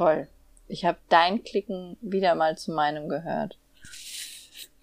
[0.00, 0.28] Toll.
[0.66, 3.58] Ich habe dein Klicken wieder mal zu meinem gehört.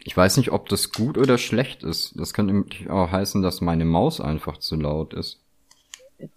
[0.03, 2.13] Ich weiß nicht, ob das gut oder schlecht ist.
[2.19, 5.39] Das könnte auch heißen, dass meine Maus einfach zu laut ist.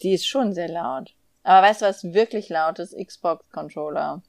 [0.00, 1.12] Die ist schon sehr laut.
[1.42, 2.96] Aber weißt du, was wirklich laut ist?
[2.96, 4.22] Xbox-Controller.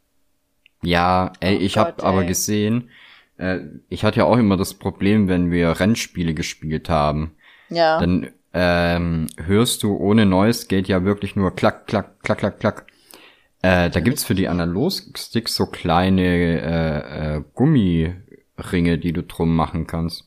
[0.84, 2.90] Ja, ey, ich oh habe aber gesehen,
[3.38, 7.38] äh, ich hatte ja auch immer das Problem, wenn wir Rennspiele gespielt haben.
[7.70, 8.02] Ja.
[8.02, 12.91] Dann ähm, hörst du ohne Noise geht ja wirklich nur klack, klack, klack, klack, klack.
[13.62, 19.86] Äh, da gibt's für die Analogsticks so kleine äh, äh, Gummiringe, die du drum machen
[19.88, 20.26] kannst.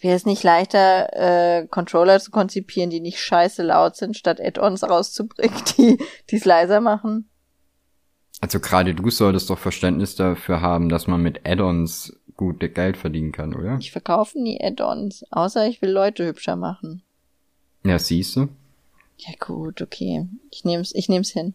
[0.00, 4.84] Wäre es nicht leichter, äh, Controller zu konzipieren, die nicht scheiße laut sind, statt Add-ons
[4.84, 5.62] rauszubringen,
[6.30, 7.28] die es leiser machen?
[8.40, 13.32] Also gerade du solltest doch Verständnis dafür haben, dass man mit Add-ons gute Geld verdienen
[13.32, 13.78] kann, oder?
[13.80, 17.02] Ich verkaufe nie Add-ons, außer ich will Leute hübscher machen.
[17.84, 18.48] Ja, siehst du?
[19.16, 20.26] Ja gut, okay.
[20.50, 21.54] Ich nehm's, ich nehm's hin.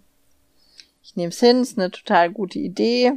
[1.02, 3.14] Ich nehm's hin, ist eine total gute Idee.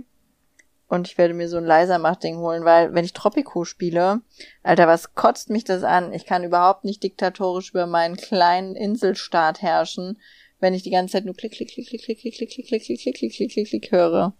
[0.86, 4.20] Und ich werde mir so ein leiser Machtding holen, weil wenn ich Tropico spiele,
[4.62, 6.12] Alter, was kotzt mich das an?
[6.12, 10.18] Ich kann überhaupt nicht diktatorisch über meinen kleinen Inselstaat herrschen,
[10.60, 12.82] wenn ich die ganze Zeit nur klick, klick, klick, klick, klick, klick, klick, klick, klick,
[12.82, 14.34] klick, klick, klick, klick, klick, klick höre.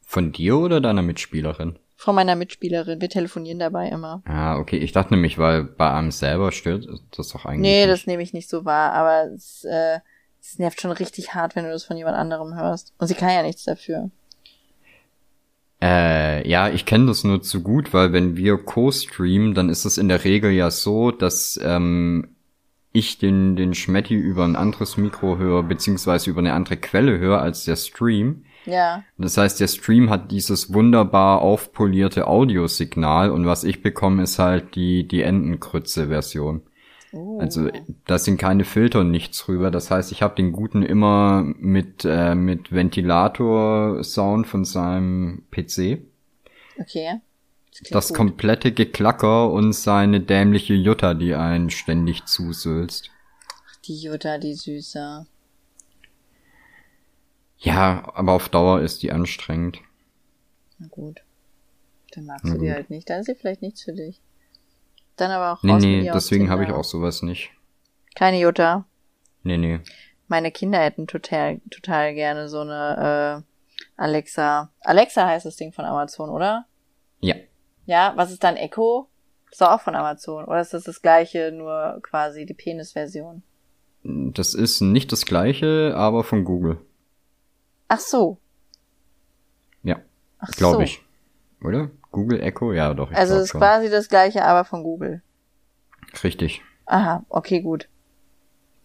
[0.00, 1.78] Von dir oder deiner Mitspielerin?
[1.96, 3.00] Von meiner Mitspielerin.
[3.00, 4.22] Wir telefonieren dabei immer.
[4.26, 4.78] Ah, okay.
[4.78, 7.60] Ich dachte nämlich, weil bei einem selber stört das doch eigentlich.
[7.60, 10.00] Nee, das nehme ich nicht so wahr, aber es, äh,
[10.44, 12.92] es nervt schon richtig hart, wenn du das von jemand anderem hörst.
[12.98, 14.10] Und sie kann ja nichts dafür.
[15.82, 19.98] Äh, ja, ich kenne das nur zu gut, weil wenn wir co-streamen, dann ist es
[19.98, 22.36] in der Regel ja so, dass ähm,
[22.92, 27.40] ich den, den Schmetti über ein anderes Mikro höre, beziehungsweise über eine andere Quelle höre
[27.40, 28.44] als der Stream.
[28.66, 29.02] Ja.
[29.18, 34.74] Das heißt, der Stream hat dieses wunderbar aufpolierte Audiosignal und was ich bekomme, ist halt
[34.74, 36.62] die, die Entenkrütze-Version.
[37.14, 37.38] Oh.
[37.38, 37.70] Also
[38.06, 39.70] da sind keine Filter und nichts drüber.
[39.70, 46.02] Das heißt, ich habe den guten immer mit, äh, mit Ventilator-Sound von seinem PC.
[46.80, 47.20] Okay.
[47.70, 53.10] Das, das komplette Geklacker und seine dämliche Jutta, die einen ständig zusülzt.
[53.48, 55.26] Ach, die Jutta, die Süße.
[57.58, 59.78] Ja, aber auf Dauer ist die anstrengend.
[60.78, 61.22] Na gut.
[62.12, 63.08] Dann magst du die halt nicht.
[63.08, 64.20] Dann ist sie vielleicht nichts für dich.
[65.16, 67.50] Dann aber auch Nee, nee, deswegen habe ich auch sowas nicht.
[68.14, 68.84] Keine Jutta.
[69.42, 69.80] Nee, nee.
[70.28, 74.70] Meine Kinder hätten total, total gerne so eine äh, Alexa.
[74.80, 76.66] Alexa heißt das Ding von Amazon, oder?
[77.20, 77.36] Ja.
[77.86, 79.08] Ja, was ist dann Echo?
[79.54, 80.44] ist doch auch von Amazon.
[80.46, 83.44] Oder ist das das gleiche, nur quasi die Penis-Version?
[84.02, 86.78] Das ist nicht das gleiche, aber von Google.
[87.86, 88.38] Ach so.
[89.84, 90.00] Ja.
[90.56, 90.82] Glaube so.
[90.82, 91.02] ich.
[91.62, 91.90] Oder?
[92.14, 92.72] Google Echo?
[92.72, 93.12] Ja, doch.
[93.12, 93.60] also es ist schon.
[93.60, 95.22] quasi das gleiche, aber von Google.
[96.22, 96.62] Richtig.
[96.86, 97.88] Aha, okay, gut.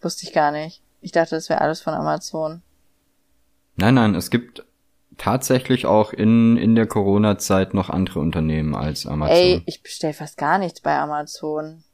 [0.00, 0.82] Wusste ich gar nicht.
[1.00, 2.62] Ich dachte, das wäre alles von Amazon.
[3.76, 4.64] Nein, nein, es gibt
[5.16, 9.36] tatsächlich auch in, in der Corona-Zeit noch andere Unternehmen als Amazon.
[9.36, 11.84] Ey, ich bestell fast gar nichts bei Amazon.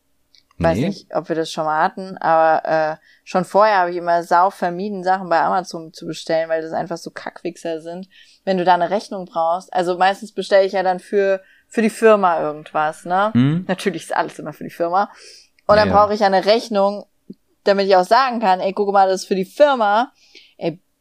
[0.58, 0.86] Weiß nee.
[0.86, 4.48] nicht, ob wir das schon mal hatten, aber äh, schon vorher habe ich immer sau
[4.48, 8.08] vermieden, Sachen bei Amazon zu bestellen, weil das einfach so Kackwichser sind.
[8.44, 11.90] Wenn du da eine Rechnung brauchst, also meistens bestelle ich ja dann für für die
[11.90, 13.32] Firma irgendwas, ne?
[13.34, 13.64] Hm?
[13.68, 15.10] Natürlich ist alles immer für die Firma.
[15.66, 17.06] Und dann ja, brauche ich eine Rechnung,
[17.64, 20.12] damit ich auch sagen kann, ey, guck mal, das ist für die Firma.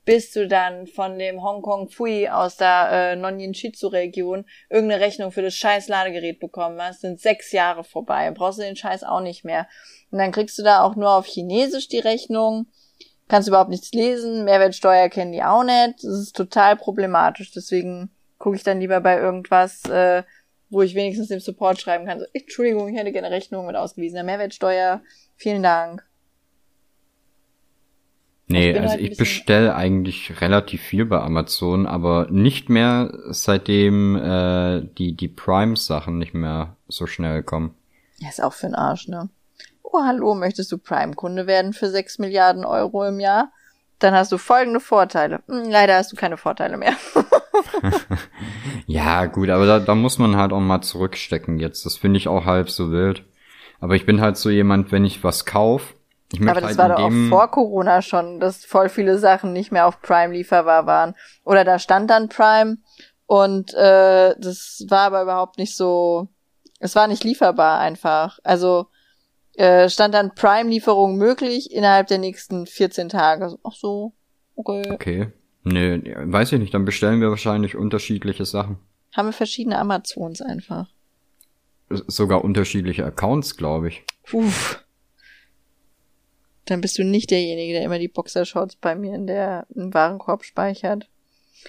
[0.05, 5.55] Bis du dann von dem Hongkong Fui aus der äh, Nonyin-Shizu-Region irgendeine Rechnung für das
[5.55, 8.29] scheiß Ladegerät bekommen hast, sind sechs Jahre vorbei.
[8.31, 9.67] Brauchst du den Scheiß auch nicht mehr.
[10.11, 12.67] Und dann kriegst du da auch nur auf Chinesisch die Rechnung.
[13.27, 14.45] Kannst überhaupt nichts lesen.
[14.45, 15.95] Mehrwertsteuer kennen die auch nicht.
[16.03, 17.51] Das ist total problematisch.
[17.51, 20.23] Deswegen gucke ich dann lieber bei irgendwas, äh,
[20.69, 22.19] wo ich wenigstens dem Support schreiben kann.
[22.19, 25.01] So, Entschuldigung, ich hätte gerne Rechnung mit ausgewiesener Mehrwertsteuer.
[25.35, 26.05] Vielen Dank.
[28.47, 34.81] Nee, also halt ich bestelle eigentlich relativ viel bei Amazon, aber nicht mehr seitdem äh,
[34.97, 37.73] die, die Prime-Sachen nicht mehr so schnell kommen.
[38.19, 39.29] Ja, ist auch für den Arsch, ne?
[39.81, 43.51] Oh, hallo, möchtest du Prime-Kunde werden für 6 Milliarden Euro im Jahr?
[43.99, 45.41] Dann hast du folgende Vorteile.
[45.47, 46.93] Hm, leider hast du keine Vorteile mehr.
[48.87, 51.85] ja, gut, aber da, da muss man halt auch mal zurückstecken jetzt.
[51.85, 53.23] Das finde ich auch halb so wild.
[53.79, 56.04] Aber ich bin halt so jemand, wenn ich was kauf, ich
[56.41, 59.87] Aber das halt war doch auch vor Corona schon, dass voll viele Sachen nicht mehr
[59.87, 61.15] auf Prime lieferbar waren.
[61.43, 62.77] Oder da stand dann Prime
[63.25, 66.27] und äh, das war aber überhaupt nicht so,
[66.79, 68.39] es war nicht lieferbar einfach.
[68.43, 68.87] Also
[69.55, 73.57] äh, stand dann Prime-Lieferung möglich innerhalb der nächsten 14 Tage.
[73.63, 74.13] Ach so,
[74.55, 74.83] okay.
[74.91, 75.27] Okay.
[75.63, 78.77] Nö, weiß ich nicht, dann bestellen wir wahrscheinlich unterschiedliche Sachen.
[79.15, 80.87] Haben wir verschiedene Amazons einfach.
[81.89, 84.03] Sogar unterschiedliche Accounts, glaube ich.
[84.31, 84.84] Uff.
[86.65, 90.43] Dann bist du nicht derjenige, der immer die Boxershorts bei mir in der im Warenkorb
[90.43, 91.07] speichert.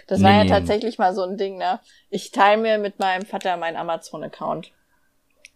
[0.07, 0.49] Das war nee.
[0.49, 1.81] ja tatsächlich mal so ein Ding, ne?
[2.11, 4.73] Ich teile mir mit meinem Vater meinen Amazon-Account.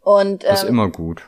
[0.02, 1.22] Und ähm, ist immer gut.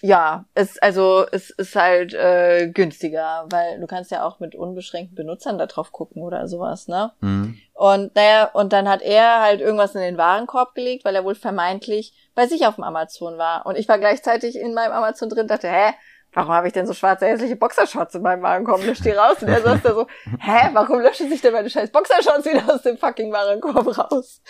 [0.00, 5.16] Ja, es also es ist halt äh, günstiger, weil du kannst ja auch mit unbeschränkten
[5.16, 7.12] Benutzern da drauf gucken oder sowas, ne?
[7.20, 7.58] Mhm.
[7.74, 11.34] Und naja, und dann hat er halt irgendwas in den Warenkorb gelegt, weil er wohl
[11.34, 13.66] vermeintlich bei sich auf dem Amazon war.
[13.66, 15.92] Und ich war gleichzeitig in meinem Amazon drin, dachte, hä,
[16.38, 18.84] warum habe ich denn so schwarze hässliche Boxershorts in meinem Warenkorb?
[18.84, 19.42] Löscht die raus.
[19.42, 20.06] Und er saß da so,
[20.38, 24.40] hä, warum löschen sich denn meine scheiß Boxershorts wieder aus dem fucking Warenkorb raus?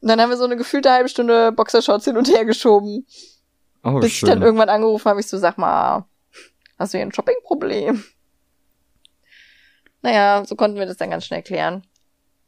[0.00, 3.06] Und dann haben wir so eine gefühlte halbe Stunde Boxershorts hin und her geschoben.
[3.82, 4.28] Oh, bis schön.
[4.28, 6.06] ich dann irgendwann angerufen habe, ich so, sag mal,
[6.78, 8.02] hast du hier ein Shoppingproblem?
[10.00, 11.86] Naja, so konnten wir das dann ganz schnell klären.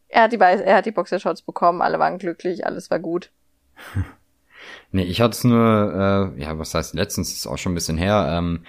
[0.09, 3.31] Er hat die, er hat die Boxershorts bekommen, alle waren glücklich, alles war gut.
[4.93, 7.99] nee, ich hatte es nur, äh, ja, was heißt letztens, ist auch schon ein bisschen
[7.99, 8.61] her, ähm,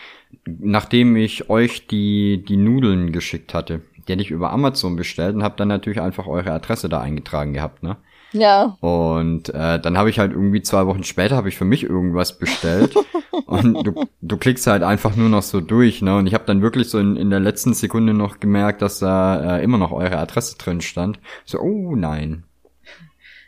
[0.45, 5.43] nachdem ich euch die, die Nudeln geschickt hatte, die hätte ich über Amazon bestellt und
[5.43, 7.97] habe dann natürlich einfach eure Adresse da eingetragen gehabt, ne?
[8.33, 8.77] Ja.
[8.81, 12.37] Und äh, dann habe ich halt irgendwie zwei Wochen später habe ich für mich irgendwas
[12.37, 12.95] bestellt
[13.45, 16.17] und du, du klickst halt einfach nur noch so durch, ne?
[16.17, 19.57] Und ich habe dann wirklich so in, in der letzten Sekunde noch gemerkt, dass da
[19.57, 21.19] äh, immer noch eure Adresse drin stand.
[21.45, 22.43] So, oh nein.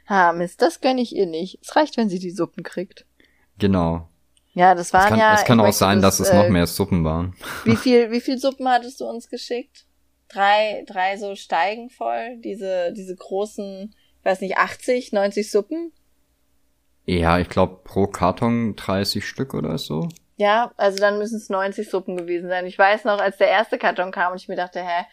[0.10, 1.60] Ha, Mist, das gönn ich ihr nicht.
[1.62, 3.06] Es reicht, wenn sie die Suppen kriegt.
[3.58, 4.10] Genau.
[4.54, 5.34] Ja, das waren es kann, ja.
[5.36, 7.36] Es kann auch sein, das, dass es äh, noch mehr Suppen waren.
[7.64, 9.86] Wie viel, wie viel Suppen hattest du uns geschickt?
[10.28, 15.92] Drei, drei so Steigen voll, diese, diese großen weiß nicht, 80, 90 Suppen.
[17.06, 20.08] Ja, ich glaube pro Karton 30 Stück oder so.
[20.38, 22.66] Ja, also dann müssen es 90 Suppen gewesen sein.
[22.66, 25.06] Ich weiß noch, als der erste Karton kam und ich mir dachte, hä,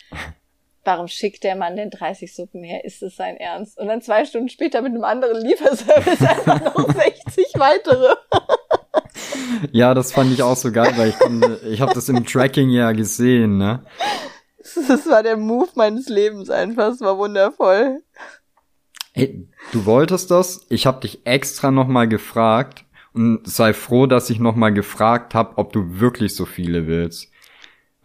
[0.86, 2.84] warum schickt der Mann denn 30 Suppen her?
[2.84, 3.78] Ist es sein Ernst?
[3.78, 8.14] Und dann zwei Stunden später mit einem anderen Lieferservice einfach noch 60 weitere.
[9.72, 12.70] ja, das fand ich auch so geil, weil ich, konnte, ich habe das im Tracking
[12.70, 13.84] ja gesehen, ne?
[14.88, 16.92] Das war der Move meines Lebens einfach.
[16.92, 18.02] Es war wundervoll.
[19.12, 20.66] Hey, du wolltest das?
[20.68, 22.84] Ich habe dich extra nochmal gefragt
[23.14, 27.30] und sei froh, dass ich nochmal gefragt habe, ob du wirklich so viele willst.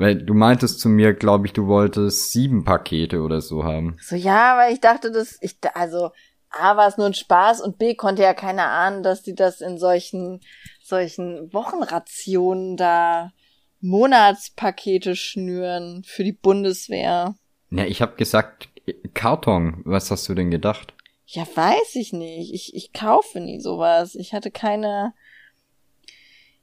[0.01, 3.98] Weil du meintest zu mir, glaube ich, du wolltest sieben Pakete oder so haben.
[4.01, 6.09] So ja, weil ich dachte, dass ich also
[6.50, 9.62] A war es nur ein Spaß und B konnte ja keiner ahnen, dass die das
[9.62, 10.42] in solchen
[10.81, 13.31] solchen Wochenrationen da
[13.80, 17.36] Monatspakete schnüren für die Bundeswehr.
[17.69, 18.69] Ja, ich habe gesagt
[19.13, 19.83] Karton.
[19.86, 20.95] Was hast du denn gedacht?
[21.27, 22.51] Ja, weiß ich nicht.
[22.56, 24.15] Ich, ich kaufe nie sowas.
[24.15, 25.13] Ich hatte keine,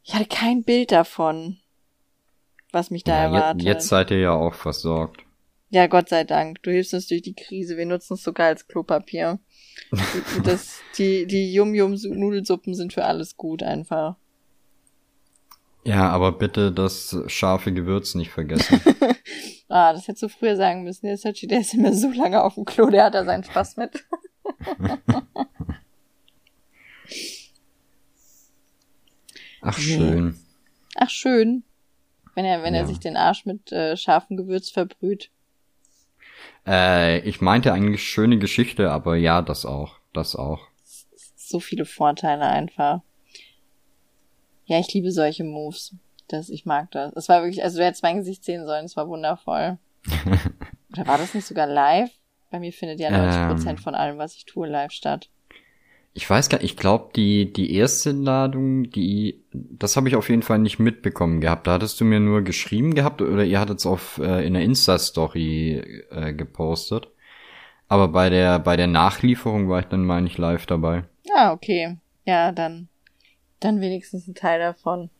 [0.02, 1.58] ich hatte kein Bild davon,
[2.72, 3.62] was mich da ja, erwartet.
[3.62, 5.22] Jetzt seid ihr ja auch versorgt.
[5.70, 6.62] Ja, Gott sei Dank.
[6.62, 7.76] Du hilfst uns durch die Krise.
[7.76, 9.38] Wir nutzen es sogar als Klopapier.
[10.44, 14.16] das, die, die Yum-Yum-Nudelsuppen sind für alles gut einfach.
[15.84, 18.80] Ja, aber bitte das scharfe Gewürz nicht vergessen.
[19.68, 21.06] ah, das hättest du früher sagen müssen.
[21.06, 23.76] Der Sachi, der ist immer so lange auf dem Klo, der hat da seinen Spaß
[23.76, 24.04] mit.
[29.60, 30.38] Ach schön.
[30.94, 31.64] Ach schön.
[32.38, 32.82] Wenn er, wenn ja.
[32.82, 35.32] er sich den Arsch mit äh, scharfem Gewürz verbrüht.
[36.64, 39.96] Äh, ich meinte eigentlich schöne Geschichte, aber ja, das auch.
[40.12, 40.60] Das auch.
[41.34, 43.00] So viele Vorteile einfach.
[44.66, 45.96] Ja, ich liebe solche Moves.
[46.28, 47.12] Das, ich mag das.
[47.14, 49.78] Es war wirklich, also du hättest mein Gesicht sehen sollen, es war wundervoll.
[50.92, 52.12] Oder war das nicht sogar live?
[52.52, 55.28] Bei mir findet ja 90 Prozent ähm, von allem, was ich tue, live statt.
[56.14, 60.28] Ich weiß gar nicht, ich glaube, die, die erste Ladung, die, das habe ich auf
[60.28, 61.66] jeden Fall nicht mitbekommen gehabt.
[61.66, 64.62] Da hattest du mir nur geschrieben gehabt oder ihr hattet es auf äh, in der
[64.62, 67.08] Insta-Story äh, gepostet.
[67.88, 71.04] Aber bei der, bei der Nachlieferung war ich dann mal nicht live dabei.
[71.34, 71.96] Ah, okay.
[72.24, 72.88] Ja, dann,
[73.60, 75.10] dann wenigstens ein Teil davon.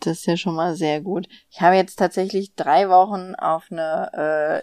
[0.00, 1.28] Das ist ja schon mal sehr gut.
[1.50, 4.10] Ich habe jetzt tatsächlich drei Wochen auf eine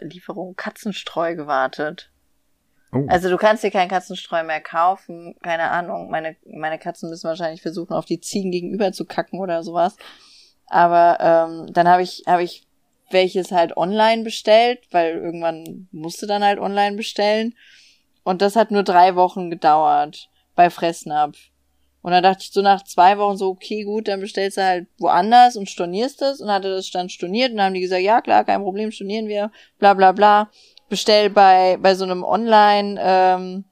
[0.01, 2.11] äh, Lieferung Katzenstreu gewartet.
[2.95, 3.05] Oh.
[3.09, 5.35] Also du kannst dir kein Katzenstreu mehr kaufen.
[5.41, 6.09] Keine Ahnung.
[6.09, 9.97] Meine, meine Katzen müssen wahrscheinlich versuchen, auf die Ziegen gegenüber zu kacken oder sowas.
[10.67, 12.63] Aber ähm, dann habe ich, habe ich
[13.11, 17.53] welches halt online bestellt, weil irgendwann musste dann halt online bestellen.
[18.23, 21.37] Und das hat nur drei Wochen gedauert bei Fressnapf.
[22.01, 24.87] Und dann dachte ich so nach zwei Wochen so, okay, gut, dann bestellst du halt
[24.99, 26.39] woanders und stornierst es.
[26.39, 29.27] Und hatte das dann storniert und dann haben die gesagt, ja klar, kein Problem, stornieren
[29.27, 30.51] wir, bla bla bla.
[30.89, 33.65] Bestell bei, bei so einem Online ähm,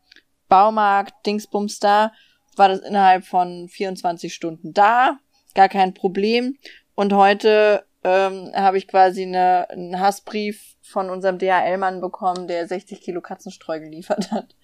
[0.50, 2.12] Baumarkt, Dingsbums da,
[2.56, 5.18] war das innerhalb von 24 Stunden da,
[5.56, 6.58] gar kein Problem.
[6.96, 13.02] Und heute ähm, habe ich quasi eine, einen Hassbrief von unserem DHL-Mann bekommen, der 60
[13.02, 14.56] Kilo Katzenstreu geliefert hat,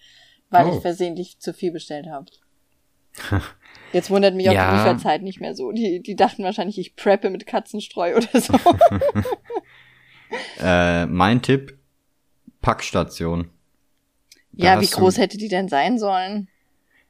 [0.49, 0.75] weil oh.
[0.75, 2.25] ich versehentlich zu viel bestellt habe.
[3.93, 4.71] Jetzt wundert mich auch ja.
[4.71, 5.71] die Lieferzeit nicht mehr so.
[5.71, 8.53] Die, die dachten wahrscheinlich, ich preppe mit Katzenstreu oder so.
[10.61, 11.78] äh, mein Tipp,
[12.61, 13.49] Packstation.
[14.51, 16.47] Da ja, wie groß hätte die denn sein sollen?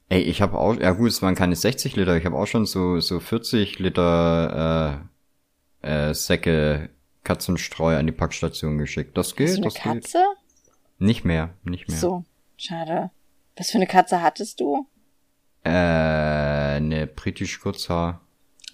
[0.10, 2.66] Ey, ich habe auch, ja gut, es waren keine 60 Liter, ich habe auch schon
[2.66, 5.06] so so 40 Liter
[5.84, 6.90] äh, äh, Säcke
[7.24, 9.18] Katzenstreu an die Packstation geschickt.
[9.18, 10.18] Das geht, Hast du eine das Katze?
[10.18, 11.08] Geht.
[11.08, 11.98] Nicht mehr, nicht mehr.
[11.98, 12.24] So,
[12.58, 13.12] schade.
[13.56, 14.88] Was für eine Katze hattest du?
[15.64, 18.22] Äh, eine britisch Kurzhaar.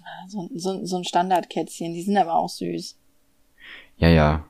[0.03, 2.97] Ah, so, so, so ein Standardkätzchen, die sind aber auch süß.
[3.97, 4.45] Ja, ja.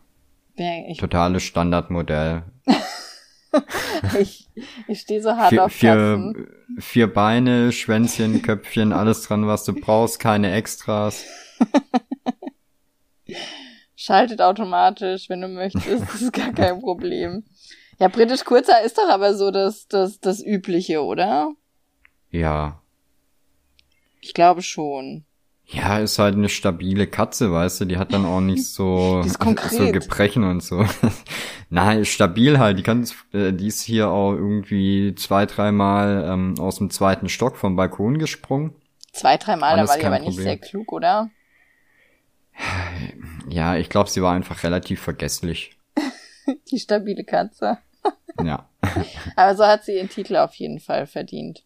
[0.58, 2.44] Ich Totales Standardmodell.
[4.20, 4.48] ich
[4.88, 6.36] ich stehe so hart vier, auf Katzen.
[6.36, 11.26] Vier, vier Beine, Schwänzchen, Köpfchen, alles dran, was du brauchst, keine Extras.
[13.96, 17.44] Schaltet automatisch, wenn du möchtest, das ist gar kein Problem.
[18.00, 21.54] Ja, britisch kurzer ist doch aber so das, das, das Übliche, oder?
[22.30, 22.82] Ja.
[24.22, 25.26] Ich glaube schon.
[25.68, 29.92] Ja, ist halt eine stabile Katze, weißt du, die hat dann auch nicht so, so
[29.92, 30.86] Gebrechen und so.
[31.70, 36.78] Nein, stabil halt, die kann, äh, die ist hier auch irgendwie zwei, dreimal ähm, aus
[36.78, 38.76] dem zweiten Stock vom Balkon gesprungen.
[39.12, 40.36] Zwei, dreimal, da war die aber Problem.
[40.36, 41.32] nicht sehr klug, oder?
[43.50, 45.78] Ja, ich glaube, sie war einfach relativ vergesslich.
[46.72, 47.80] die stabile Katze.
[48.44, 48.70] ja.
[49.36, 51.64] aber so hat sie ihren Titel auf jeden Fall verdient.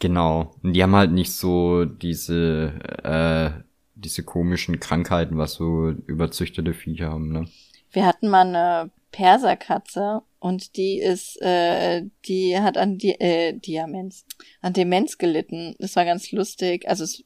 [0.00, 0.54] Genau.
[0.62, 2.72] Und die haben halt nicht so diese,
[3.04, 3.50] äh,
[3.94, 7.46] diese komischen Krankheiten, was so überzüchtete Viecher haben, ne?
[7.92, 14.24] Wir hatten mal eine Perserkatze und die ist, äh, die hat an die, äh, Diamens,
[14.62, 15.74] an Demenz gelitten.
[15.78, 16.88] Das war ganz lustig.
[16.88, 17.24] Also es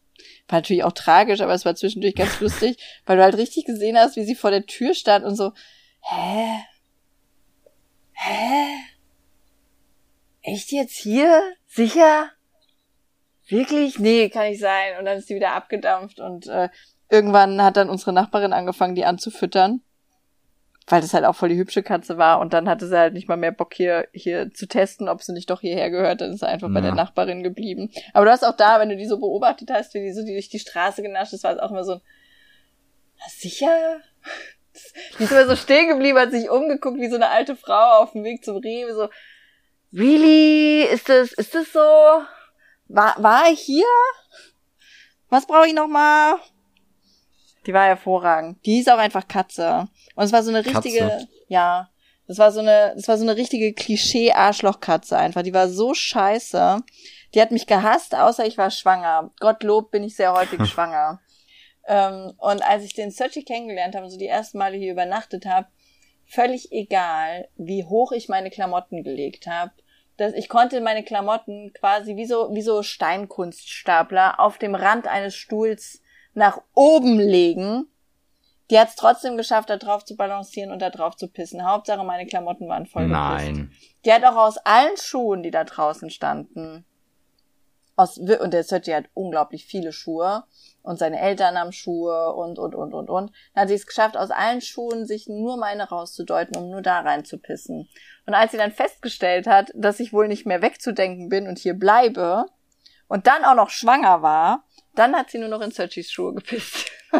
[0.49, 2.77] war natürlich auch tragisch, aber es war zwischendurch ganz lustig,
[3.07, 5.53] weil du halt richtig gesehen hast, wie sie vor der Tür stand und so,
[6.01, 6.59] hä?
[8.15, 8.67] Hä?
[10.43, 11.41] Echt jetzt hier?
[11.67, 12.31] Sicher?
[13.47, 13.99] Wirklich?
[13.99, 14.99] Nee, kann nicht sein.
[14.99, 16.69] Und dann ist sie wieder abgedampft und äh,
[17.11, 19.83] irgendwann hat dann unsere Nachbarin angefangen, die anzufüttern.
[20.87, 23.27] Weil das halt auch voll die hübsche Katze war und dann hatte sie halt nicht
[23.27, 26.41] mal mehr Bock hier, hier zu testen, ob sie nicht doch hierher gehört, dann ist
[26.41, 26.75] sie einfach ja.
[26.75, 27.91] bei der Nachbarin geblieben.
[28.13, 30.35] Aber du hast auch da, wenn du die so beobachtet hast, wie die so die
[30.35, 32.01] durch die Straße genascht ist, war es auch immer so ein,
[33.19, 33.71] na sicher?
[35.21, 38.11] Die ist immer so stehen geblieben, hat sich umgeguckt, wie so eine alte Frau auf
[38.11, 39.09] dem Weg zum Rewe, so,
[39.93, 40.83] really?
[40.83, 41.81] Ist das, ist das so?
[42.89, 43.87] War, war ich hier?
[45.29, 46.37] Was brauche ich noch mal?
[47.67, 48.65] Die war hervorragend.
[48.67, 49.89] Die hieß auch einfach Katze.
[50.15, 51.29] Und es war so eine richtige, Katze.
[51.49, 51.91] ja,
[52.27, 55.43] das war so eine, das war so eine richtige Klischee-Arschlochkatze einfach.
[55.43, 56.79] Die war so scheiße.
[57.35, 59.31] Die hat mich gehasst, außer ich war schwanger.
[59.41, 61.21] Gottlob bin ich sehr häufig schwanger.
[61.87, 65.47] Ähm, und als ich den Searchy kennengelernt habe und so die ersten Male hier übernachtet
[65.47, 65.67] habe,
[66.27, 69.73] völlig egal, wie hoch ich meine Klamotten gelegt habe,
[70.17, 75.35] dass ich konnte meine Klamotten quasi wie so, wie so Steinkunststapler auf dem Rand eines
[75.35, 76.03] Stuhls
[76.35, 77.87] nach oben legen.
[78.71, 81.67] Die hat es trotzdem geschafft, da drauf zu balancieren und da drauf zu pissen.
[81.67, 83.73] Hauptsache, meine Klamotten waren voll Nein.
[84.05, 86.85] Die hat auch aus allen Schuhen, die da draußen standen,
[87.97, 90.45] aus, und der Sergi hat unglaublich viele Schuhe
[90.83, 93.33] und seine Eltern haben Schuhe und, und, und, und, und.
[93.55, 97.01] Dann hat sie es geschafft, aus allen Schuhen sich nur meine rauszudeuten, um nur da
[97.01, 97.89] reinzupissen.
[98.27, 101.75] Und als sie dann festgestellt hat, dass ich wohl nicht mehr wegzudenken bin und hier
[101.75, 102.47] bleibe
[103.07, 104.65] und dann auch noch schwanger war,
[104.95, 106.91] dann hat sie nur noch in Sergis Schuhe gepisst.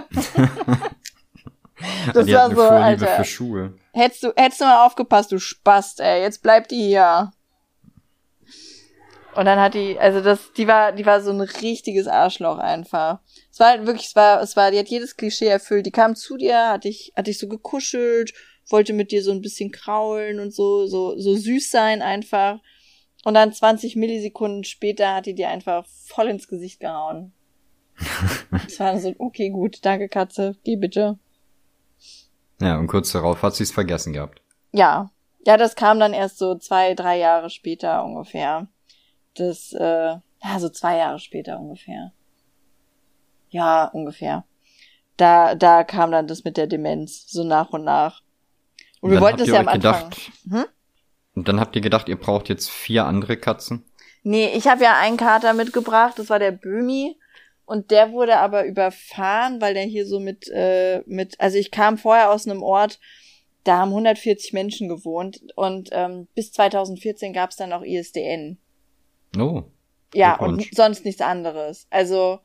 [2.15, 3.17] das die war so, Alter.
[3.17, 3.75] Für Schuhe.
[3.93, 6.23] Hättest du, hättest du mal aufgepasst, du Spast, ey.
[6.23, 7.33] Jetzt bleibt die hier.
[9.35, 13.19] Und dann hat die, also das, die war, die war so ein richtiges Arschloch einfach.
[13.51, 15.87] Es war halt wirklich, es war, es war, die hat jedes Klischee erfüllt.
[15.87, 18.33] Die kam zu dir, hat dich, hat dich so gekuschelt,
[18.69, 22.61] wollte mit dir so ein bisschen kraulen und so, so, so süß sein einfach.
[23.25, 27.33] Und dann 20 Millisekunden später hat die dir einfach voll ins Gesicht gehauen.
[28.67, 31.19] Es war so, okay, gut, danke Katze, geh bitte.
[32.61, 34.41] Ja, und kurz darauf hat sie es vergessen gehabt.
[34.73, 35.11] Ja.
[35.47, 38.69] Ja, das kam dann erst so zwei, drei Jahre später ungefähr.
[39.35, 42.13] Das, äh, ja, so zwei Jahre später ungefähr.
[43.51, 44.45] Ja, ungefähr.
[45.17, 48.24] Da, da kam dann das mit der Demenz, so nach und nach.
[49.05, 50.09] Und, wir wollten es ja am Anfang.
[50.09, 50.65] Gedacht, hm?
[51.35, 53.85] Und dann habt ihr gedacht, ihr braucht jetzt vier andere Katzen?
[54.23, 57.19] Nee, ich habe ja einen Kater mitgebracht, das war der Bömi.
[57.67, 61.99] Und der wurde aber überfahren, weil der hier so mit, äh, mit, also ich kam
[61.99, 62.99] vorher aus einem Ort,
[63.65, 68.57] da haben 140 Menschen gewohnt und ähm, bis 2014 gab es dann auch ISDN.
[69.39, 69.65] Oh.
[70.15, 71.87] Ja, und sonst nichts anderes.
[71.91, 72.39] Also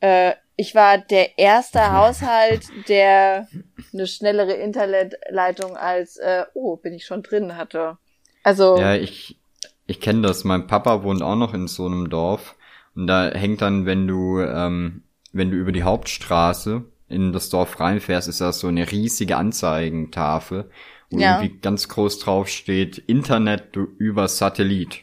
[0.00, 3.48] äh, ich war der erste Haushalt, der
[3.94, 7.96] eine schnellere Internetleitung als äh, oh, bin ich schon drin hatte.
[8.42, 9.38] Also Ja, ich
[9.86, 10.44] ich kenne das.
[10.44, 12.56] Mein Papa wohnt auch noch in so einem Dorf
[12.94, 17.80] und da hängt dann, wenn du ähm, wenn du über die Hauptstraße in das Dorf
[17.80, 20.70] reinfährst, ist das so eine riesige Anzeigentafel
[21.10, 21.40] wo ja.
[21.40, 25.00] irgendwie ganz groß drauf steht, Internet über Satellit.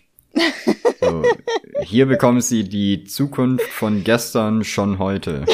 [1.00, 1.24] So,
[1.84, 5.46] hier bekommen Sie die Zukunft von gestern schon heute.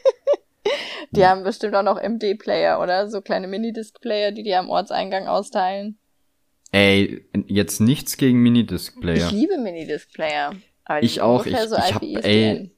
[1.10, 3.08] die haben bestimmt auch noch MD-Player, oder?
[3.08, 5.98] So kleine Minidisc-Player, die die am Ortseingang austeilen.
[6.72, 9.26] Ey, jetzt nichts gegen Minidisc-Player.
[9.26, 10.54] Ich liebe Minidisc-Player.
[11.00, 11.46] Ich auch.
[11.46, 12.70] Ich, so ich hab, ey,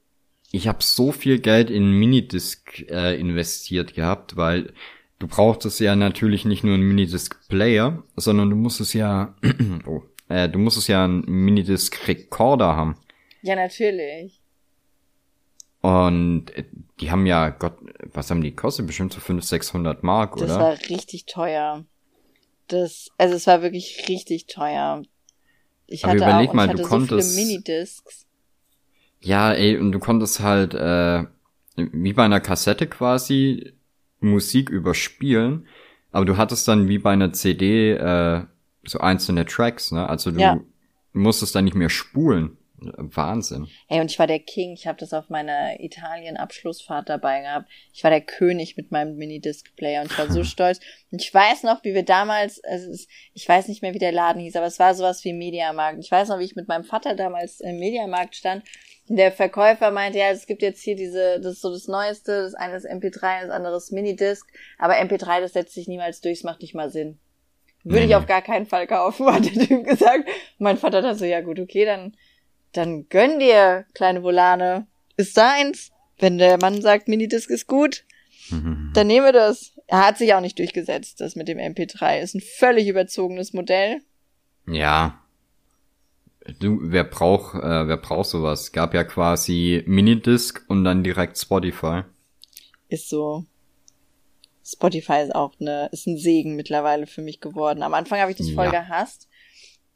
[0.50, 4.72] ich habe so viel Geld in Minidisc äh, investiert gehabt, weil
[5.18, 9.34] du brauchst es ja natürlich nicht nur einen Minidisc-Player, sondern du musst es ja,
[9.86, 12.96] oh, äh, du musst es ja einen Minidisc-Recorder haben.
[13.42, 14.42] Ja, natürlich.
[15.80, 16.64] Und äh,
[17.00, 17.78] die haben ja, Gott,
[18.12, 18.86] was haben die gekostet?
[18.86, 20.48] Bestimmt so 500, 600 Mark, das oder?
[20.48, 21.84] Das war richtig teuer.
[22.66, 25.02] Das, also es war wirklich richtig teuer.
[25.86, 27.30] Ich Aber hatte überleg auch, mal, du konntest.
[27.30, 28.26] So viele Minidiscs.
[29.20, 31.24] Ja, ey, und du konntest halt, äh,
[31.76, 33.72] wie bei einer Kassette quasi
[34.20, 35.66] Musik überspielen,
[36.12, 38.44] aber du hattest dann wie bei einer CD äh,
[38.88, 40.08] so einzelne Tracks, ne?
[40.08, 40.60] Also du ja.
[41.12, 42.56] musstest dann nicht mehr spulen.
[42.80, 43.66] Wahnsinn.
[43.88, 44.72] Ey, und ich war der King.
[44.72, 47.68] Ich habe das auf meiner Italien-Abschlussfahrt dabei gehabt.
[47.92, 50.78] Ich war der König mit meinem Minidisc-Player und ich war so stolz.
[51.10, 52.92] Und ich weiß noch, wie wir damals, also
[53.34, 55.98] ich weiß nicht mehr, wie der Laden hieß, aber es war sowas wie Mediamarkt.
[55.98, 58.62] Ich weiß noch, wie ich mit meinem Vater damals im Mediamarkt stand.
[59.08, 62.42] Und der Verkäufer meinte, ja, es gibt jetzt hier diese, das ist so das Neueste,
[62.42, 64.46] das eine ist MP3, das andere ist Minidisc,
[64.78, 67.18] aber MP3, das setzt sich niemals durch, es macht nicht mal Sinn.
[67.84, 70.28] Würde ich auf gar keinen Fall kaufen, hat der Typ gesagt.
[70.58, 72.12] mein Vater hat so, ja gut, okay, dann
[72.72, 74.86] dann gönn dir, kleine Volane.
[75.16, 75.90] Ist deins.
[76.18, 78.04] Wenn der Mann sagt, Minidisc ist gut,
[78.50, 79.72] dann nehme das.
[79.86, 82.20] Er hat sich auch nicht durchgesetzt, das mit dem MP3.
[82.20, 84.00] Ist ein völlig überzogenes Modell.
[84.66, 85.22] Ja.
[86.60, 88.72] Du, wer braucht, äh, wer braucht sowas?
[88.72, 92.02] Gab ja quasi Minidisc und dann direkt Spotify.
[92.88, 93.44] Ist so.
[94.70, 97.82] Spotify ist auch eine, ist ein Segen mittlerweile für mich geworden.
[97.82, 98.82] Am Anfang habe ich das voll ja.
[98.82, 99.28] gehasst.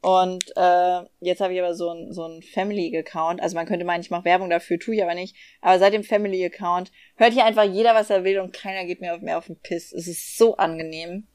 [0.01, 3.41] Und äh, jetzt habe ich aber so ein, so ein Family-Account.
[3.41, 5.37] Also man könnte meinen, ich mache Werbung dafür, tue ich aber nicht.
[5.61, 9.17] Aber seit dem Family-Account hört hier einfach jeder, was er will und keiner geht mir
[9.19, 9.93] mehr auf den Piss.
[9.93, 11.29] Es ist so angenehm.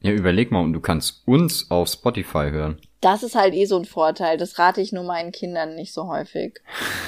[0.00, 2.80] Ja, überleg mal, und du kannst uns auf Spotify hören.
[3.02, 4.38] Das ist halt eh so ein Vorteil.
[4.38, 6.60] Das rate ich nur meinen Kindern nicht so häufig.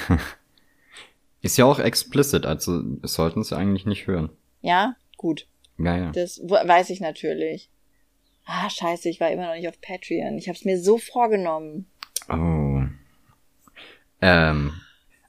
[1.41, 4.29] ist ja auch explicit, also sollten sie eigentlich nicht hören.
[4.61, 5.47] Ja, gut.
[5.77, 6.11] Ja, ja.
[6.11, 7.69] Das weiß ich natürlich.
[8.45, 10.37] Ah, scheiße, ich war immer noch nicht auf Patreon.
[10.37, 11.87] Ich habe es mir so vorgenommen.
[12.29, 12.81] Oh.
[14.21, 14.73] Ähm,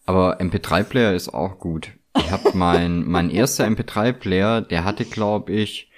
[0.07, 1.93] aber MP3-Player ist auch gut.
[2.17, 5.91] Ich habe mein mein erster MP3-Player, der hatte, glaube ich,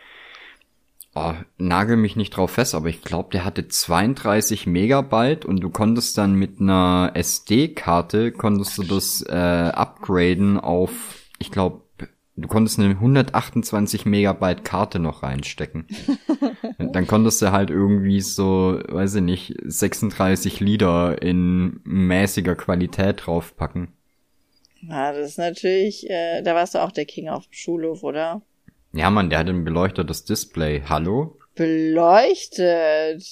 [1.15, 5.71] oh, nagel mich nicht drauf fest, aber ich glaube, der hatte 32 Megabyte und du
[5.71, 10.93] konntest dann mit einer SD-Karte konntest du das äh, upgraden auf,
[11.39, 11.86] ich glaube,
[12.37, 15.87] du konntest eine 128 Megabyte Karte noch reinstecken.
[16.79, 23.89] Dann konntest du halt irgendwie so, weiß ich nicht, 36 Lieder in mäßiger Qualität draufpacken.
[24.83, 28.43] Ja, das ist natürlich, äh, da warst du auch der King auf dem Schulhof, oder?
[28.93, 30.83] Ja, Mann, der hat ein beleuchtetes Display.
[30.89, 31.39] Hallo?
[31.55, 33.25] Beleuchtet.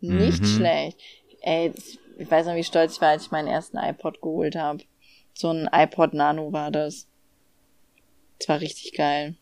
[0.00, 0.46] Nicht mhm.
[0.46, 0.98] schlecht.
[1.42, 1.72] Ey,
[2.18, 4.82] ich weiß noch, wie stolz ich war, als ich meinen ersten iPod geholt habe.
[5.34, 7.06] So ein iPod Nano war das.
[8.38, 9.36] Das war richtig geil.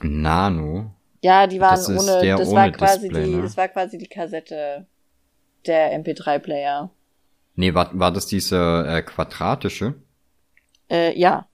[0.00, 0.94] Nano?
[1.22, 3.42] Ja, die waren das ohne, das ohne war quasi Display, die, ne?
[3.42, 4.86] das war quasi die Kassette
[5.66, 6.90] der MP3-Player.
[7.56, 9.94] Nee, war, war das diese äh, quadratische?
[10.88, 11.46] Äh, ja.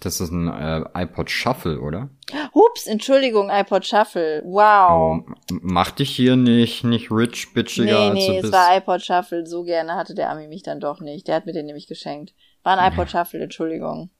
[0.00, 2.10] Das ist ein äh, iPod Shuffle, oder?
[2.52, 4.42] Ups, Entschuldigung, iPod Shuffle.
[4.44, 5.24] Wow.
[5.26, 8.44] Oh, mach dich hier nicht, nicht rich, bitchiger nee, nee, als du bist.
[8.46, 9.46] es war iPod Shuffle.
[9.46, 11.28] So gerne hatte der Ami mich dann doch nicht.
[11.28, 12.34] Der hat mir den nämlich geschenkt.
[12.62, 14.10] War ein iPod Shuffle, Entschuldigung.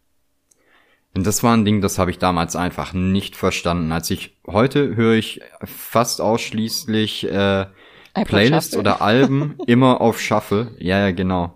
[1.16, 3.90] Und das war ein Ding, das habe ich damals einfach nicht verstanden.
[3.90, 7.64] Als ich heute höre ich fast ausschließlich äh,
[8.26, 10.72] Playlists oder Alben immer auf Shuffle.
[10.78, 11.54] Ja, ja, genau.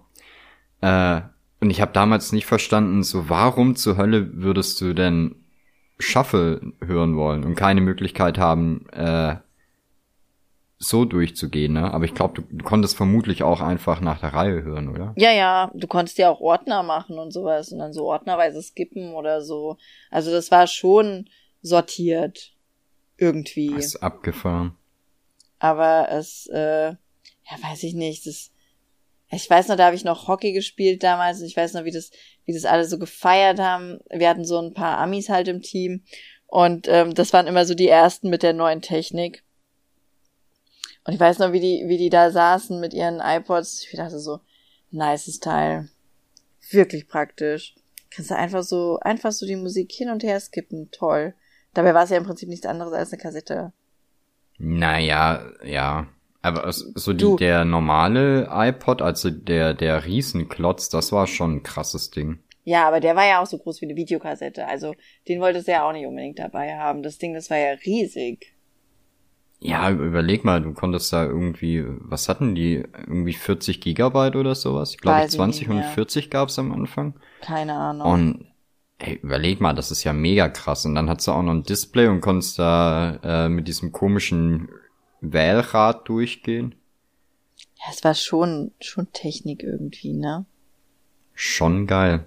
[0.81, 1.21] Äh,
[1.61, 5.35] und ich habe damals nicht verstanden, so warum zur Hölle würdest du denn
[5.99, 9.37] Shuffle hören wollen und keine Möglichkeit haben, äh,
[10.83, 11.93] so durchzugehen, ne?
[11.93, 15.13] Aber ich glaube, du, du, konntest vermutlich auch einfach nach der Reihe hören, oder?
[15.17, 19.13] Ja, ja, du konntest ja auch Ordner machen und sowas und dann so ordnerweise skippen
[19.13, 19.77] oder so.
[20.11, 21.29] Also das war schon
[21.61, 22.55] sortiert.
[23.19, 23.75] Irgendwie.
[23.75, 24.75] Das ist abgefahren.
[25.59, 28.51] Aber es, äh, ja, weiß ich nicht, das,
[29.31, 31.93] ich weiß noch, da habe ich noch Hockey gespielt damals und ich weiß noch, wie
[31.93, 32.11] das,
[32.47, 33.99] wie das alle so gefeiert haben.
[34.09, 36.05] Wir hatten so ein paar Amis halt im Team
[36.47, 39.45] und ähm, das waren immer so die ersten mit der neuen Technik.
[41.11, 43.85] Und ich weiß noch, wie die, wie die da saßen mit ihren iPods.
[43.91, 44.39] Ich dachte so,
[44.93, 45.89] nices Teil.
[46.71, 47.75] Wirklich praktisch.
[48.15, 50.89] Kannst du einfach so, einfach so die Musik hin und her skippen.
[50.93, 51.35] Toll.
[51.75, 53.73] Dabei war es ja im Prinzip nichts anderes als eine Kassette.
[54.59, 56.07] Naja, ja.
[56.43, 62.13] Aber so die, der normale iPod, also der, der Riesenklotz, das war schon ein krasses
[62.13, 62.39] Ding.
[62.63, 64.65] Ja, aber der war ja auch so groß wie eine Videokassette.
[64.69, 64.95] Also
[65.27, 67.03] den wolltest du ja auch nicht unbedingt dabei haben.
[67.03, 68.55] Das Ding, das war ja riesig.
[69.63, 72.77] Ja, überleg mal, du konntest da irgendwie, was hatten die?
[72.77, 74.93] Irgendwie 40 Gigabyte oder sowas?
[74.93, 77.15] Ich glaube, 20 und 40 gab's am Anfang.
[77.43, 78.11] Keine Ahnung.
[78.11, 78.47] Und
[78.99, 80.87] ey, überleg mal, das ist ja mega krass.
[80.87, 84.71] Und dann hat's da auch noch ein Display und konntest da äh, mit diesem komischen
[85.21, 86.75] Wählrad durchgehen.
[87.77, 90.47] Ja, es war schon, schon Technik irgendwie, ne?
[91.35, 92.25] Schon geil.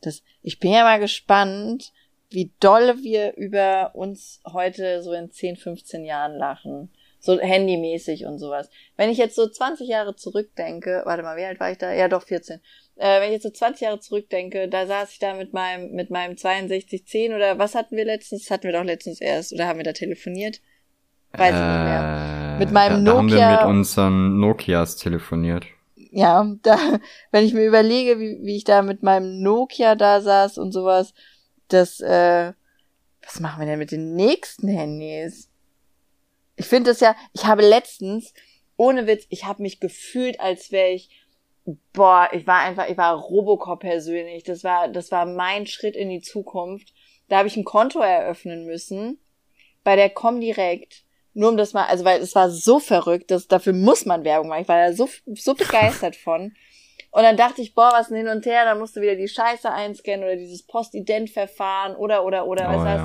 [0.00, 1.92] Das, ich bin ja mal gespannt,
[2.30, 6.90] wie dolle wir über uns heute so in 10, 15 Jahren lachen.
[7.20, 8.70] So handymäßig und sowas.
[8.96, 11.92] Wenn ich jetzt so 20 Jahre zurückdenke, warte mal, wie alt war ich da?
[11.92, 12.60] Ja, doch, 14.
[12.94, 16.10] Äh, wenn ich jetzt so 20 Jahre zurückdenke, da saß ich da mit meinem, mit
[16.10, 18.42] meinem 6210 oder was hatten wir letztens?
[18.42, 20.60] Das hatten wir doch letztens erst oder haben wir da telefoniert?
[21.32, 22.56] Weiß ich nicht mehr.
[22.58, 23.40] Mit meinem da, da Nokia.
[23.40, 25.66] haben wir mit unseren Nokias telefoniert.
[25.96, 26.78] Ja, da,
[27.32, 31.14] wenn ich mir überlege, wie, wie ich da mit meinem Nokia da saß und sowas,
[31.68, 32.52] das, äh,
[33.22, 35.50] was machen wir denn mit den nächsten Handys?
[36.56, 38.32] Ich finde das ja, ich habe letztens,
[38.76, 41.10] ohne Witz, ich habe mich gefühlt, als wäre ich,
[41.92, 44.44] boah, ich war einfach, ich war Robocop persönlich.
[44.44, 46.94] Das war, das war mein Schritt in die Zukunft.
[47.28, 49.18] Da habe ich ein Konto eröffnen müssen
[49.84, 51.04] bei der Comdirect.
[51.34, 54.48] Nur um das mal, also weil es war so verrückt, dass dafür muss man Werbung
[54.48, 54.62] machen.
[54.62, 56.52] Ich war da so, so begeistert von.
[57.10, 59.28] Und dann dachte ich, boah, was ein Hin und Her, dann musst du wieder die
[59.28, 63.04] Scheiße einscannen oder dieses Postident-Verfahren oder, oder, oder, was oh, heißt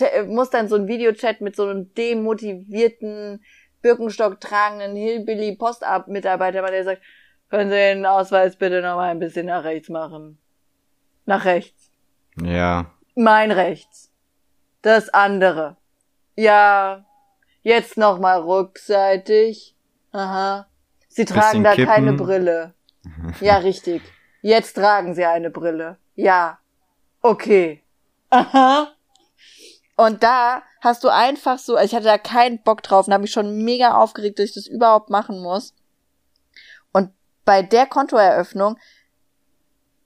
[0.00, 0.10] ja.
[0.20, 0.26] das?
[0.28, 3.44] Muss dann so ein Videochat mit so einem demotivierten,
[3.82, 7.02] Birkenstock tragenden Hillbilly-Postab-Mitarbeiter, der sagt,
[7.50, 10.38] können Sie den Ausweis bitte noch mal ein bisschen nach rechts machen?
[11.26, 11.92] Nach rechts.
[12.42, 12.86] Ja.
[13.14, 14.10] Mein rechts.
[14.82, 15.76] Das andere.
[16.34, 17.04] Ja.
[17.62, 19.76] Jetzt noch mal rückseitig.
[20.12, 20.66] Aha.
[21.08, 21.86] Sie tragen da kippen.
[21.86, 22.74] keine Brille.
[23.40, 24.02] Ja, richtig.
[24.42, 25.98] Jetzt tragen sie eine Brille.
[26.14, 26.58] Ja.
[27.22, 27.82] Okay.
[28.30, 28.92] Aha.
[29.96, 33.22] Und da hast du einfach so, also ich hatte da keinen Bock drauf und habe
[33.22, 35.74] mich schon mega aufgeregt, dass ich das überhaupt machen muss.
[36.92, 37.10] Und
[37.44, 38.76] bei der Kontoeröffnung,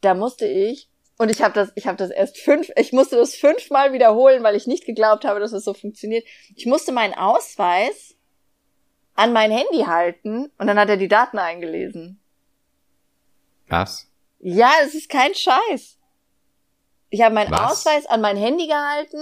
[0.02, 3.34] da musste ich und ich habe das, ich habe das erst fünf, ich musste das
[3.34, 6.24] fünfmal wiederholen, weil ich nicht geglaubt habe, dass es das so funktioniert.
[6.54, 8.14] Ich musste meinen Ausweis
[9.14, 12.20] an mein Handy halten und dann hat er die Daten eingelesen.
[13.68, 14.11] Was?
[14.40, 15.98] Ja, es ist kein Scheiß.
[17.11, 17.72] Ich habe meinen Was?
[17.72, 19.18] Ausweis an mein Handy gehalten.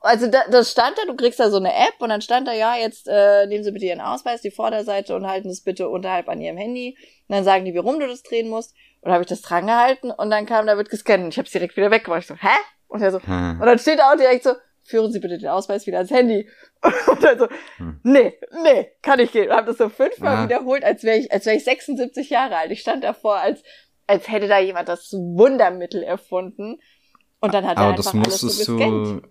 [0.00, 2.52] Also da, das stand da, du kriegst da so eine App und dann stand da,
[2.52, 6.28] ja, jetzt äh, nehmen Sie bitte Ihren Ausweis, die Vorderseite und halten es bitte unterhalb
[6.28, 6.96] an Ihrem Handy.
[7.26, 8.74] Und dann sagen die, wie rum du das drehen musst.
[9.00, 11.46] Und habe ich das dran gehalten und dann kam, da wird gescannt und ich habe
[11.46, 12.22] es direkt wieder weggemacht.
[12.22, 12.56] Ich so, hä?
[12.88, 13.60] Und er so, hm.
[13.60, 14.54] und dann steht auch direkt so,
[14.88, 16.48] führen Sie bitte den Ausweis wieder ans Handy.
[17.06, 18.00] Und dann so, hm.
[18.02, 19.50] nee, nee, kann ich gehen.
[19.50, 20.44] Und habe das so fünfmal ja.
[20.44, 22.70] wiederholt, als wäre ich, als wäre ich 76 Jahre alt.
[22.70, 23.62] Ich stand davor, als,
[24.06, 26.78] als hätte da jemand das Wundermittel erfunden.
[27.40, 29.22] Und dann hat aber er einfach das musstest alles so du,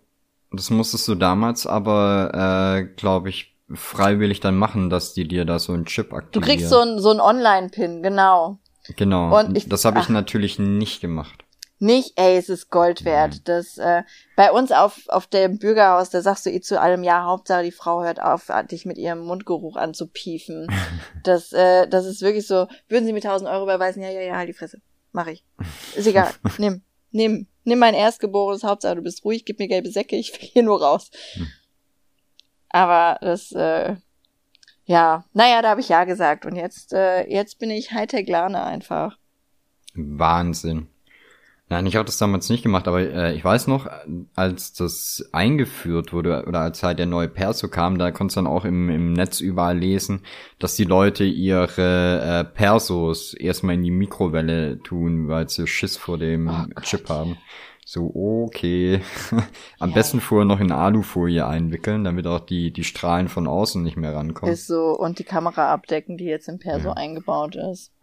[0.52, 5.60] Das musstest du damals aber, äh, glaube ich, freiwillig dann machen, dass die dir da
[5.60, 6.32] so einen Chip aktivieren.
[6.32, 8.60] Du kriegst so ein so ein Online-Pin, genau.
[8.96, 9.38] Genau.
[9.38, 11.47] Und ich, das habe ich natürlich nicht gemacht
[11.80, 13.36] nicht, ey, es ist Gold wert.
[13.36, 13.42] Mhm.
[13.46, 14.04] Das äh,
[14.36, 17.72] bei uns auf auf dem Bürgerhaus, da sagst du eh zu allem ja, Hauptsache die
[17.72, 20.68] Frau hört auf, dich mit ihrem Mundgeruch anzupiefen.
[21.24, 22.68] das äh, das ist wirklich so.
[22.88, 24.02] Würden Sie mir 1000 Euro überweisen?
[24.02, 25.44] Ja, ja, ja, halt die Fresse, mach ich.
[25.96, 28.64] Ist egal, nimm, nimm, nimm mein Erstgeborenes.
[28.64, 31.12] Hauptsache du bist ruhig, gib mir gelbe Säcke, ich will hier nur raus.
[31.34, 31.48] Hm.
[32.70, 33.96] Aber das äh,
[34.86, 38.64] ja, naja, da habe ich ja gesagt und jetzt äh, jetzt bin ich Hightech Lerne
[38.64, 39.18] einfach.
[39.94, 40.88] Wahnsinn.
[41.70, 43.90] Nein, ich habe das damals nicht gemacht, aber äh, ich weiß noch,
[44.36, 48.48] als das eingeführt wurde oder als halt der neue Perso kam, da konntest du dann
[48.48, 50.22] auch im, im Netz überall lesen,
[50.60, 56.18] dass die Leute ihre äh, Persos erstmal in die Mikrowelle tun, weil sie Schiss vor
[56.18, 57.38] dem oh Chip haben.
[57.90, 59.02] So, okay.
[59.80, 59.96] Am ja.
[59.96, 64.14] besten vorher noch in Alufolie einwickeln, damit auch die, die Strahlen von außen nicht mehr
[64.14, 64.54] rankommen.
[64.54, 66.94] Ist so, und die Kamera abdecken, die jetzt im Perso ja.
[66.96, 67.94] eingebaut ist.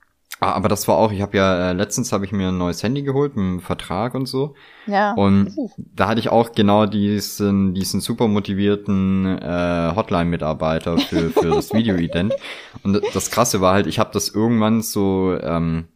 [0.41, 2.83] Ah, aber das war auch, ich habe ja äh, letztens habe ich mir ein neues
[2.83, 4.55] Handy geholt mit einem Vertrag und so.
[4.87, 5.13] Ja.
[5.15, 5.71] Und uh.
[5.77, 12.35] da hatte ich auch genau diesen diesen super motivierten äh, Hotline-Mitarbeiter für für das Video-Ident.
[12.83, 15.87] Und das Krasse war halt, ich habe das irgendwann so, ähm,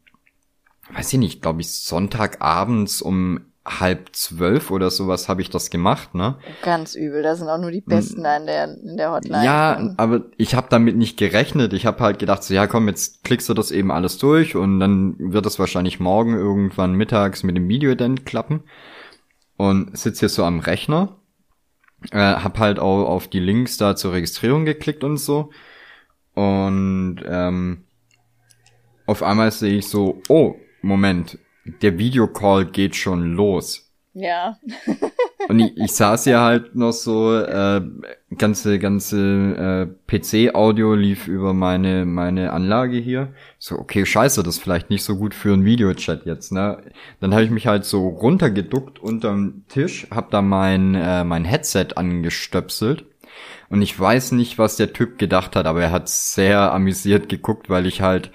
[0.94, 6.14] weiß ich nicht, glaube ich Sonntagabends um halb zwölf oder sowas habe ich das gemacht,
[6.14, 6.36] ne?
[6.62, 9.44] Ganz übel, da sind auch nur die Besten da in der, in der Hotline.
[9.44, 11.72] Ja, aber ich habe damit nicht gerechnet.
[11.72, 14.80] Ich habe halt gedacht, so ja komm, jetzt klickst du das eben alles durch und
[14.80, 18.64] dann wird das wahrscheinlich morgen irgendwann mittags mit dem Videoident klappen.
[19.56, 21.16] Und sitze hier so am Rechner
[22.12, 25.50] Äh, hab halt auch auf die Links da zur Registrierung geklickt und so.
[26.34, 27.84] Und ähm,
[29.06, 31.38] auf einmal sehe ich so, oh, Moment,
[31.82, 33.88] der Videocall geht schon los.
[34.14, 34.58] Ja.
[35.48, 37.80] und ich, ich saß ja halt noch so, äh,
[38.36, 43.32] ganze, ganze äh, PC-Audio lief über meine, meine Anlage hier.
[43.58, 46.82] So, okay, scheiße, das ist vielleicht nicht so gut für einen Videochat jetzt, ne?
[47.20, 51.88] Dann habe ich mich halt so runtergeduckt unterm Tisch, hab da mein, äh, mein Headset
[51.94, 53.04] angestöpselt.
[53.70, 57.68] Und ich weiß nicht, was der Typ gedacht hat, aber er hat sehr amüsiert geguckt,
[57.68, 58.30] weil ich halt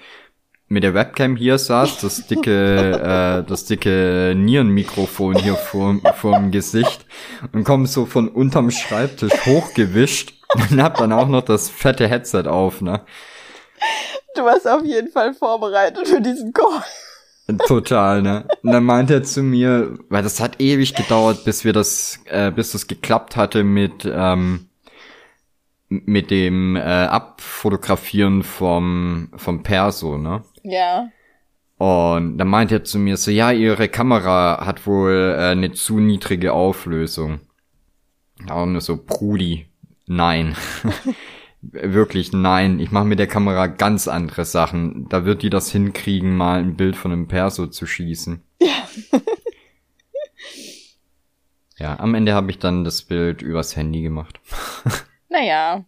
[0.68, 6.50] mit der Webcam hier saß, das dicke, äh, das dicke Nierenmikrofon hier vor, vor dem
[6.50, 7.06] Gesicht
[7.52, 12.44] und komme so von unterm Schreibtisch hochgewischt und hab dann auch noch das fette Headset
[12.46, 13.00] auf, ne?
[14.34, 16.82] Du warst auf jeden Fall vorbereitet für diesen Call.
[17.66, 18.48] Total, ne?
[18.62, 22.50] Und dann meinte er zu mir, weil das hat ewig gedauert, bis wir das, äh,
[22.50, 24.68] bis das geklappt hatte mit, ähm,
[25.88, 30.42] mit dem äh, Abfotografieren vom, vom Perso, ne?
[30.64, 31.10] Ja.
[31.76, 36.00] Und dann meint er zu mir so, ja, ihre Kamera hat wohl äh, eine zu
[36.00, 37.40] niedrige Auflösung.
[38.48, 39.66] Auch nur so, Brudi,
[40.06, 40.56] nein.
[41.60, 42.78] Wirklich nein.
[42.78, 45.08] Ich mache mit der Kamera ganz andere Sachen.
[45.08, 48.42] Da wird die das hinkriegen, mal ein Bild von einem Perso zu schießen.
[48.60, 49.20] Ja.
[51.78, 54.40] ja, am Ende habe ich dann das Bild übers Handy gemacht.
[55.28, 55.84] naja,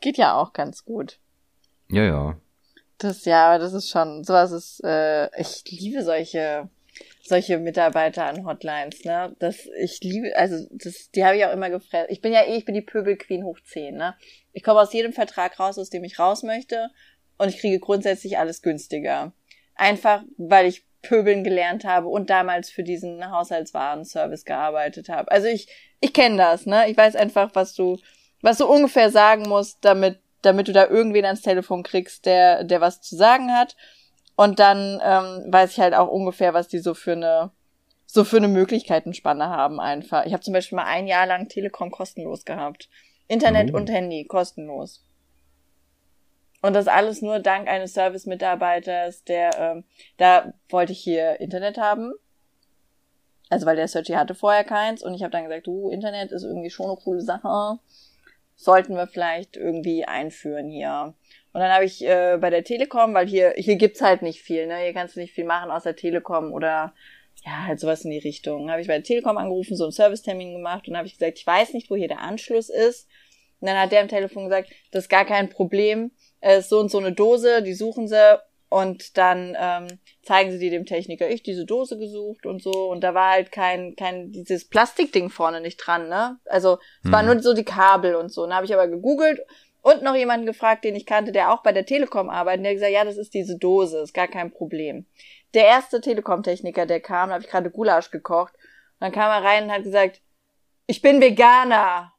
[0.00, 1.18] geht ja auch ganz gut.
[1.88, 2.36] Ja, ja.
[3.00, 6.68] Das ja, das ist schon, sowas ist, äh, ich liebe solche,
[7.22, 9.34] solche Mitarbeiter an Hotlines, ne?
[9.38, 12.12] Das, ich liebe, also das, die habe ich auch immer gefressen.
[12.12, 14.14] Ich bin ja eh, ich bin die Pöbelqueen hoch 10, ne?
[14.52, 16.90] Ich komme aus jedem Vertrag raus, aus dem ich raus möchte
[17.38, 19.32] und ich kriege grundsätzlich alles günstiger.
[19.76, 25.30] Einfach, weil ich Pöbeln gelernt habe und damals für diesen Haushaltswarenservice gearbeitet habe.
[25.30, 25.68] Also ich,
[26.00, 26.90] ich kenne das, ne?
[26.90, 27.96] Ich weiß einfach, was du,
[28.42, 32.80] was du ungefähr sagen musst, damit damit du da irgendwen ans Telefon kriegst, der, der
[32.80, 33.76] was zu sagen hat.
[34.36, 37.50] Und dann ähm, weiß ich halt auch ungefähr, was die so für eine
[38.12, 40.26] so für eine Möglichkeitenspanne haben einfach.
[40.26, 42.88] Ich habe zum Beispiel mal ein Jahr lang Telekom kostenlos gehabt.
[43.28, 43.76] Internet oh.
[43.76, 45.04] und Handy kostenlos.
[46.60, 49.84] Und das alles nur dank eines Service-Mitarbeiters, der, ähm,
[50.16, 52.12] da wollte ich hier Internet haben.
[53.48, 56.42] Also weil der Searchy hatte vorher keins und ich habe dann gesagt, du, Internet ist
[56.42, 57.78] irgendwie schon eine coole Sache
[58.60, 61.14] sollten wir vielleicht irgendwie einführen hier.
[61.52, 64.66] Und dann habe ich äh, bei der Telekom, weil hier hier gibt's halt nicht viel,
[64.66, 64.76] ne?
[64.76, 66.92] Hier kannst du nicht viel machen außer Telekom oder
[67.42, 68.70] ja, halt sowas in die Richtung.
[68.70, 71.46] Habe ich bei der Telekom angerufen, so einen Servicetermin gemacht und habe ich gesagt, ich
[71.46, 73.08] weiß nicht, wo hier der Anschluss ist.
[73.60, 76.80] Und dann hat der am Telefon gesagt, das ist gar kein Problem, es ist so
[76.80, 78.38] und so eine Dose, die suchen sie
[78.70, 82.88] und dann ähm, zeigen sie dir dem Techniker, ich diese Dose gesucht und so.
[82.88, 86.38] Und da war halt kein, kein, dieses Plastikding vorne nicht dran, ne?
[86.44, 87.12] Also es hm.
[87.12, 88.44] waren nur so die Kabel und so.
[88.44, 89.40] Und da habe ich aber gegoogelt
[89.82, 92.64] und noch jemanden gefragt, den ich kannte, der auch bei der Telekom arbeitet.
[92.64, 95.04] Der hat gesagt, ja, das ist diese Dose, ist gar kein Problem.
[95.52, 98.54] Der erste Telekom-Techniker, der kam, da habe ich gerade Gulasch gekocht.
[98.54, 100.20] Und dann kam er rein und hat gesagt,
[100.86, 102.12] ich bin Veganer.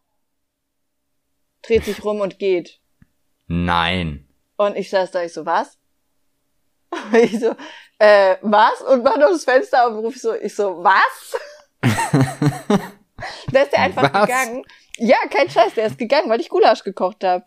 [1.62, 2.82] Dreht sich rum und geht.
[3.48, 4.28] Nein.
[4.58, 5.78] Und ich saß da, ich so, was?
[7.14, 7.56] ich so,
[8.00, 8.82] äh, was?
[8.82, 11.36] Und mach noch das Fenster auf und ruf ich so, ich so, was?
[13.52, 14.28] da ist der einfach was?
[14.28, 14.64] gegangen.
[14.98, 17.46] Ja, kein Scheiß, der ist gegangen, weil ich Gulasch gekocht habe.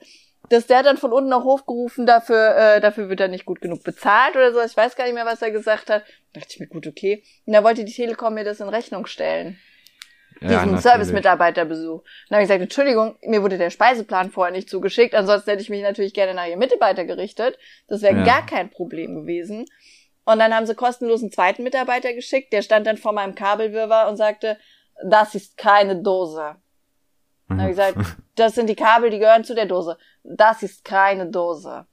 [0.51, 3.61] Dass der dann von unten auf Hof gerufen, dafür, äh, dafür wird er nicht gut
[3.61, 4.61] genug bezahlt oder so.
[4.61, 6.03] Ich weiß gar nicht mehr, was er gesagt hat.
[6.33, 7.23] Da dachte ich mir, gut, okay.
[7.47, 9.59] Und da wollte die Telekom mir das in Rechnung stellen.
[10.41, 12.03] Diesen ja, Service-Mitarbeiterbesuch.
[12.29, 15.71] Dann habe ich gesagt, Entschuldigung, mir wurde der Speiseplan vorher nicht zugeschickt, ansonsten hätte ich
[15.71, 17.59] mich natürlich gerne nach ihrem Mitarbeiter gerichtet.
[17.89, 18.25] Das wäre ja.
[18.25, 19.67] gar kein Problem gewesen.
[20.25, 24.09] Und dann haben sie kostenlos einen zweiten Mitarbeiter geschickt, der stand dann vor meinem Kabelwirrwarr
[24.09, 24.59] und sagte,
[25.03, 26.57] das ist keine Dose.
[27.49, 27.99] Dann habe ich gesagt,
[28.37, 29.99] das sind die Kabel, die gehören zu der Dose.
[30.23, 31.87] Das ist keine Dose.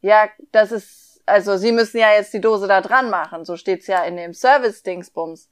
[0.00, 3.44] Ja, das ist, also Sie müssen ja jetzt die Dose da dran machen.
[3.44, 5.48] So steht's ja in dem Service-Dingsbums.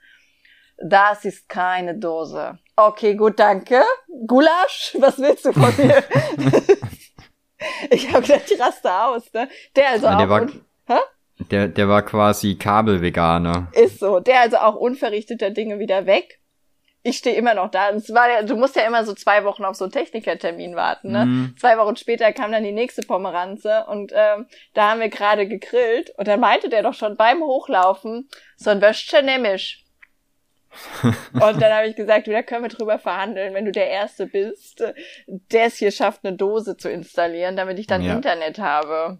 [0.78, 2.58] Das ist keine Dose.
[2.76, 3.82] Okay, gut, danke.
[4.26, 6.02] Gulasch, was willst du von mir?
[7.90, 9.48] ich habe gedacht, die raste aus, ne?
[9.76, 10.30] Der also ja, der auch.
[10.30, 10.46] War,
[10.86, 11.00] hä?
[11.50, 13.68] Der, der war quasi Kabelveganer.
[13.72, 14.20] Ist so.
[14.20, 16.40] Der also auch unverrichteter Dinge wieder weg.
[17.04, 17.88] Ich stehe immer noch da.
[17.88, 20.76] Und es war ja, du musst ja immer so zwei Wochen auf so einen Technikertermin
[20.76, 21.26] warten, ne?
[21.26, 21.54] Mm.
[21.58, 26.12] Zwei Wochen später kam dann die nächste Pomeranze und ähm, da haben wir gerade gegrillt
[26.16, 29.81] und dann meinte der doch schon beim Hochlaufen, so ein Wöschchen nämlich.
[31.32, 34.82] Und dann habe ich gesagt, da können wir drüber verhandeln, wenn du der Erste bist,
[35.26, 38.14] der es hier schafft, eine Dose zu installieren, damit ich dann ja.
[38.14, 39.18] Internet habe.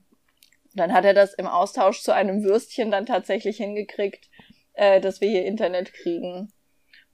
[0.75, 4.29] Dann hat er das im Austausch zu einem Würstchen dann tatsächlich hingekriegt,
[4.75, 6.53] äh, dass wir hier Internet kriegen.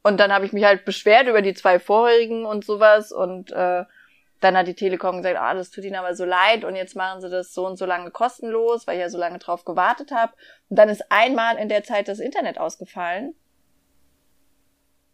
[0.03, 3.85] Und dann habe ich mich halt beschwert über die zwei vorherigen und sowas und äh,
[4.41, 7.21] dann hat die Telekom gesagt, ah, das tut ihnen aber so leid und jetzt machen
[7.21, 10.33] sie das so und so lange kostenlos, weil ich ja so lange drauf gewartet habe.
[10.69, 13.35] Und dann ist einmal in der Zeit das Internet ausgefallen.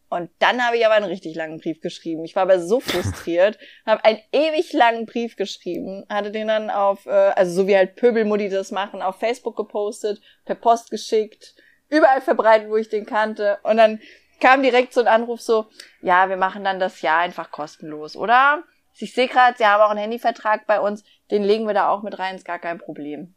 [0.09, 2.25] Und dann habe ich aber einen richtig langen Brief geschrieben.
[2.25, 7.07] Ich war aber so frustriert, habe einen ewig langen Brief geschrieben, hatte den dann auf,
[7.07, 11.55] äh, also so wie halt Pöbelmutti das machen, auf Facebook gepostet, per Post geschickt,
[11.89, 13.59] überall verbreitet, wo ich den kannte.
[13.63, 14.01] Und dann
[14.41, 15.67] kam direkt so ein Anruf so,
[16.01, 18.63] ja, wir machen dann das Jahr einfach kostenlos, oder?
[18.97, 22.03] Ich sehe gerade, Sie haben auch einen Handyvertrag bei uns, den legen wir da auch
[22.03, 23.35] mit rein, ist gar kein Problem.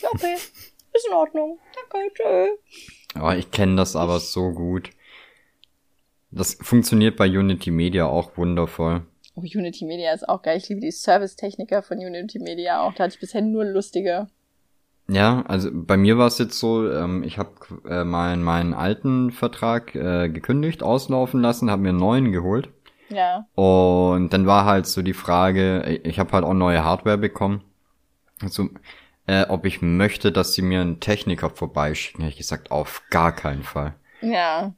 [0.00, 0.34] Ja, okay,
[0.92, 1.60] ist in Ordnung.
[1.92, 2.48] Danke, tschö.
[3.20, 4.90] Oh, ich kenne das aber so gut.
[6.30, 9.02] Das funktioniert bei Unity Media auch wundervoll.
[9.34, 10.58] Oh, Unity Media ist auch geil.
[10.58, 12.94] Ich liebe die Servicetechniker von Unity Media auch.
[12.94, 14.28] Da hatte ich bisher nur lustige.
[15.08, 17.50] Ja, also bei mir war es jetzt so, ähm, ich habe
[17.88, 22.68] äh, meinen, meinen alten Vertrag äh, gekündigt, auslaufen lassen, habe mir einen neuen geholt.
[23.08, 23.46] Ja.
[23.56, 27.64] Und dann war halt so die Frage, ich habe halt auch neue Hardware bekommen.
[28.40, 28.68] Also,
[29.26, 33.34] äh, ob ich möchte, dass sie mir einen Techniker vorbeischicken, hätte ich gesagt, auf gar
[33.34, 33.94] keinen Fall.
[34.20, 34.74] Ja.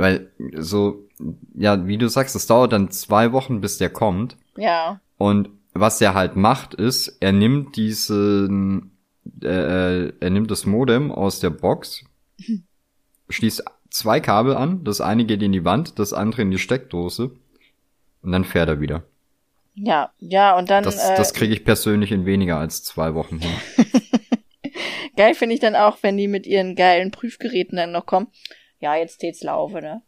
[0.00, 1.06] Weil so,
[1.54, 4.38] ja, wie du sagst, es dauert dann zwei Wochen, bis der kommt.
[4.56, 4.98] Ja.
[5.18, 8.96] Und was der halt macht, ist, er nimmt diesen,
[9.42, 12.02] äh, er nimmt das Modem aus der Box,
[13.28, 17.32] schließt zwei Kabel an, das eine geht in die Wand, das andere in die Steckdose
[18.22, 19.02] und dann fährt er wieder.
[19.74, 20.82] Ja, ja, und dann.
[20.82, 23.52] Das, äh, das kriege ich persönlich in weniger als zwei Wochen hin.
[25.16, 28.28] Geil finde ich dann auch, wenn die mit ihren geilen Prüfgeräten dann noch kommen.
[28.80, 30.02] Ja, jetzt tät's laufen, ne?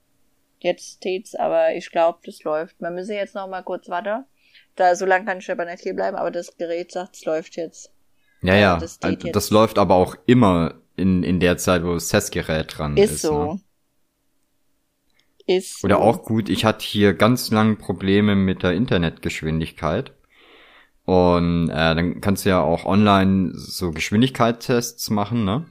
[0.58, 2.80] Jetzt tät's, aber ich glaube, das läuft.
[2.80, 4.24] Man müsse jetzt noch mal kurz warten.
[4.76, 7.56] Da, so lange kann ich aber nicht hier bleiben, aber das Gerät sagt, es läuft
[7.56, 7.92] jetzt.
[8.42, 12.08] Ja, ja, das, also, das läuft aber auch immer in, in der Zeit, wo das
[12.08, 13.12] Testgerät dran ist.
[13.12, 13.44] Ist so.
[13.44, 13.60] Ne?
[15.46, 20.12] Ist Oder auch gut, ich hatte hier ganz lang Probleme mit der Internetgeschwindigkeit.
[21.04, 25.66] Und äh, dann kannst du ja auch online so Geschwindigkeitstests machen, ne?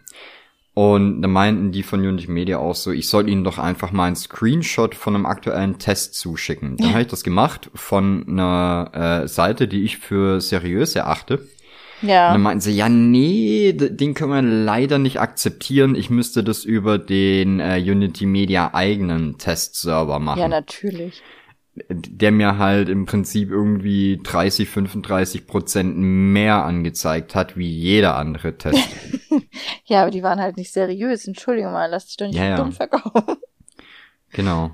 [0.74, 4.06] Und da meinten die von Unity Media auch so, ich soll ihnen doch einfach mal
[4.06, 6.78] einen Screenshot von einem aktuellen Test zuschicken.
[6.78, 11.46] Dann habe ich das gemacht von einer äh, Seite, die ich für seriös erachte.
[12.02, 12.28] Ja.
[12.28, 15.96] Und dann meinten sie, ja, nee, den können wir leider nicht akzeptieren.
[15.96, 20.40] Ich müsste das über den äh, Unity Media eigenen Testserver machen.
[20.40, 21.22] Ja, natürlich.
[21.90, 28.58] Der mir halt im Prinzip irgendwie 30, 35 Prozent mehr angezeigt hat, wie jeder andere
[28.58, 28.88] Test.
[29.86, 31.28] ja, aber die waren halt nicht seriös.
[31.28, 33.38] Entschuldigung mal, lass dich doch nicht ja, dumm verkaufen.
[34.34, 34.72] Genau.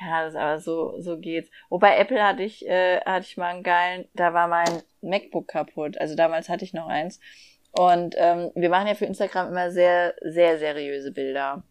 [0.00, 1.50] Ja, das aber so, so geht's.
[1.68, 6.00] Wobei Apple hatte ich, äh, hatte ich mal einen geilen, da war mein MacBook kaputt.
[6.00, 7.20] Also damals hatte ich noch eins.
[7.72, 11.64] Und ähm, wir machen ja für Instagram immer sehr, sehr seriöse Bilder.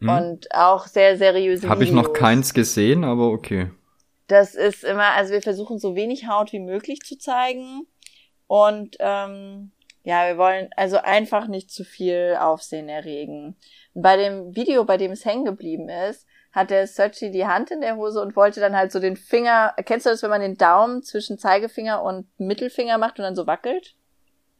[0.00, 0.08] Hm.
[0.08, 3.70] Und auch sehr seriöse Habe ich noch keins gesehen, aber okay.
[4.26, 7.86] Das ist immer, also wir versuchen so wenig Haut wie möglich zu zeigen.
[8.48, 9.70] Und ähm,
[10.06, 13.56] ja, wir wollen also einfach nicht zu viel Aufsehen erregen.
[13.92, 17.80] Bei dem Video, bei dem es hängen geblieben ist, hat der Searchy die Hand in
[17.80, 20.56] der Hose und wollte dann halt so den Finger, kennst du das, wenn man den
[20.56, 23.96] Daumen zwischen Zeigefinger und Mittelfinger macht und dann so wackelt?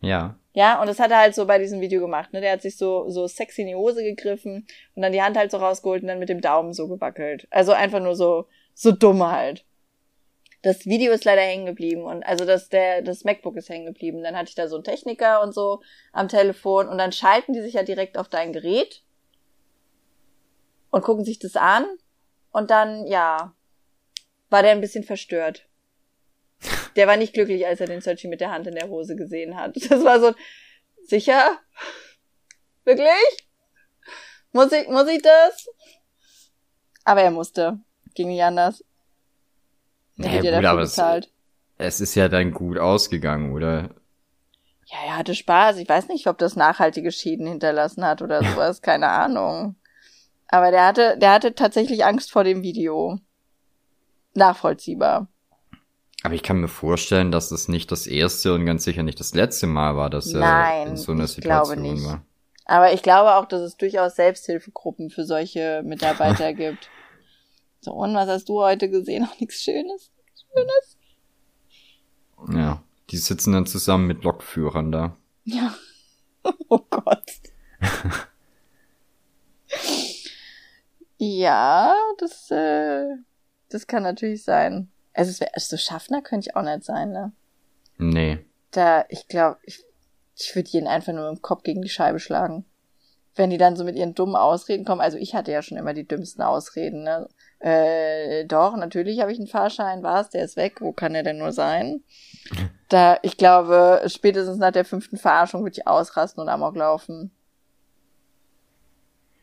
[0.01, 0.37] Ja.
[0.53, 2.41] Ja, und das hat er halt so bei diesem Video gemacht, ne?
[2.41, 5.53] Der hat sich so, so sexy in die Hose gegriffen und dann die Hand halt
[5.53, 7.47] so rausgeholt und dann mit dem Daumen so gewackelt.
[7.51, 9.65] Also einfach nur so, so dumm halt.
[10.67, 14.25] Das Video ist leider hängen geblieben und also das, der, das MacBook ist hängen geblieben.
[14.25, 17.63] Dann hatte ich da so einen Techniker und so am Telefon und dann schalten die
[17.63, 19.05] sich ja direkt auf dein Gerät
[20.91, 21.87] und gucken sich das an
[22.51, 23.55] und dann, ja,
[24.51, 25.69] war der ein bisschen verstört.
[26.97, 29.57] Der war nicht glücklich, als er den Searchy mit der Hand in der Hose gesehen
[29.57, 29.77] hat.
[29.89, 30.35] Das war so,
[31.05, 31.61] sicher?
[32.83, 33.47] Wirklich?
[34.51, 35.69] Muss ich, muss ich das?
[37.05, 37.79] Aber er musste.
[38.15, 38.83] Ging nicht anders.
[40.19, 41.01] Er naja, gut, aber es,
[41.79, 43.91] es ist ja dann gut ausgegangen, oder?
[44.87, 45.79] Ja, er hatte Spaß.
[45.79, 48.83] Ich weiß nicht, ob das nachhaltige Schäden hinterlassen hat oder sowas.
[48.83, 49.77] Keine Ahnung.
[50.49, 53.19] Aber der hatte, der hatte tatsächlich Angst vor dem Video.
[54.35, 55.27] Nachvollziehbar.
[56.23, 59.35] Aber ich kann mir vorstellen, dass es nicht das erste und ganz sicher nicht das
[59.35, 62.05] letzte Mal war, dass er Nein, in so einer Situation glaube nicht.
[62.05, 62.23] war.
[62.65, 66.91] Aber ich glaube auch, dass es durchaus Selbsthilfegruppen für solche Mitarbeiter gibt.
[67.87, 69.25] So, und was hast du heute gesehen?
[69.31, 70.11] Auch nichts Schönes?
[70.53, 70.99] Schönes?
[72.53, 75.17] Ja, die sitzen dann zusammen mit Lokführern da.
[75.45, 75.73] Ja.
[76.69, 77.25] Oh Gott.
[81.19, 83.07] Ja, das, äh,
[83.71, 84.91] das kann natürlich sein.
[85.15, 87.33] Also, es wär, also Schaffner könnte ich auch nicht sein, ne?
[87.97, 88.45] Nee.
[88.71, 89.83] Da, ich glaube, ich,
[90.37, 92.65] ich würde jeden einfach nur im Kopf gegen die Scheibe schlagen.
[93.35, 95.01] wenn die dann so mit ihren dummen Ausreden kommen.
[95.01, 97.29] Also ich hatte ja schon immer die dümmsten Ausreden, ne?
[97.59, 100.03] Äh, doch, natürlich habe ich einen Fahrschein.
[100.03, 100.31] Was?
[100.31, 100.81] Der ist weg.
[100.81, 102.03] Wo kann er denn nur sein?
[102.89, 107.33] Da, ich glaube, spätestens nach der fünften Verarschung würde ich ausrasten und Amok laufen.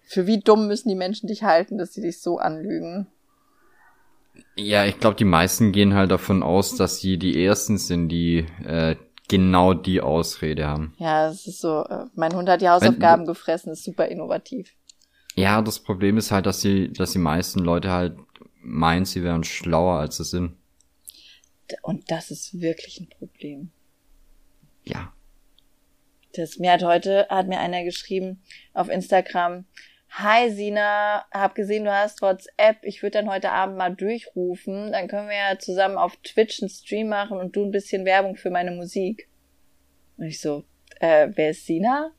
[0.05, 3.07] Für wie dumm müssen die Menschen dich halten, dass sie dich so anlügen?
[4.55, 8.45] Ja, ich glaube, die meisten gehen halt davon aus, dass sie die Ersten sind, die
[8.65, 8.95] äh,
[9.27, 10.93] genau die Ausrede haben.
[10.97, 14.75] Ja, es ist so, äh, mein Hund hat die Hausaufgaben Wenn, gefressen, ist super innovativ.
[15.35, 18.17] Ja, das Problem ist halt, dass sie, dass die meisten Leute halt
[18.61, 20.55] meinen, sie wären schlauer, als sie sind.
[21.81, 23.71] Und das ist wirklich ein Problem.
[24.83, 25.13] Ja.
[26.33, 28.41] Das, mir hat heute, hat mir einer geschrieben
[28.73, 29.65] auf Instagram,
[30.15, 32.77] Hi Sina, hab gesehen, du hast WhatsApp.
[32.83, 34.91] Ich würde dann heute Abend mal durchrufen.
[34.91, 38.35] Dann können wir ja zusammen auf Twitch einen Stream machen und du ein bisschen Werbung
[38.35, 39.27] für meine Musik.
[40.17, 40.65] Und ich so,
[40.99, 42.11] äh, wer ist Sina?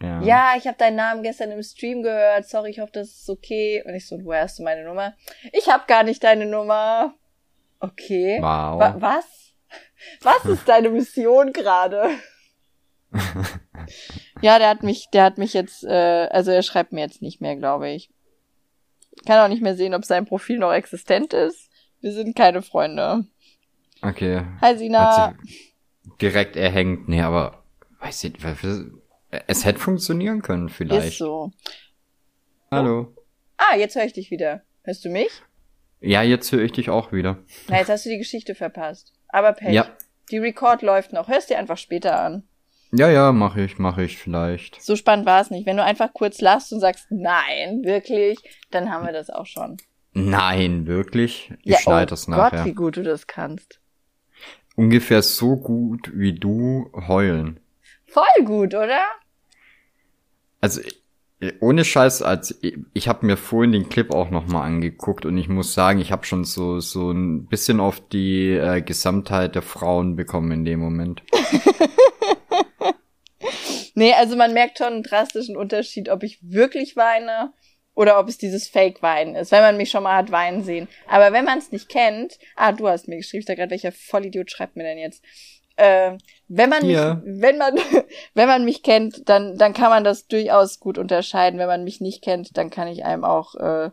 [0.00, 2.46] Ja, ja ich habe deinen Namen gestern im Stream gehört.
[2.46, 3.82] Sorry, ich hoffe, das ist okay.
[3.86, 5.14] Und ich so, woher hast du meine Nummer?
[5.52, 7.14] Ich habe gar nicht deine Nummer.
[7.80, 8.38] Okay.
[8.40, 8.80] Wow.
[8.80, 9.54] Wa was?
[10.22, 12.10] Was ist deine Mission gerade?
[14.42, 17.40] ja, der hat mich, der hat mich jetzt, äh, also er schreibt mir jetzt nicht
[17.40, 18.10] mehr, glaube ich.
[19.26, 21.70] Kann auch nicht mehr sehen, ob sein Profil noch existent ist.
[22.00, 23.26] Wir sind keine Freunde.
[24.02, 24.42] Okay.
[24.60, 25.34] Hi Sina.
[26.20, 27.08] direkt erhängt.
[27.08, 27.64] Nee, aber
[28.00, 28.34] weiß ich,
[29.30, 31.08] es hätte funktionieren können vielleicht.
[31.08, 31.50] Ist so.
[32.70, 33.14] Hallo.
[33.56, 34.62] Ah, jetzt höre ich dich wieder.
[34.82, 35.30] Hörst du mich?
[36.00, 37.38] Ja, jetzt höre ich dich auch wieder.
[37.68, 39.12] Na, jetzt hast du die Geschichte verpasst.
[39.28, 39.72] Aber Pech.
[39.72, 39.88] Ja.
[40.30, 41.28] Die Record läuft noch.
[41.28, 42.44] Hörst dir einfach später an.
[42.92, 44.80] Ja, ja, mache ich, mache ich vielleicht.
[44.80, 45.66] So spannend war es nicht.
[45.66, 48.38] Wenn du einfach kurz lachst und sagst, nein, wirklich,
[48.70, 49.76] dann haben wir das auch schon.
[50.12, 51.52] Nein, wirklich?
[51.64, 52.58] Ich ja, schneide oh das nachher.
[52.58, 53.80] Gott, wie gut du das kannst.
[54.74, 57.60] Ungefähr so gut wie du heulen.
[58.08, 59.00] Voll gut, oder?
[60.60, 60.80] Also
[61.60, 62.58] ohne Scheiß, als
[62.94, 66.10] ich habe mir vorhin den Clip auch noch mal angeguckt und ich muss sagen, ich
[66.10, 70.80] habe schon so so ein bisschen auf die äh, Gesamtheit der Frauen bekommen in dem
[70.80, 71.22] Moment.
[73.94, 77.52] nee, also man merkt schon einen drastischen Unterschied, ob ich wirklich weine
[77.94, 80.88] oder ob es dieses Fake-Weinen ist, wenn man mich schon mal hat weinen sehen.
[81.08, 84.50] Aber wenn man es nicht kennt, ah, du hast mir geschrieben, da gerade welcher Vollidiot
[84.50, 85.22] schreibt mir denn jetzt?
[85.78, 86.18] Äh,
[86.48, 87.14] wenn man ja.
[87.14, 87.76] mich, wenn man,
[88.34, 91.60] wenn man mich kennt, dann, dann kann man das durchaus gut unterscheiden.
[91.60, 93.90] Wenn man mich nicht kennt, dann kann ich einem auch äh,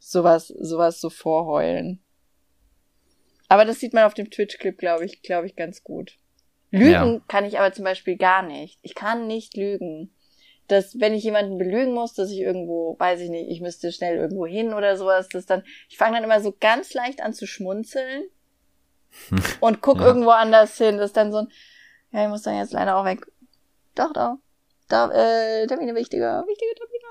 [0.00, 2.02] sowas, sowas so vorheulen.
[3.48, 6.18] Aber das sieht man auf dem Twitch-Clip, glaube ich, glaube ich, ganz gut.
[6.72, 7.20] Lügen ja.
[7.28, 8.80] kann ich aber zum Beispiel gar nicht.
[8.82, 10.12] Ich kann nicht lügen.
[10.66, 14.16] Dass, wenn ich jemanden belügen muss, dass ich irgendwo, weiß ich nicht, ich müsste schnell
[14.16, 17.46] irgendwo hin oder sowas, dass dann, ich fange dann immer so ganz leicht an zu
[17.46, 18.24] schmunzeln
[19.60, 20.06] und guck ja.
[20.06, 20.98] irgendwo anders hin.
[20.98, 21.48] Das ist dann so ein,
[22.12, 23.26] ja, ich muss dann jetzt leider auch weg.
[23.94, 24.36] Doch, doch.
[24.88, 27.02] Da, äh, Termine wichtiger, wichtige Termine.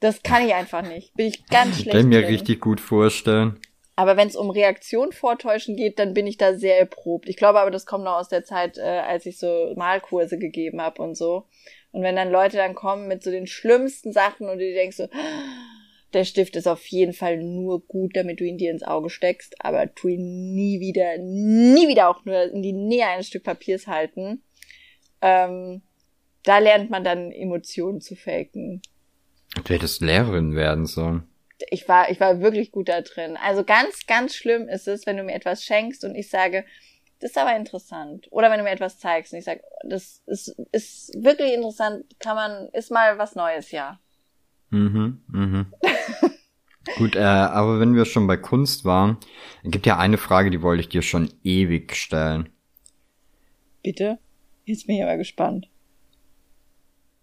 [0.00, 1.14] Das kann ich einfach nicht.
[1.14, 1.96] Bin ich ganz schlecht.
[1.96, 3.60] Kann mir richtig gut vorstellen.
[3.96, 7.28] Aber wenn es um Reaktion vortäuschen geht, dann bin ich da sehr erprobt.
[7.28, 10.80] Ich glaube aber, das kommt noch aus der Zeit, äh, als ich so Malkurse gegeben
[10.80, 11.46] habe und so.
[11.90, 15.08] Und wenn dann Leute dann kommen mit so den schlimmsten Sachen und du denkst so,
[16.14, 19.56] der Stift ist auf jeden Fall nur gut, damit du ihn dir ins Auge steckst,
[19.58, 23.86] aber tu ihn nie wieder, nie wieder auch nur in die Nähe eines Stück Papiers
[23.86, 24.42] halten.
[25.20, 25.82] Ähm,
[26.44, 28.80] da lernt man dann Emotionen zu faken.
[29.64, 31.28] Du hättest Lehrerin werden sollen
[31.70, 33.36] ich war, ich war wirklich gut da drin.
[33.36, 36.64] Also ganz, ganz schlimm ist es, wenn du mir etwas schenkst und ich sage,
[37.20, 38.28] das ist aber interessant.
[38.30, 42.36] Oder wenn du mir etwas zeigst und ich sage, das ist, ist wirklich interessant, kann
[42.36, 43.98] man, ist mal was Neues, ja.
[44.70, 45.66] Mhm, mhm.
[46.96, 49.18] Gut, äh, aber wenn wir schon bei Kunst waren,
[49.64, 52.48] gibt ja eine Frage, die wollte ich dir schon ewig stellen.
[53.82, 54.18] Bitte?
[54.64, 55.68] Jetzt bin ich aber gespannt.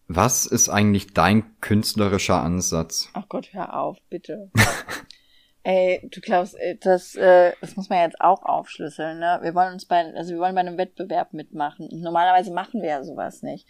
[0.07, 3.09] Was ist eigentlich dein künstlerischer Ansatz?
[3.13, 4.51] Ach Gott, hör auf, bitte.
[5.63, 9.39] Ey, du glaubst, äh, das, äh, das muss man jetzt auch aufschlüsseln, ne?
[9.41, 11.89] Wir wollen uns bei, also wir wollen bei einem Wettbewerb mitmachen.
[11.89, 13.67] Und normalerweise machen wir ja sowas nicht.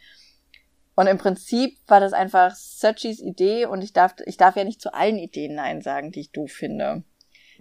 [0.96, 4.82] Und im Prinzip war das einfach Searchys Idee und ich darf, ich darf ja nicht
[4.82, 7.04] zu allen Ideen Nein sagen, die ich doof finde.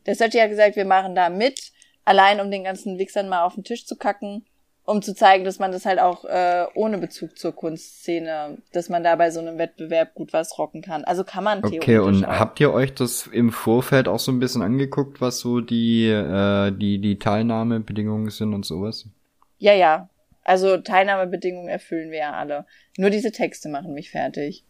[0.06, 1.72] Der Searchy hat gesagt, wir machen da mit,
[2.04, 4.44] allein um den ganzen Wichsern mal auf den Tisch zu kacken
[4.86, 9.02] um zu zeigen, dass man das halt auch äh, ohne Bezug zur Kunstszene, dass man
[9.02, 11.04] da bei so einem Wettbewerb gut was rocken kann.
[11.04, 11.82] Also kann man theoretisch.
[11.82, 12.38] Okay, und auch.
[12.38, 16.70] habt ihr euch das im Vorfeld auch so ein bisschen angeguckt, was so die äh,
[16.70, 19.06] die die Teilnahmebedingungen sind und sowas?
[19.58, 20.08] Ja, ja.
[20.44, 22.66] Also Teilnahmebedingungen erfüllen wir ja alle.
[22.96, 24.64] Nur diese Texte machen mich fertig.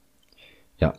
[0.78, 0.94] Ja.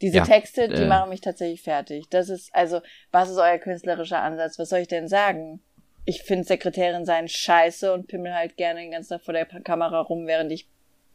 [0.00, 2.06] Diese ja, Texte, die äh, machen mich tatsächlich fertig.
[2.10, 4.58] Das ist also, was ist euer künstlerischer Ansatz?
[4.58, 5.60] Was soll ich denn sagen?
[6.04, 10.00] ich finde Sekretärin sein scheiße und pimmel halt gerne den ganzen Tag vor der Kamera
[10.00, 10.68] rum, während ich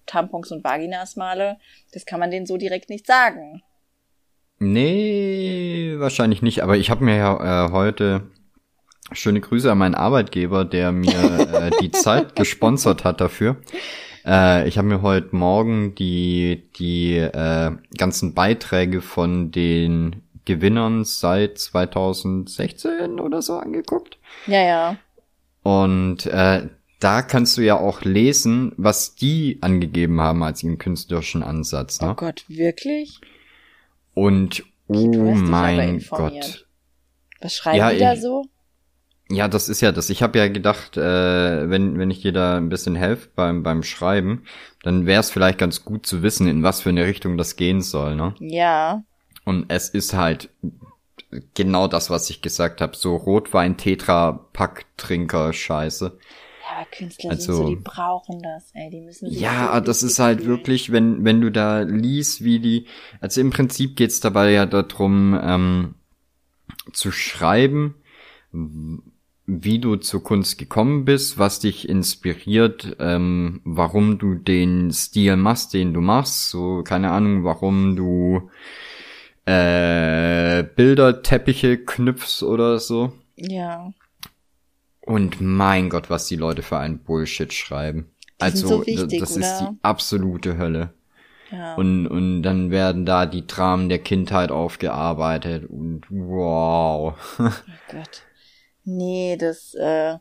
[0.05, 1.57] Tampons und Vaginas male,
[1.93, 3.61] das kann man denen so direkt nicht sagen.
[4.57, 6.63] Nee, wahrscheinlich nicht.
[6.63, 8.29] Aber ich habe mir ja äh, heute
[9.11, 13.57] schöne Grüße an meinen Arbeitgeber, der mir äh, die Zeit gesponsert hat dafür.
[14.25, 21.57] Äh, ich habe mir heute Morgen die die äh, ganzen Beiträge von den Gewinnern seit
[21.57, 24.17] 2016 oder so angeguckt.
[24.47, 24.97] Ja, ja.
[25.63, 26.67] Und äh,
[26.99, 32.01] da kannst du ja auch lesen, was die angegeben haben als ihren künstlerischen Ansatz.
[32.01, 32.11] Ne?
[32.11, 33.19] Oh Gott, wirklich?
[34.13, 36.67] Und oh mein Gott.
[37.41, 38.45] Was schreiben ja, die da so?
[39.31, 40.09] Ja, das ist ja das.
[40.09, 43.83] Ich habe ja gedacht, äh, wenn, wenn ich dir da ein bisschen helfe beim, beim
[43.83, 44.43] Schreiben,
[44.81, 47.81] dann wäre es vielleicht ganz gut zu wissen, in was für eine Richtung das gehen
[47.81, 48.33] soll, ne?
[48.39, 49.03] Ja.
[49.45, 50.49] Und es ist halt
[51.53, 56.17] genau das, was ich gesagt habe, so Rotwein, Tetra, Packtrinker, Scheiße.
[56.63, 60.01] Ja, aber Künstler also, sind so, die brauchen das, ey, die müssen sich Ja, das
[60.01, 60.49] ist halt fühlen.
[60.49, 62.87] wirklich, wenn, wenn du da liest, wie die,
[63.21, 65.95] also im Prinzip geht's dabei ja darum, ähm,
[66.93, 67.95] zu schreiben,
[69.49, 75.73] wie du zur Kunst gekommen bist, was dich inspiriert, ähm, warum du den Stil machst,
[75.73, 78.49] den du machst, so keine Ahnung, warum du
[79.45, 83.13] äh, Bilderteppiche knüpfst oder so.
[83.35, 83.91] Ja.
[85.01, 88.11] Und mein Gott, was die Leute für ein Bullshit schreiben.
[88.39, 89.41] Die also, so wichtig, das oder?
[89.41, 90.93] ist die absolute Hölle.
[91.51, 91.73] Ja.
[91.75, 97.17] Und, und dann werden da die Dramen der Kindheit aufgearbeitet und wow.
[97.39, 97.49] Oh
[97.91, 98.23] Gott.
[98.89, 100.17] Nee, das, äh,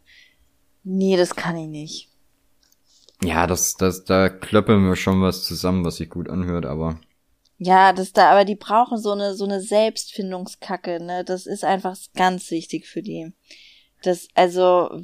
[0.85, 2.09] nee, das kann ich nicht.
[3.23, 7.01] Ja, das, das, da klöppeln wir schon was zusammen, was sich gut anhört, aber.
[7.59, 11.25] Ja, das da, aber die brauchen so eine, so eine Selbstfindungskacke, ne?
[11.25, 13.33] Das ist einfach ganz wichtig für die.
[14.03, 15.01] Das, also,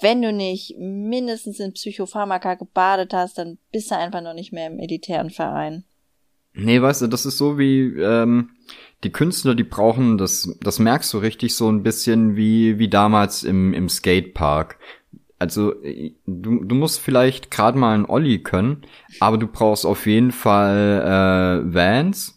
[0.00, 4.68] wenn du nicht mindestens in Psychopharmaka gebadet hast, dann bist du einfach noch nicht mehr
[4.68, 5.84] im elitären Verein.
[6.52, 8.50] Nee, weißt du, das ist so wie, ähm,
[9.04, 13.44] die Künstler, die brauchen, das, das merkst du richtig so ein bisschen wie, wie damals
[13.44, 14.78] im, im Skatepark.
[15.38, 15.74] Also,
[16.26, 18.82] du, du musst vielleicht gerade mal einen Olli können,
[19.20, 22.34] aber du brauchst auf jeden Fall äh, Vans.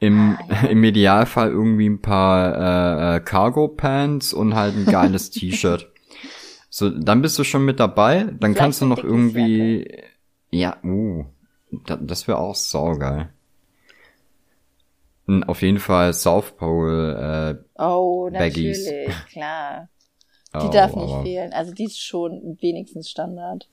[0.00, 5.30] Im, ah, Im Idealfall irgendwie ein paar äh, äh Cargo Pants und halt ein geiles
[5.30, 5.90] T-Shirt.
[6.68, 8.24] So, dann bist du schon mit dabei.
[8.24, 10.02] Dann vielleicht kannst du noch irgendwie.
[10.50, 11.24] Ja, uh,
[12.00, 13.33] das wäre auch saugeil.
[15.26, 19.24] Auf jeden Fall South Pole äh, Oh, natürlich, Baggies.
[19.30, 19.88] klar.
[20.60, 21.52] Die oh, darf nicht fehlen.
[21.52, 23.68] Also die ist schon wenigstens Standard.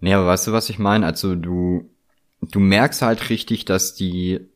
[0.00, 1.04] Nee, aber weißt du, was ich meine?
[1.04, 1.90] Also du,
[2.40, 4.48] du merkst halt richtig, dass die,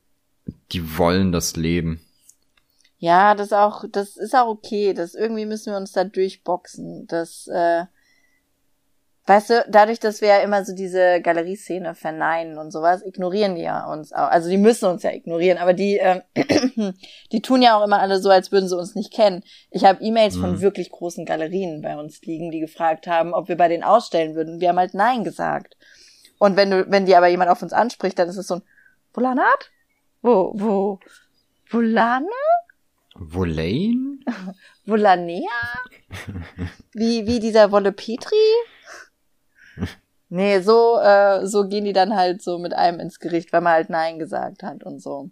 [0.72, 2.00] die wollen das Leben.
[2.98, 4.94] Ja, das auch, das ist auch okay.
[4.94, 7.06] Das irgendwie müssen wir uns da durchboxen.
[7.08, 7.84] Das, äh,
[9.26, 13.62] Weißt du, dadurch, dass wir ja immer so diese Galerieszene verneinen und sowas, ignorieren die
[13.62, 14.28] ja uns auch.
[14.28, 16.20] Also die müssen uns ja ignorieren, aber die, äh,
[17.32, 19.42] die tun ja auch immer alle so, als würden sie uns nicht kennen.
[19.70, 20.40] Ich habe E-Mails mhm.
[20.40, 24.34] von wirklich großen Galerien bei uns liegen, die gefragt haben, ob wir bei denen ausstellen
[24.34, 24.60] würden.
[24.60, 25.74] Wir haben halt Nein gesagt.
[26.38, 28.62] Und wenn du, wenn die aber jemand auf uns anspricht, dann ist es so ein
[29.14, 29.70] Volanat?
[30.20, 31.00] Wo, wo,
[31.70, 32.26] Volane?
[33.14, 34.18] Volane?
[34.84, 35.48] Volanea?
[36.92, 38.36] wie, wie dieser Wolle Petri?
[40.28, 43.74] Nee, so, äh, so gehen die dann halt so mit einem ins Gericht, weil man
[43.74, 45.30] halt Nein gesagt hat und so.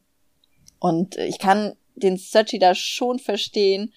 [0.79, 3.93] Und ich kann den Searchy da schon verstehen,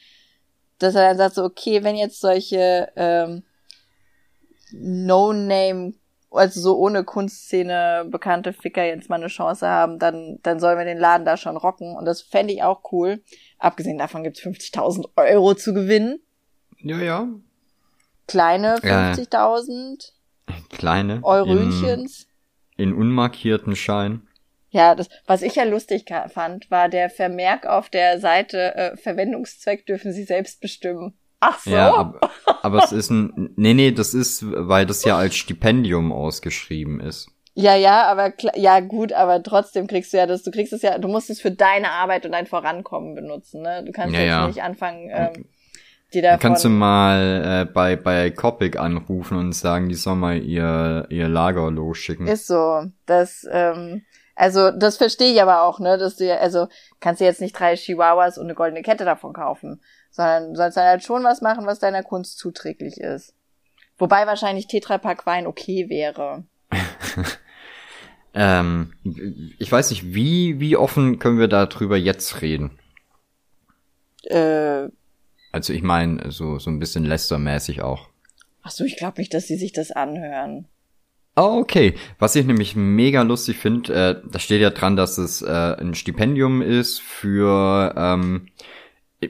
[0.80, 3.44] dass er dann sagt so, okay, wenn jetzt solche ähm,
[4.72, 5.94] No-Name,
[6.32, 10.86] also so ohne Kunstszene bekannte Ficker jetzt mal eine Chance haben, dann, dann sollen wir
[10.86, 11.96] den Laden da schon rocken.
[11.96, 13.24] Und das fände ich auch cool.
[13.58, 16.20] Abgesehen davon gibt's 50.000 Euro zu gewinnen.
[16.80, 17.28] Ja, ja.
[18.28, 20.15] Kleine 50.000.
[20.70, 21.20] Kleine.
[21.24, 22.28] Eurönchens.
[22.78, 24.28] In, in unmarkierten Schein.
[24.70, 29.86] Ja, das, was ich ja lustig fand, war der Vermerk auf der Seite, äh, Verwendungszweck
[29.86, 31.18] dürfen Sie selbst bestimmen.
[31.40, 31.70] Ach so.
[31.70, 32.20] Ja, aber,
[32.62, 37.30] aber es ist ein, nee, nee, das ist, weil das ja als Stipendium ausgeschrieben ist.
[37.54, 40.98] Ja, ja, aber ja gut, aber trotzdem kriegst du ja das, du kriegst es ja,
[40.98, 43.82] du musst es für deine Arbeit und dein Vorankommen benutzen, ne?
[43.86, 44.48] Du kannst ja, jetzt ja.
[44.48, 45.46] nicht anfangen, ähm,
[46.16, 50.42] die davon Kannst du mal äh, bei, bei Copic anrufen und sagen, die soll mal
[50.42, 52.28] ihr, ihr Lager losschicken.
[52.28, 52.86] Ist so.
[53.06, 54.04] Das, ähm,
[54.36, 56.68] also das verstehe ich aber auch, ne, dass du also
[57.00, 60.86] kannst du jetzt nicht drei Chihuahuas und eine goldene Kette davon kaufen, sondern sollst dann
[60.86, 63.34] halt schon was machen, was deiner Kunst zuträglich ist.
[63.98, 66.44] Wobei wahrscheinlich Tetrapack Wein okay wäre.
[68.34, 68.94] ähm,
[69.58, 72.78] ich weiß nicht, wie, wie offen können wir darüber jetzt reden?
[74.24, 74.90] Äh,
[75.56, 78.10] also ich meine, so, so ein bisschen Lester-mäßig auch.
[78.62, 80.68] Ach so, ich glaube nicht, dass sie sich das anhören.
[81.38, 81.96] Oh, okay.
[82.20, 85.96] Was ich nämlich mega lustig finde, äh, da steht ja dran, dass es äh, ein
[85.96, 88.48] Stipendium ist für, ähm,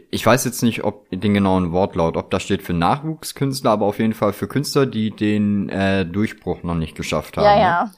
[0.09, 3.99] ich weiß jetzt nicht, ob den genauen Wortlaut, ob das steht für Nachwuchskünstler, aber auf
[3.99, 7.45] jeden Fall für Künstler, die den äh, Durchbruch noch nicht geschafft haben.
[7.45, 7.91] Ja, ja.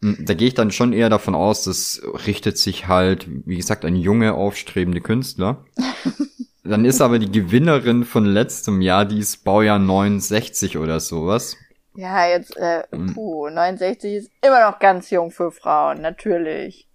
[0.00, 0.18] Ne?
[0.20, 3.96] Da gehe ich dann schon eher davon aus, das richtet sich halt, wie gesagt, an
[3.96, 5.64] junge, aufstrebende Künstler.
[6.66, 11.56] dann ist aber die Gewinnerin von letztem Jahr, die ist Baujahr 69 oder sowas.
[11.94, 12.82] Ja, jetzt, äh,
[13.14, 16.88] puh, 69 ist immer noch ganz jung für Frauen, natürlich.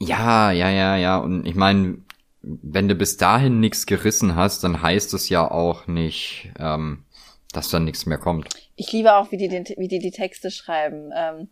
[0.00, 1.18] Ja, ja, ja, ja.
[1.18, 1.98] Und ich meine,
[2.42, 7.04] wenn du bis dahin nichts gerissen hast, dann heißt es ja auch nicht, ähm,
[7.52, 8.48] dass dann nichts mehr kommt.
[8.76, 11.10] Ich liebe auch, wie die, den, wie die die Texte schreiben.
[11.14, 11.48] Ähm,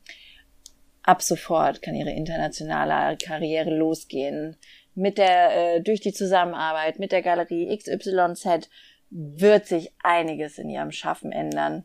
[1.03, 4.57] ab sofort kann ihre internationale Karriere losgehen.
[4.95, 8.69] Mit der, äh, durch die Zusammenarbeit mit der Galerie XYZ
[9.11, 11.85] wird sich einiges in ihrem Schaffen ändern.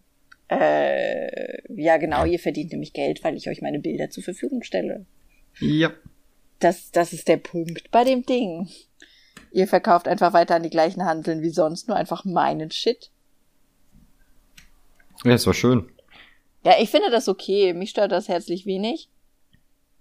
[0.49, 5.05] Äh, ja, genau, ihr verdient nämlich Geld, weil ich euch meine Bilder zur Verfügung stelle.
[5.59, 5.91] Ja.
[6.59, 8.69] Das, das ist der Punkt bei dem Ding.
[9.51, 13.11] Ihr verkauft einfach weiter an die gleichen Handeln wie sonst, nur einfach meinen Shit.
[15.23, 15.89] Ja, es war schön.
[16.65, 17.73] Ja, ich finde das okay.
[17.73, 19.09] Mich stört das herzlich wenig.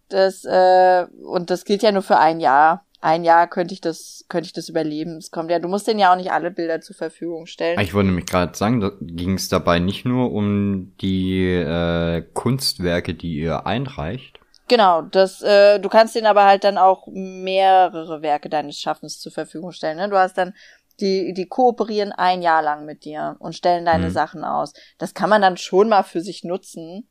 [0.09, 4.24] Das, äh, und das gilt ja nur für ein Jahr ein Jahr könnte ich das,
[4.28, 5.16] könnte ich das überleben.
[5.16, 7.78] Es kommt ja, du musst denen ja auch nicht alle Bilder zur Verfügung stellen.
[7.80, 13.14] Ich wollte nämlich gerade sagen, da ging es dabei nicht nur um die äh, Kunstwerke,
[13.14, 14.38] die ihr einreicht.
[14.68, 19.32] Genau, das, äh, du kannst denen aber halt dann auch mehrere Werke deines Schaffens zur
[19.32, 19.98] Verfügung stellen.
[19.98, 20.09] Ne?
[20.09, 20.55] Du hast dann
[21.00, 24.12] die, die kooperieren ein Jahr lang mit dir und stellen deine mhm.
[24.12, 24.72] Sachen aus.
[24.98, 27.09] Das kann man dann schon mal für sich nutzen.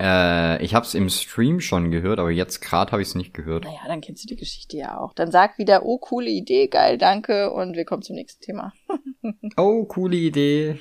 [0.00, 3.34] Äh, ich habe es im Stream schon gehört, aber jetzt gerade habe ich es nicht
[3.34, 3.64] gehört.
[3.64, 5.14] Naja, dann kennst du die Geschichte ja auch.
[5.14, 8.72] Dann sag wieder, oh, coole Idee, geil, danke und wir kommen zum nächsten Thema.
[9.56, 10.78] oh, coole Idee.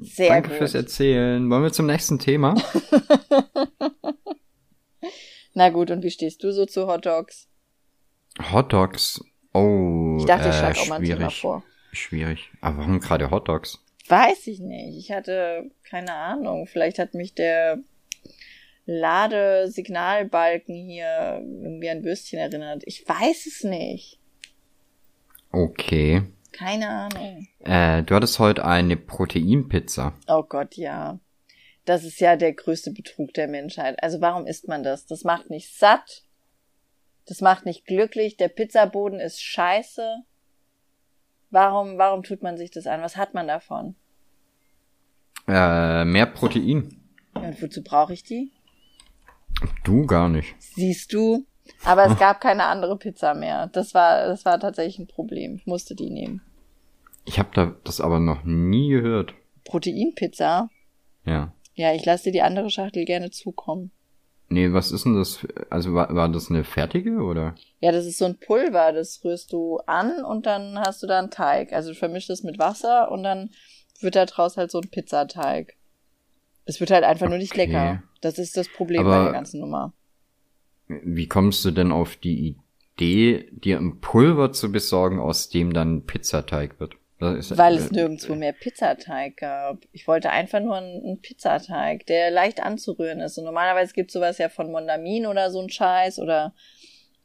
[0.00, 0.58] Sehr Danke gut.
[0.58, 1.48] fürs Erzählen.
[1.48, 2.54] Wollen wir zum nächsten Thema?
[5.54, 7.48] Na gut, und wie stehst du so zu Hot Dogs?
[8.52, 9.24] Hot Dogs?
[9.54, 11.62] Oh, ich dachte, ich äh, auch mal ein Thema vor.
[11.92, 12.50] Schwierig.
[12.60, 13.78] Aber warum gerade Hot Dogs?
[14.08, 14.98] Weiß ich nicht.
[14.98, 16.66] Ich hatte keine Ahnung.
[16.66, 17.78] Vielleicht hat mich der
[18.86, 22.82] Ladesignalbalken hier irgendwie an Würstchen erinnert.
[22.86, 24.18] Ich weiß es nicht.
[25.52, 26.22] Okay.
[26.52, 27.48] Keine Ahnung.
[27.60, 30.14] Äh, du hattest heute eine Proteinpizza.
[30.28, 31.18] Oh Gott, ja.
[31.84, 34.02] Das ist ja der größte Betrug der Menschheit.
[34.02, 35.06] Also warum isst man das?
[35.06, 36.22] Das macht nicht satt.
[37.26, 38.36] Das macht nicht glücklich.
[38.36, 40.22] Der Pizzaboden ist scheiße.
[41.50, 43.02] Warum, warum tut man sich das an?
[43.02, 43.96] Was hat man davon?
[45.48, 47.00] Äh, mehr Protein.
[47.34, 48.50] und wozu brauche ich die?
[49.84, 50.54] Du gar nicht.
[50.58, 51.46] Siehst du?
[51.84, 53.68] Aber es gab keine andere Pizza mehr.
[53.68, 55.56] Das war, das war tatsächlich ein Problem.
[55.56, 56.40] Ich musste die nehmen.
[57.24, 59.34] Ich habe da das aber noch nie gehört.
[59.64, 60.70] Proteinpizza?
[61.24, 61.52] Ja.
[61.74, 63.90] Ja, ich lasse dir die andere Schachtel gerne zukommen.
[64.48, 65.46] Nee, was ist denn das?
[65.70, 67.56] Also war, war das eine fertige oder?
[67.80, 71.18] Ja, das ist so ein Pulver, das rührst du an und dann hast du da
[71.18, 71.72] einen Teig.
[71.72, 73.50] Also du vermischst es mit Wasser und dann
[74.00, 75.75] wird da draus halt so ein Pizzateig.
[76.66, 78.02] Es wird halt einfach nur nicht lecker.
[78.20, 79.92] Das ist das Problem Aber bei der ganzen Nummer.
[80.88, 82.56] Wie kommst du denn auf die
[82.96, 86.96] Idee, dir ein Pulver zu besorgen, aus dem dann Pizzateig wird?
[87.18, 89.78] Ist, Weil es nirgendwo mehr Pizzateig gab.
[89.92, 93.38] Ich wollte einfach nur einen, einen Pizzateig, der leicht anzurühren ist.
[93.38, 96.52] Und normalerweise gibt's sowas ja von Mondamin oder so ein Scheiß oder,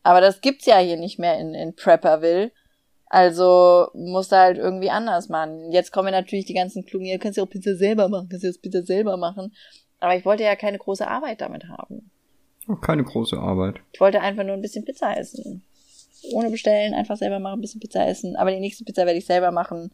[0.01, 2.51] aber das gibt's ja hier nicht mehr in, in Prepperville.
[3.13, 5.69] Also musst du halt irgendwie anders machen.
[5.73, 8.49] Jetzt kommen natürlich die ganzen klugen, ihr könnt ja auch Pizza selber machen, kannst ja
[8.49, 9.53] das Pizza selber machen.
[9.99, 12.09] Aber ich wollte ja keine große Arbeit damit haben.
[12.79, 13.81] Keine große Arbeit.
[13.91, 15.61] Ich wollte einfach nur ein bisschen Pizza essen.
[16.31, 18.37] Ohne bestellen, einfach selber machen, ein bisschen Pizza essen.
[18.37, 19.91] Aber die nächste Pizza werde ich selber machen.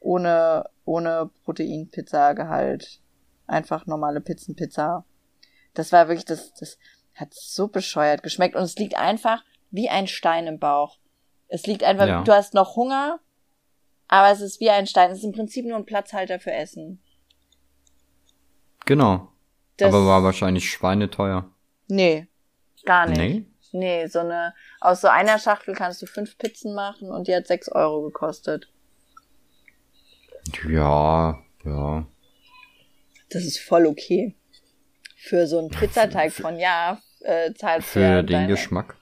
[0.00, 3.02] Ohne, ohne Proteinpizza-Gehalt.
[3.46, 5.04] Einfach normale Pizzenpizza.
[5.74, 6.78] Das war wirklich, das, das
[7.14, 8.56] hat so bescheuert geschmeckt.
[8.56, 10.96] Und es liegt einfach wie ein Stein im Bauch.
[11.48, 12.22] Es liegt einfach, ja.
[12.22, 13.20] du hast noch Hunger,
[14.08, 15.10] aber es ist wie ein Stein.
[15.10, 17.00] Es ist im Prinzip nur ein Platzhalter für Essen.
[18.84, 19.28] Genau.
[19.76, 21.50] Das aber war wahrscheinlich schweineteuer.
[21.88, 22.26] Nee,
[22.84, 23.18] gar nicht.
[23.18, 23.44] Nee?
[23.72, 27.46] Nee, so eine, aus so einer Schachtel kannst du fünf Pizzen machen und die hat
[27.46, 28.68] sechs Euro gekostet.
[30.68, 32.06] Ja, ja.
[33.30, 34.34] Das ist voll okay.
[35.16, 38.96] Für so einen Pizzateig von ja, äh, zahlst du ja den deine, Geschmack.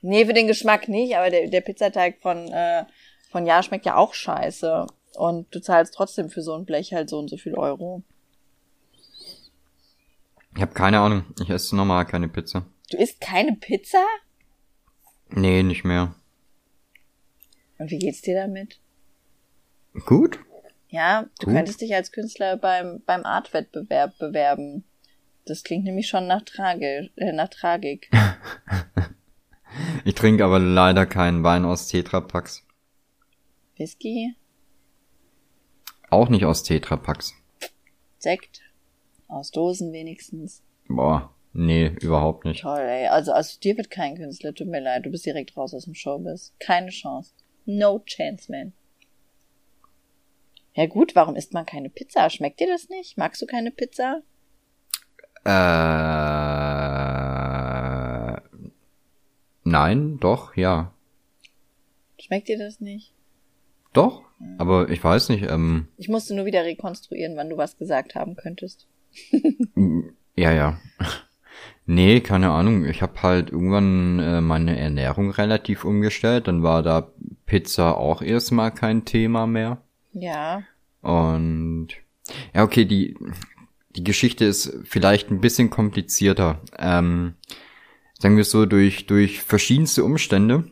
[0.00, 2.84] Nee, für den Geschmack nicht, aber der, der Pizzateig von, äh,
[3.30, 4.86] von Ja schmeckt ja auch scheiße.
[5.16, 8.02] Und du zahlst trotzdem für so ein Blech halt so und so viel Euro.
[10.54, 11.24] Ich habe keine Ahnung.
[11.40, 12.66] Ich esse normal keine Pizza.
[12.90, 14.04] Du isst keine Pizza?
[15.30, 16.14] Nee, nicht mehr.
[17.78, 18.78] Und wie geht's dir damit?
[20.06, 20.38] Gut.
[20.88, 21.54] Ja, du Gut.
[21.54, 24.84] könntest dich als Künstler beim, beim Art-Wettbewerb bewerben.
[25.44, 28.10] Das klingt nämlich schon nach, Trage, äh, nach Tragik.
[30.04, 32.66] ich trinke aber leider keinen Wein aus Tetrapacks.
[33.76, 34.34] Whisky?
[36.10, 37.34] Auch nicht aus Tetrapacks.
[38.18, 38.62] Sekt?
[39.28, 40.62] Aus Dosen wenigstens.
[40.88, 42.62] Boah, nee, überhaupt nicht.
[42.62, 43.08] Toll, ey.
[43.08, 45.04] Also aus dir wird kein Künstler, tut mir leid.
[45.04, 46.54] Du bist direkt raus aus dem Showbiz.
[46.58, 47.32] Keine Chance.
[47.66, 48.72] No chance, man.
[50.74, 52.30] Ja gut, warum isst man keine Pizza?
[52.30, 53.18] Schmeckt dir das nicht?
[53.18, 54.22] Magst du keine Pizza?
[55.44, 55.50] Äh,
[59.68, 60.92] nein, doch, ja.
[62.20, 63.12] Schmeckt dir das nicht?
[63.92, 64.22] Doch,
[64.58, 65.44] aber ich weiß nicht.
[65.48, 68.86] Ähm, ich musste nur wieder rekonstruieren, wann du was gesagt haben könntest.
[70.36, 70.78] ja, ja.
[71.86, 72.84] Nee, keine Ahnung.
[72.84, 76.46] Ich habe halt irgendwann äh, meine Ernährung relativ umgestellt.
[76.46, 77.10] Dann war da
[77.46, 79.80] Pizza auch erstmal kein Thema mehr.
[80.12, 80.62] Ja.
[81.00, 81.88] Und
[82.54, 83.16] ja, okay, die,
[83.90, 86.60] die Geschichte ist vielleicht ein bisschen komplizierter.
[86.78, 87.34] Ähm,
[88.18, 90.64] sagen wir so, durch, durch verschiedenste Umstände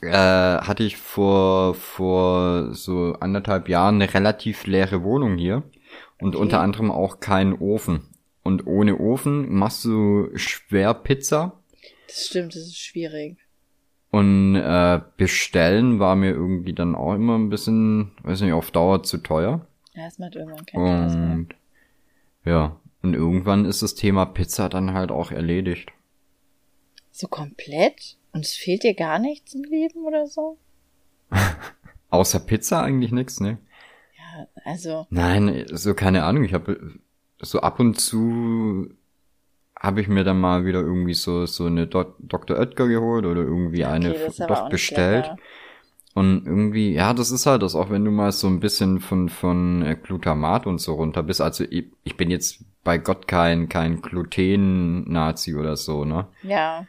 [0.00, 5.62] äh, hatte ich vor, vor so anderthalb Jahren eine relativ leere Wohnung hier
[6.20, 6.42] und okay.
[6.42, 8.08] unter anderem auch keinen Ofen.
[8.42, 11.60] Und ohne Ofen machst du schwer Pizza.
[12.08, 13.36] Das stimmt, das ist schwierig.
[14.10, 19.02] Und äh, bestellen war mir irgendwie dann auch immer ein bisschen, weiß nicht, auf Dauer
[19.02, 19.66] zu teuer.
[19.94, 21.46] Ja, es macht irgendwann keinen Spaß mehr.
[22.44, 25.92] Ja, und irgendwann ist das Thema Pizza dann halt auch erledigt.
[27.12, 28.16] So komplett?
[28.32, 30.56] Und es fehlt dir gar nichts im Leben oder so?
[32.10, 33.58] Außer Pizza eigentlich nichts, ne?
[34.16, 35.06] Ja, also.
[35.10, 36.44] Nein, so keine Ahnung.
[36.44, 36.98] Ich habe
[37.38, 38.90] so ab und zu
[39.78, 42.56] habe ich mir dann mal wieder irgendwie so so eine Do Dr.
[42.56, 44.14] Oetker geholt oder irgendwie okay, eine
[44.46, 45.30] doch bestellt.
[46.14, 49.30] Und irgendwie, ja, das ist halt das, auch wenn du mal so ein bisschen von,
[49.30, 51.40] von äh, Glutamat und so runter bist.
[51.40, 56.26] Also ich, ich bin jetzt bei Gott kein, kein Gluten-Nazi oder so, ne?
[56.42, 56.86] Ja.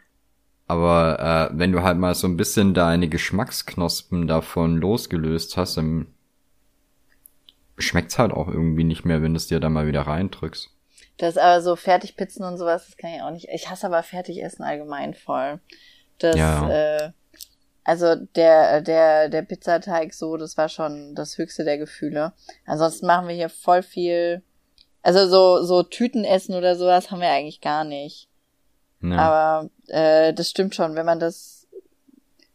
[0.68, 6.07] Aber äh, wenn du halt mal so ein bisschen deine Geschmacksknospen davon losgelöst hast, dann
[7.78, 10.70] schmeckt's halt auch irgendwie nicht mehr, wenn du es dir da mal wieder reindrückst.
[11.18, 13.47] Das aber so Fertigpizzen und sowas, das kann ich auch nicht.
[13.53, 15.59] Ich hasse aber Fertigessen allgemein voll.
[16.20, 16.70] Das, ja.
[16.70, 17.11] äh,
[17.84, 22.34] also der, der, der Pizzateig so, das war schon das höchste der Gefühle.
[22.66, 24.41] Ansonsten machen wir hier voll viel,
[25.01, 28.30] also so, so Tütenessen oder sowas haben wir eigentlich gar nicht.
[29.01, 29.18] Ja.
[29.18, 31.67] Aber äh, das stimmt schon, wenn man das,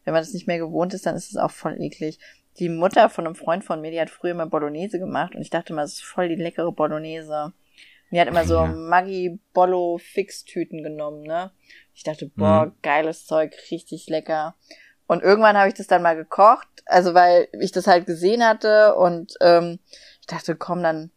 [0.05, 2.19] wenn man das nicht mehr gewohnt ist, dann ist es auch voll eklig.
[2.59, 5.51] Die Mutter von einem Freund von mir, die hat früher immer Bolognese gemacht und ich
[5.51, 7.53] dachte immer, das ist voll die leckere Bolognese.
[8.11, 8.67] Die hat immer so ja.
[8.67, 11.53] Maggi Bollo Fix-Tüten genommen, ne?
[11.95, 12.73] Ich dachte, boah, mhm.
[12.83, 14.57] geiles Zeug, richtig lecker.
[15.07, 18.95] Und irgendwann habe ich das dann mal gekocht, also weil ich das halt gesehen hatte
[18.95, 19.79] und ähm,
[20.21, 21.11] ich dachte, komm, dann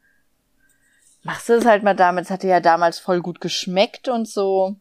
[1.24, 2.26] machst du es halt mal damit.
[2.26, 4.76] Es hatte ja damals voll gut geschmeckt und so.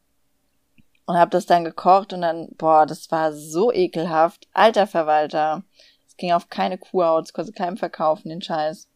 [1.11, 4.47] Und habe das dann gekocht und dann, boah, das war so ekelhaft.
[4.53, 5.65] Alter Verwalter.
[6.07, 8.87] Es ging auf keine Kuhhaut, es konnte keinem verkaufen, den Scheiß.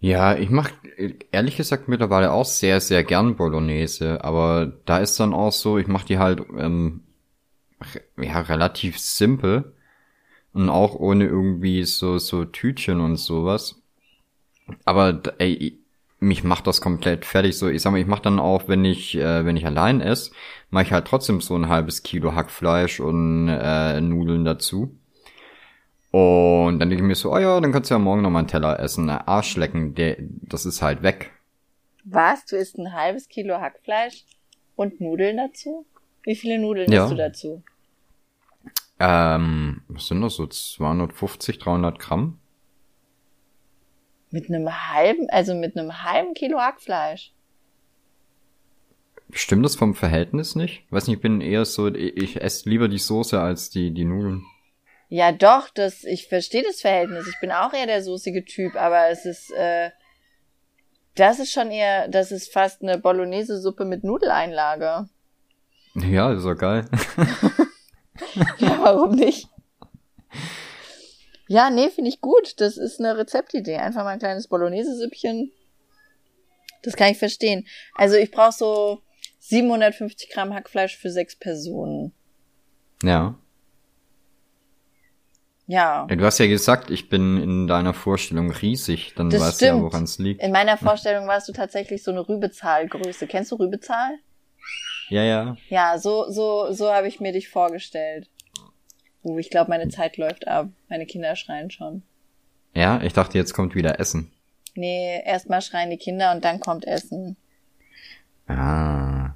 [0.00, 0.70] Ja, ich mach
[1.32, 5.86] ehrlich gesagt mittlerweile auch sehr, sehr gern Bolognese, aber da ist dann auch so, ich
[5.86, 7.02] mach die halt ähm,
[8.16, 9.74] ja relativ simpel
[10.54, 13.82] und auch ohne irgendwie so so Tütchen und sowas.
[14.86, 15.83] Aber ey,
[16.24, 17.56] mich macht das komplett fertig.
[17.56, 20.32] So, ich sag mal, ich mach dann auch, wenn ich äh, wenn ich allein esse,
[20.70, 24.96] mache ich halt trotzdem so ein halbes Kilo Hackfleisch und äh, Nudeln dazu.
[26.10, 28.38] Und dann denke ich mir so, oh ja, dann kannst du ja morgen noch mal
[28.38, 29.06] einen Teller essen.
[29.06, 31.32] Na, Arschlecken, der, das ist halt weg.
[32.04, 32.44] Was?
[32.46, 34.24] Du isst ein halbes Kilo Hackfleisch
[34.76, 35.86] und Nudeln dazu?
[36.22, 37.04] Wie viele Nudeln ja.
[37.04, 37.62] isst du dazu?
[39.00, 40.46] Ähm, was sind das so?
[40.46, 42.38] 250, 300 Gramm?
[44.34, 47.32] Mit einem halben, also mit einem halben Kilo Hackfleisch.
[49.30, 50.82] Stimmt das vom Verhältnis nicht?
[50.90, 54.44] Weiß nicht, ich bin eher so, ich esse lieber die Soße als die, die Nudeln.
[55.08, 57.28] Ja, doch, das, ich verstehe das Verhältnis.
[57.28, 59.90] Ich bin auch eher der soßige Typ, aber es ist, äh,
[61.14, 65.08] das ist schon eher, das ist fast eine Bolognese-Suppe mit Nudeleinlage.
[65.94, 66.88] Ja, ist doch geil.
[68.58, 69.48] ja, warum nicht?
[71.48, 72.60] Ja, nee, finde ich gut.
[72.60, 73.76] Das ist eine Rezeptidee.
[73.76, 75.52] Einfach mal ein kleines Bolognese-Süppchen.
[76.82, 77.66] Das kann ich verstehen.
[77.94, 79.02] Also ich brauche so
[79.40, 82.12] 750 Gramm Hackfleisch für sechs Personen.
[83.02, 83.38] Ja.
[85.66, 86.06] Ja.
[86.06, 89.80] Du hast ja gesagt, ich bin in deiner Vorstellung riesig, dann das weißt du ja,
[89.80, 90.42] woran es liegt.
[90.42, 93.26] In meiner Vorstellung warst du tatsächlich so eine Rübezahlgröße.
[93.26, 94.18] Kennst du Rübezahl?
[95.08, 95.56] Ja, ja.
[95.68, 98.28] Ja, so, so, so habe ich mir dich vorgestellt.
[99.24, 100.68] Uh, ich glaube, meine Zeit läuft ab.
[100.88, 102.02] Meine Kinder schreien schon.
[102.74, 104.30] Ja, ich dachte, jetzt kommt wieder Essen.
[104.74, 107.36] Nee, erstmal schreien die Kinder und dann kommt Essen.
[108.46, 109.30] Ah.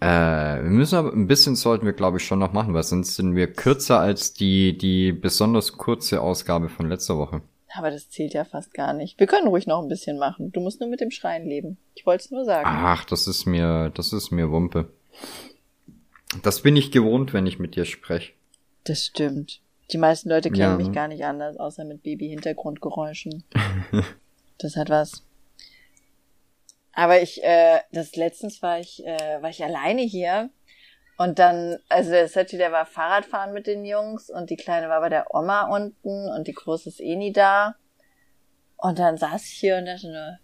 [0.00, 3.16] Äh, wir müssen aber ein bisschen sollten wir, glaube ich, schon noch machen, weil sonst
[3.16, 7.42] sind wir kürzer als die, die besonders kurze Ausgabe von letzter Woche.
[7.76, 9.18] Aber das zählt ja fast gar nicht.
[9.18, 10.52] Wir können ruhig noch ein bisschen machen.
[10.52, 11.76] Du musst nur mit dem Schreien leben.
[11.94, 12.66] Ich wollte es nur sagen.
[12.68, 14.90] Ach, das ist mir, das ist mir Wumpe.
[16.42, 18.32] Das bin ich gewohnt, wenn ich mit dir spreche.
[18.84, 19.60] Das stimmt.
[19.92, 23.44] Die meisten Leute kennen ja, mich gar nicht anders, außer mit Baby-Hintergrundgeräuschen.
[24.58, 25.24] das hat was.
[26.92, 30.50] Aber ich, äh, das letztens war ich, äh, war ich alleine hier
[31.16, 35.00] und dann, also der Setti, der war Fahrradfahren mit den Jungs und die Kleine war
[35.00, 37.76] bei der Oma unten und die Große ist eh nie da.
[38.76, 40.38] Und dann saß ich hier und dachte nur,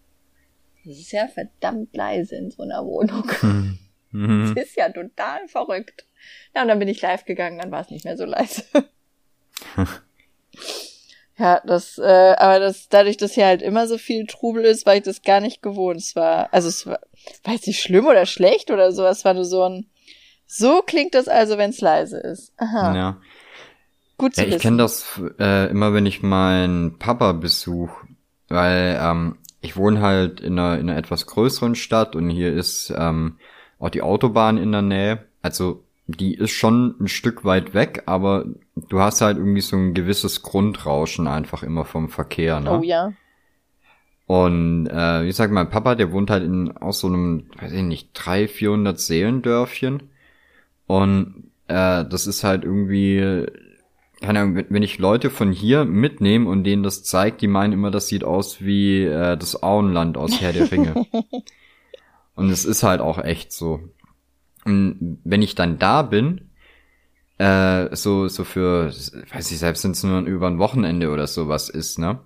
[0.84, 3.30] das ist ja verdammt leise in so einer Wohnung.
[4.12, 4.54] Mhm.
[4.54, 6.06] Das ist ja total verrückt.
[6.54, 8.64] Ja, und dann bin ich live gegangen, dann war es nicht mehr so leise.
[11.38, 14.96] ja, das, äh, aber das, dadurch, dass hier halt immer so viel Trubel ist, war
[14.96, 16.00] ich das gar nicht gewohnt.
[16.00, 17.00] Es war, also es war,
[17.44, 19.86] war jetzt nicht schlimm oder schlecht oder so, es war nur so ein,
[20.46, 22.52] so klingt das also, wenn es leise ist.
[22.56, 22.94] Aha.
[22.94, 23.20] Ja.
[24.18, 28.06] Gut zu ja, ich kenne das äh, immer, wenn ich meinen Papa besuche,
[28.48, 32.92] weil ähm, ich wohne halt in einer, in einer etwas größeren Stadt und hier ist
[32.96, 33.38] ähm,
[33.81, 35.24] auch die Autobahn in der Nähe.
[35.43, 38.47] Also die ist schon ein Stück weit weg, aber
[38.89, 42.78] du hast halt irgendwie so ein gewisses Grundrauschen einfach immer vom Verkehr, ne?
[42.78, 43.12] Oh ja.
[44.26, 47.83] Und äh, wie gesagt, mein Papa, der wohnt halt in aus so einem, weiß ich
[47.83, 50.05] nicht, drei, vierhundert Seelendörfchen.
[50.87, 53.47] Und äh, das ist halt irgendwie,
[54.20, 57.91] keine Ahnung, wenn ich Leute von hier mitnehme und denen das zeigt, die meinen immer,
[57.91, 61.07] das sieht aus wie äh, das Auenland aus Herr der Ringe.
[62.35, 63.81] und es ist halt auch echt so.
[64.64, 66.51] Und wenn ich dann da bin,
[67.39, 71.68] äh, so, so für, weiß ich selbst, wenn es nur über ein Wochenende oder sowas
[71.68, 72.20] ist, ne?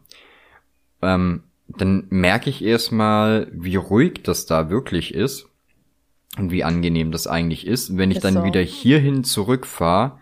[1.03, 5.47] Ähm, dann merke ich erstmal, wie ruhig das da wirklich ist
[6.37, 7.91] und wie angenehm das eigentlich ist.
[7.91, 8.45] Und wenn ich dann so.
[8.45, 10.19] wieder hierhin zurückfahre,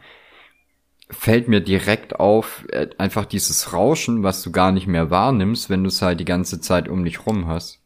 [1.11, 5.85] fällt mir direkt auf, äh, einfach dieses Rauschen, was du gar nicht mehr wahrnimmst, wenn
[5.85, 7.82] du es halt die ganze Zeit um dich rum hast.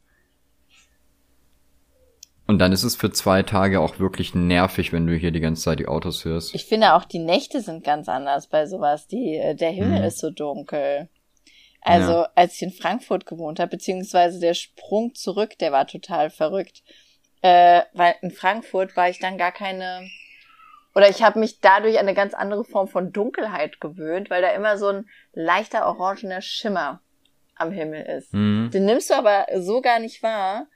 [2.47, 5.63] Und dann ist es für zwei Tage auch wirklich nervig, wenn du hier die ganze
[5.63, 6.55] Zeit die Autos hörst.
[6.55, 9.09] Ich finde auch die Nächte sind ganz anders bei sowas.
[9.09, 10.05] Die, äh, der Himmel mhm.
[10.05, 11.09] ist so dunkel.
[11.81, 12.29] Also ja.
[12.35, 16.83] als ich in Frankfurt gewohnt habe, beziehungsweise der Sprung zurück, der war total verrückt.
[17.43, 20.09] Äh, weil in Frankfurt war ich dann gar keine,
[20.95, 24.51] oder ich habe mich dadurch an eine ganz andere Form von Dunkelheit gewöhnt, weil da
[24.51, 27.01] immer so ein leichter orangener Schimmer
[27.57, 28.33] am Himmel ist.
[28.33, 28.71] Mhm.
[28.73, 30.67] Den nimmst du aber so gar nicht wahr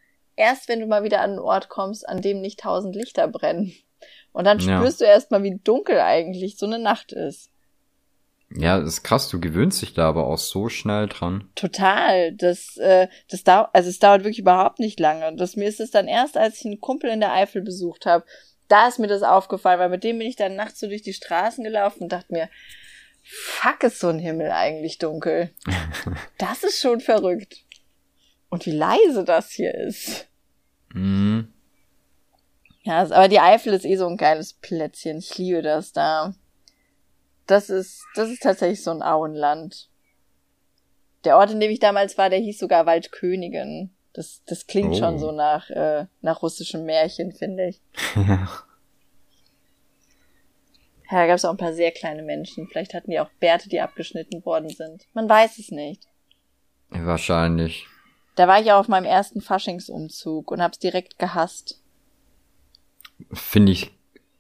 [0.40, 3.72] erst wenn du mal wieder an einen Ort kommst, an dem nicht tausend Lichter brennen.
[4.32, 5.06] Und dann spürst ja.
[5.06, 7.50] du erst mal, wie dunkel eigentlich so eine Nacht ist.
[8.52, 11.48] Ja, das ist krass, du gewöhnst dich da aber auch so schnell dran.
[11.54, 12.32] Total.
[12.32, 15.36] Das, äh, das dauert, also es dauert wirklich überhaupt nicht lange.
[15.36, 18.24] Das mir ist es dann erst, als ich einen Kumpel in der Eifel besucht habe,
[18.66, 21.12] da ist mir das aufgefallen, weil mit dem bin ich dann nachts so durch die
[21.12, 22.48] Straßen gelaufen und dachte mir,
[23.22, 25.50] fuck, ist so ein Himmel eigentlich dunkel.
[26.38, 27.64] das ist schon verrückt.
[28.48, 30.29] Und wie leise das hier ist.
[30.94, 31.52] Mhm.
[32.82, 35.18] Ja, aber die Eifel ist eh so ein geiles Plätzchen.
[35.18, 36.34] Ich liebe das da.
[37.46, 39.88] Das ist, das ist tatsächlich so ein Auenland.
[41.24, 43.90] Der Ort, in dem ich damals war, der hieß sogar Waldkönigin.
[44.12, 44.98] Das, das klingt oh.
[44.98, 47.80] schon so nach, äh, nach russischem Märchen, finde ich.
[48.16, 48.48] ja,
[51.10, 52.66] da gab es auch ein paar sehr kleine Menschen.
[52.66, 55.06] Vielleicht hatten die auch Bärte, die abgeschnitten worden sind.
[55.12, 56.08] Man weiß es nicht.
[56.88, 57.86] Wahrscheinlich.
[58.36, 61.80] Da war ich auch auf meinem ersten Faschingsumzug und hab's direkt gehasst.
[63.32, 63.92] Finde ich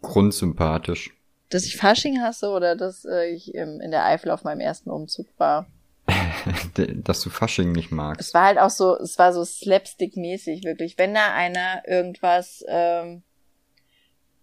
[0.02, 1.10] grundsympathisch.
[1.50, 4.90] Dass ich Fasching hasse oder dass äh, ich ähm, in der Eifel auf meinem ersten
[4.90, 5.66] Umzug war.
[7.04, 8.20] dass du Fasching nicht magst.
[8.20, 10.96] Es war halt auch so, es war so slapstick-mäßig, wirklich.
[10.98, 13.22] Wenn da einer irgendwas, ähm,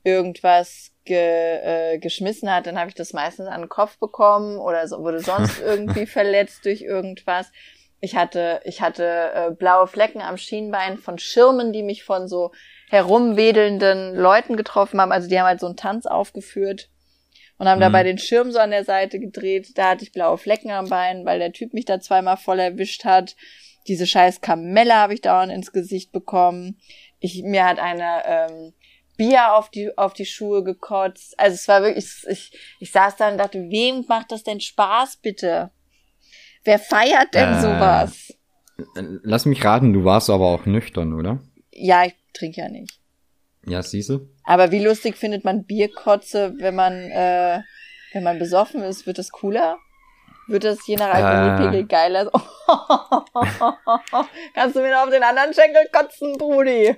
[0.03, 1.15] irgendwas ge,
[1.95, 5.19] äh, geschmissen hat, dann habe ich das meistens an den Kopf bekommen oder so, wurde
[5.19, 7.51] sonst irgendwie verletzt durch irgendwas.
[7.99, 12.51] Ich hatte, ich hatte äh, blaue Flecken am Schienbein von Schirmen, die mich von so
[12.89, 15.11] herumwedelnden Leuten getroffen haben.
[15.11, 16.89] Also die haben halt so einen Tanz aufgeführt
[17.57, 17.83] und haben mhm.
[17.83, 19.77] dabei den Schirm so an der Seite gedreht.
[19.77, 23.03] Da hatte ich blaue Flecken am Bein, weil der Typ mich da zweimal voll erwischt
[23.03, 23.35] hat.
[23.87, 26.79] Diese scheiß Kamelle habe ich dauernd ins Gesicht bekommen.
[27.19, 28.73] Ich, mir hat eine ähm,
[29.17, 31.39] Bier auf die, auf die Schuhe gekotzt.
[31.39, 35.17] Also es war wirklich, ich, ich saß da und dachte, wem macht das denn Spaß,
[35.17, 35.71] bitte?
[36.67, 38.33] Wer feiert denn äh, sowas?
[39.23, 41.39] Lass mich raten, du warst aber auch nüchtern, oder?
[41.71, 42.99] Ja, ich trinke ja nicht.
[43.65, 44.27] Ja, siehste.
[44.43, 47.61] Aber wie lustig findet man Bierkotze, wenn man, äh,
[48.11, 49.07] wenn man besoffen ist?
[49.07, 49.77] Wird das cooler?
[50.49, 51.85] Wird das je nach Alkoholpegel äh.
[51.85, 52.29] geiler?
[54.53, 56.97] Kannst du mir noch auf den anderen Schenkel kotzen, Brudi?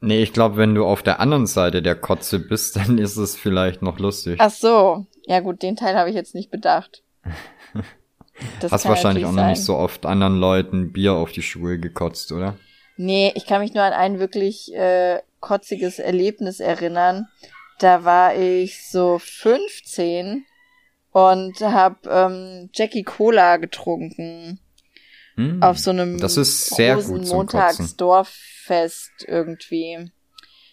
[0.00, 3.36] Nee, ich glaube, wenn du auf der anderen Seite der Kotze bist, dann ist es
[3.36, 4.40] vielleicht noch lustig.
[4.40, 5.06] Ach so.
[5.24, 7.04] Ja gut, den Teil habe ich jetzt nicht bedacht.
[8.60, 9.50] Das Hast wahrscheinlich auch noch sein.
[9.50, 12.56] nicht so oft anderen Leuten Bier auf die Schuhe gekotzt, oder?
[12.96, 17.28] Nee, ich kann mich nur an ein wirklich äh, kotziges Erlebnis erinnern.
[17.78, 20.44] Da war ich so 15
[21.12, 24.60] und hab ähm, Jackie Cola getrunken.
[25.36, 30.10] Mm, auf so einem das ist sehr gut zum Montagsdorffest irgendwie.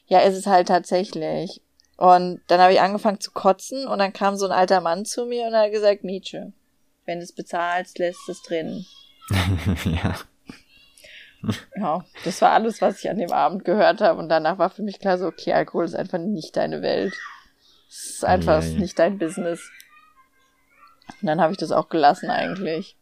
[0.07, 1.61] Ja, ist es halt tatsächlich.
[1.97, 5.25] Und dann habe ich angefangen zu kotzen und dann kam so ein alter Mann zu
[5.25, 6.51] mir und hat gesagt, Nietzsche,
[7.05, 8.85] wenn du es bezahlst, lässt es drin.
[9.85, 10.15] ja.
[11.75, 14.19] Ja, das war alles, was ich an dem Abend gehört habe.
[14.19, 17.13] Und danach war für mich klar so, okay, Alkohol ist einfach nicht deine Welt.
[17.87, 18.69] Es ist einfach ja.
[18.79, 19.69] nicht dein Business.
[21.21, 22.97] Und dann habe ich das auch gelassen eigentlich.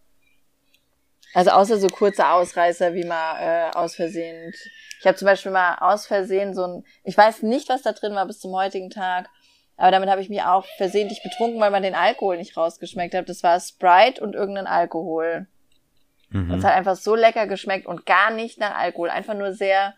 [1.34, 4.54] Also außer so kurze Ausreißer, wie mal äh, aus Versehen.
[5.00, 8.14] Ich habe zum Beispiel mal aus Versehen so ein, ich weiß nicht, was da drin
[8.14, 9.30] war bis zum heutigen Tag,
[9.78, 13.28] aber damit habe ich mich auch versehentlich betrunken, weil man den Alkohol nicht rausgeschmeckt hat.
[13.28, 15.48] Das war Sprite und irgendein Alkohol.
[16.30, 16.50] Mhm.
[16.50, 19.96] Das hat einfach so lecker geschmeckt und gar nicht nach Alkohol, einfach nur sehr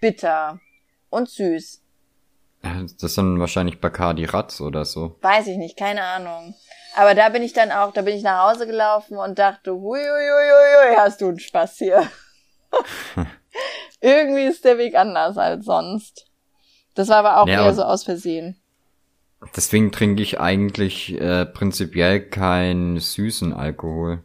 [0.00, 0.60] bitter
[1.10, 1.82] und süß.
[2.62, 5.16] Das ist dann wahrscheinlich Bacardi Ratz oder so.
[5.22, 6.54] Weiß ich nicht, keine Ahnung.
[6.96, 10.00] Aber da bin ich dann auch, da bin ich nach Hause gelaufen und dachte, hui,
[10.00, 12.10] hui, hui, hui, hast du einen Spaß hier.
[14.00, 16.26] Irgendwie ist der Weg anders als sonst.
[16.94, 18.60] Das war aber auch ja, eher so aus Versehen.
[19.54, 24.24] Deswegen trinke ich eigentlich äh, prinzipiell keinen süßen Alkohol.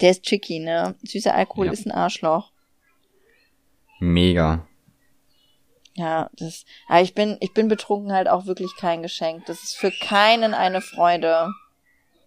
[0.00, 0.94] Der ist tricky, ne?
[1.02, 1.72] Süßer Alkohol ja.
[1.72, 2.52] ist ein Arschloch.
[4.00, 4.66] Mega.
[5.94, 9.46] Ja, das, aber ich bin, ich bin betrunken halt auch wirklich kein Geschenk.
[9.46, 11.48] Das ist für keinen eine Freude.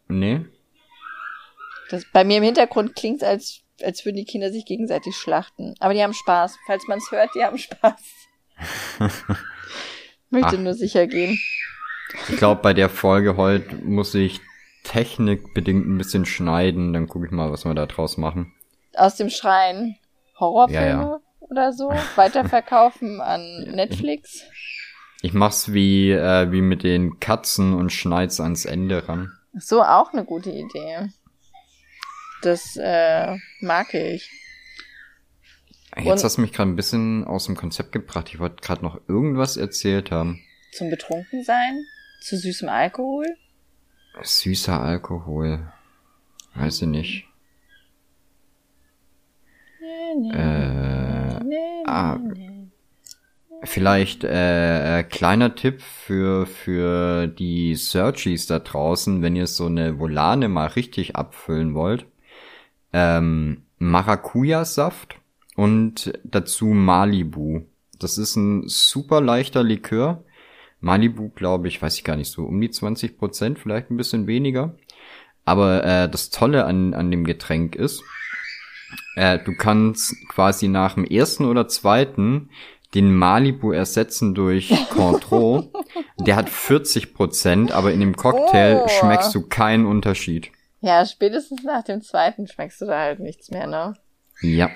[0.10, 0.42] Nee.
[1.90, 5.76] Das, bei mir im Hintergrund klingt als, als würden die Kinder sich gegenseitig schlachten.
[5.80, 6.58] Aber die haben Spaß.
[6.66, 8.02] Falls man es hört, die haben Spaß.
[10.30, 10.60] Möchte Ach.
[10.60, 11.40] nur sicher gehen.
[12.30, 14.42] Ich glaube, bei der Folge heute muss ich
[14.84, 16.94] technikbedingt ein bisschen schneiden.
[16.94, 18.54] Dann gucke ich mal, was wir da draus machen.
[18.96, 19.98] Aus dem Schrein.
[20.40, 21.20] Horrorfilme ja, ja.
[21.40, 21.94] oder so?
[22.16, 24.44] Weiterverkaufen an Netflix?
[25.22, 29.32] Ich mach's wie, äh, wie mit den Katzen und schneid's ans Ende ran.
[29.54, 31.10] So, auch eine gute Idee.
[32.42, 34.30] Das äh, mag ich.
[35.96, 38.30] Jetzt Und hast du mich gerade ein bisschen aus dem Konzept gebracht.
[38.30, 40.42] Ich wollte gerade noch irgendwas erzählt haben.
[40.72, 41.86] Zum Betrunkensein?
[42.22, 43.26] Zu süßem Alkohol?
[44.22, 45.72] Süßer Alkohol.
[46.54, 47.28] Weiß ich nicht.
[49.82, 52.20] Nee, nee, äh, nee, ah,
[53.64, 60.00] Vielleicht äh, äh, kleiner Tipp für für die Searchies da draußen, wenn ihr so eine
[60.00, 62.06] Volane mal richtig abfüllen wollt.
[62.94, 65.16] Ähm, Maracuja-Saft
[65.56, 67.62] und dazu Malibu.
[67.98, 70.24] Das ist ein super leichter Likör.
[70.82, 74.28] Malibu, glaube ich, weiß ich gar nicht so, um die 20 Prozent, vielleicht ein bisschen
[74.28, 74.76] weniger.
[75.46, 78.04] Aber äh, das Tolle an, an dem Getränk ist,
[79.16, 82.50] äh, du kannst quasi nach dem ersten oder zweiten
[82.94, 85.72] den Malibu ersetzen durch Cointreau.
[86.20, 88.88] Der hat 40 Prozent, aber in dem Cocktail oh.
[88.88, 90.52] schmeckst du keinen Unterschied.
[90.82, 93.94] Ja, spätestens nach dem zweiten schmeckst du da halt nichts mehr, ne?
[94.42, 94.72] Ja.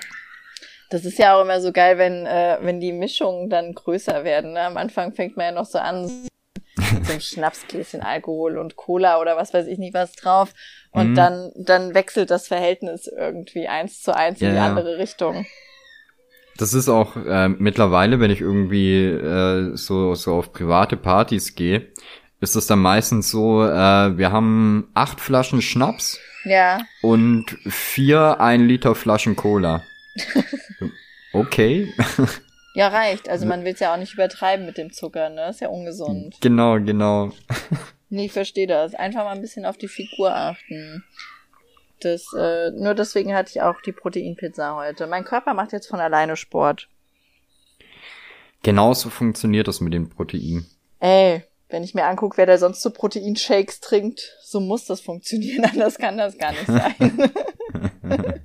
[0.90, 4.52] Das ist ja auch immer so geil, wenn, äh, wenn die Mischungen dann größer werden.
[4.52, 4.62] Ne?
[4.62, 9.36] Am Anfang fängt man ja noch so an, so ein Schnapsgläschen Alkohol und Cola oder
[9.36, 10.52] was weiß ich nicht was drauf.
[10.92, 11.14] Und mhm.
[11.14, 15.46] dann, dann wechselt das Verhältnis irgendwie eins zu eins ja, in die andere Richtung.
[16.56, 21.88] Das ist auch äh, mittlerweile, wenn ich irgendwie äh, so, so auf private Partys gehe,
[22.40, 26.78] ist es dann meistens so, äh, wir haben acht Flaschen Schnaps ja.
[27.02, 29.82] und vier ein Liter Flaschen Cola.
[31.32, 31.92] Okay.
[32.74, 33.28] Ja, reicht.
[33.28, 35.48] Also man will es ja auch nicht übertreiben mit dem Zucker, ne?
[35.48, 36.36] Ist ja ungesund.
[36.42, 37.30] Genau, genau.
[38.10, 38.94] nee, ich verstehe das.
[38.94, 41.02] Einfach mal ein bisschen auf die Figur achten.
[42.00, 45.06] Das, äh, nur deswegen hatte ich auch die Proteinpizza heute.
[45.06, 46.88] Mein Körper macht jetzt von alleine Sport.
[48.62, 50.66] Genauso funktioniert das mit dem Protein.
[51.00, 55.64] Ey, wenn ich mir angucke, wer da sonst so Proteinshakes trinkt, so muss das funktionieren,
[55.72, 57.30] anders kann das gar nicht sein.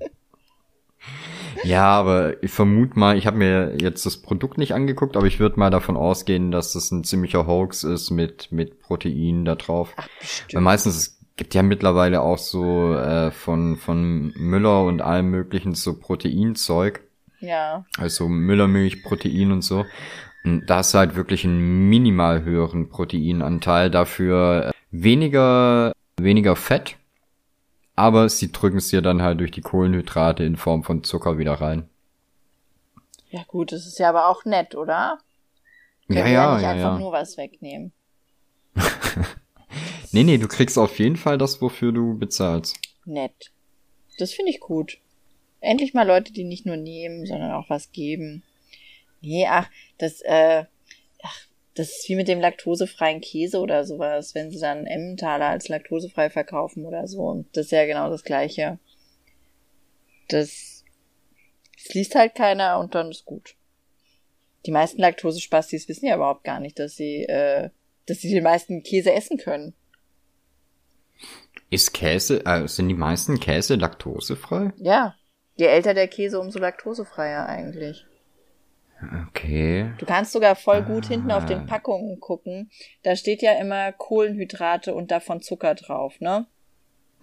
[1.64, 5.40] ja, aber ich vermute mal, ich habe mir jetzt das Produkt nicht angeguckt, aber ich
[5.40, 9.94] würde mal davon ausgehen, dass das ein ziemlicher Hoax ist mit, mit Protein da drauf.
[9.98, 10.08] Ach.
[10.52, 15.98] Weil meistens gibt ja mittlerweile auch so äh, von, von Müller und allem möglichen so
[16.00, 17.02] Proteinzeug.
[17.40, 17.86] Ja.
[17.98, 19.86] Also Müllermilch, Protein und so.
[20.44, 26.98] Und da ist halt wirklich ein minimal höheren Proteinanteil, dafür äh, weniger, weniger Fett
[27.96, 31.54] Aber sie drücken es dir dann halt durch die Kohlenhydrate in Form von Zucker wieder
[31.54, 31.90] rein.
[33.30, 35.20] Ja gut, das ist ja aber auch nett, oder?
[36.08, 37.00] Können ja, ja, ja, nicht ja, einfach ja.
[37.00, 37.94] nur was wegnehmen.
[40.12, 42.78] nee, nee, du kriegst auf jeden Fall das, wofür du bezahlst.
[43.06, 43.52] Nett.
[44.18, 45.00] Das finde ich gut.
[45.62, 48.44] Endlich mal Leute, die nicht nur nehmen, sondern auch was geben.
[49.22, 50.66] Nee, ach, das, äh,
[51.76, 56.30] das ist wie mit dem laktosefreien Käse oder sowas, wenn sie dann Emmentaler als laktosefrei
[56.30, 57.22] verkaufen oder so.
[57.22, 58.78] Und das ist ja genau das Gleiche.
[60.28, 60.84] Das,
[61.78, 63.56] das liest halt keiner und dann ist gut.
[64.66, 67.70] Die meisten Laktosespastis wissen ja überhaupt gar nicht, dass sie, äh,
[68.06, 69.74] dass sie den meisten Käse essen können.
[71.70, 74.74] Ist Käse, äh, sind die meisten Käse laktosefrei?
[74.78, 75.16] Ja.
[75.56, 78.06] Je älter der Käse, umso laktosefreier eigentlich.
[79.28, 79.92] Okay.
[79.98, 81.10] Du kannst sogar voll gut ah.
[81.10, 82.70] hinten auf den Packungen gucken.
[83.04, 86.46] Da steht ja immer Kohlenhydrate und davon Zucker drauf, ne?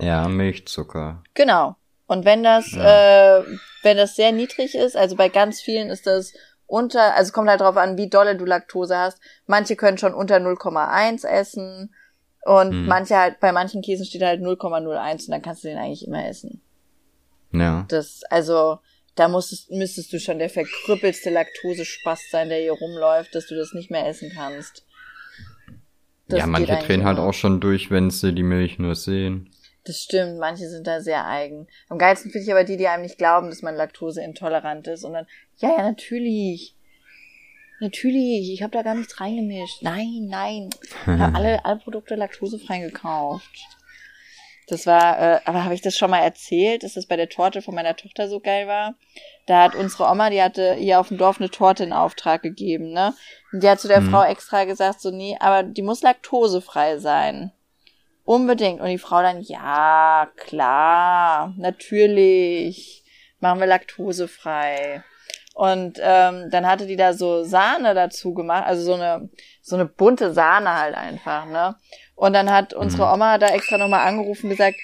[0.01, 1.23] Ja, Milchzucker.
[1.35, 1.77] Genau.
[2.07, 3.39] Und wenn das, ja.
[3.39, 3.45] äh,
[3.83, 6.33] wenn das sehr niedrig ist, also bei ganz vielen ist das
[6.67, 9.21] unter, also kommt halt drauf an, wie dolle du Laktose hast.
[9.47, 11.95] Manche können schon unter 0,1 essen
[12.45, 12.87] und hm.
[12.87, 16.27] manche halt, bei manchen Käsen steht halt 0,01 und dann kannst du den eigentlich immer
[16.27, 16.63] essen.
[17.53, 17.85] Ja.
[17.89, 18.79] Das, also,
[19.19, 23.73] da musstest, müsstest du schon der verkrüppelste Laktosespast sein, der hier rumläuft, dass du das
[23.73, 24.87] nicht mehr essen kannst.
[26.29, 29.51] Das ja, manche drehen halt auch schon durch, wenn sie die Milch nur sehen.
[29.85, 31.67] Das stimmt, manche sind da sehr eigen.
[31.89, 35.15] Am geilsten finde ich aber die, die einem nicht glauben, dass man laktoseintolerant ist und
[35.15, 36.75] dann, ja, ja, natürlich.
[37.81, 39.83] Natürlich, ich habe da gar nichts reingemischt.
[39.83, 40.69] Nein, nein.
[40.83, 43.51] Ich habe alle, alle Produkte laktosefrei gekauft.
[44.69, 47.63] Das war, äh, aber habe ich das schon mal erzählt, dass das bei der Torte
[47.63, 48.95] von meiner Tochter so geil war?
[49.47, 52.93] Da hat unsere Oma, die hatte hier auf dem Dorf eine Torte in Auftrag gegeben,
[52.93, 53.15] ne?
[53.51, 54.11] Und die hat zu der mhm.
[54.11, 57.51] Frau extra gesagt, so, nee, aber die muss laktosefrei sein.
[58.25, 58.83] Unbedingt.
[58.83, 63.03] Und die Frau dann, ja, klar, natürlich,
[63.41, 65.03] machen wir laktosefrei.
[65.55, 69.29] Und ähm, dann hatte die da so Sahne dazu gemacht, also so eine
[69.61, 71.75] so eine bunte Sahne halt einfach, ne?
[72.19, 73.13] Und dann hat unsere mhm.
[73.13, 74.77] Oma da extra nochmal angerufen und gesagt,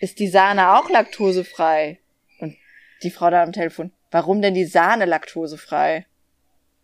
[0.00, 1.98] ist die Sahne auch laktosefrei?
[2.38, 2.56] Und
[3.02, 6.06] die Frau da am Telefon, warum denn die Sahne laktosefrei?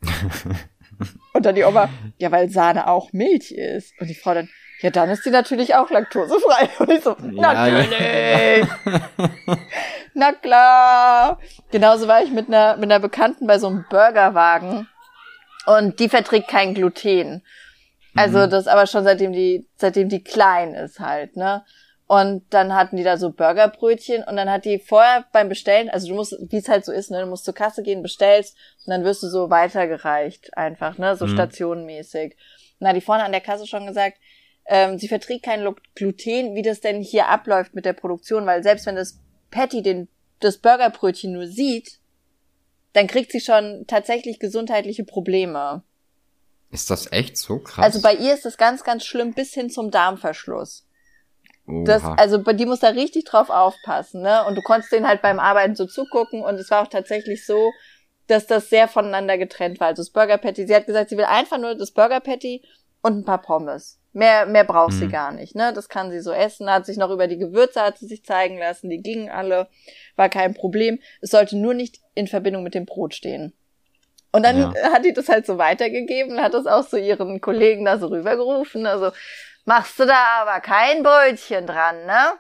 [1.32, 1.88] und dann die Oma,
[2.18, 3.98] ja, weil Sahne auch Milch ist.
[3.98, 4.50] Und die Frau dann,
[4.82, 6.68] ja, dann ist die natürlich auch laktosefrei.
[6.78, 8.68] Und ich so, natürlich.
[10.12, 11.40] Na klar.
[11.70, 14.88] Genauso war ich mit einer, mit einer Bekannten bei so einem Burgerwagen.
[15.64, 17.42] Und die verträgt kein Gluten.
[18.16, 18.50] Also mhm.
[18.50, 21.64] das aber schon seitdem die, seitdem die klein ist halt, ne?
[22.08, 26.06] Und dann hatten die da so Burgerbrötchen und dann hat die vorher beim Bestellen, also
[26.06, 28.56] du musst, wie es halt so ist, ne, du musst zur Kasse gehen, bestellst
[28.86, 31.30] und dann wirst du so weitergereicht einfach, ne, so mhm.
[31.30, 32.36] stationenmäßig.
[32.80, 34.18] Hat die vorne an der Kasse schon gesagt,
[34.66, 38.86] ähm, sie verträgt kein Gluten, wie das denn hier abläuft mit der Produktion, weil selbst
[38.86, 39.18] wenn das
[39.50, 40.08] Patty den,
[40.38, 41.98] das Burgerbrötchen nur sieht,
[42.92, 45.82] dann kriegt sie schon tatsächlich gesundheitliche Probleme.
[46.70, 47.84] Ist das echt so krass?
[47.84, 50.86] Also bei ihr ist das ganz, ganz schlimm bis hin zum Darmverschluss.
[51.66, 54.44] Das, also bei die muss da richtig drauf aufpassen, ne?
[54.46, 57.72] Und du konntest denen halt beim Arbeiten so zugucken und es war auch tatsächlich so,
[58.28, 59.88] dass das sehr voneinander getrennt war.
[59.88, 62.62] Also das Burger Patty, sie hat gesagt, sie will einfach nur das Burger Patty
[63.02, 63.98] und ein paar Pommes.
[64.12, 64.98] Mehr, mehr braucht hm.
[64.98, 65.72] sie gar nicht, ne?
[65.72, 68.58] Das kann sie so essen, hat sich noch über die Gewürze hat sie sich zeigen
[68.58, 69.68] lassen, die gingen alle,
[70.14, 71.00] war kein Problem.
[71.20, 73.52] Es sollte nur nicht in Verbindung mit dem Brot stehen.
[74.32, 74.92] Und dann ja.
[74.92, 78.86] hat die das halt so weitergegeben, hat das auch so ihren Kollegen da so rübergerufen.
[78.86, 79.12] Also,
[79.64, 82.32] machst du da aber kein Brötchen dran, ne?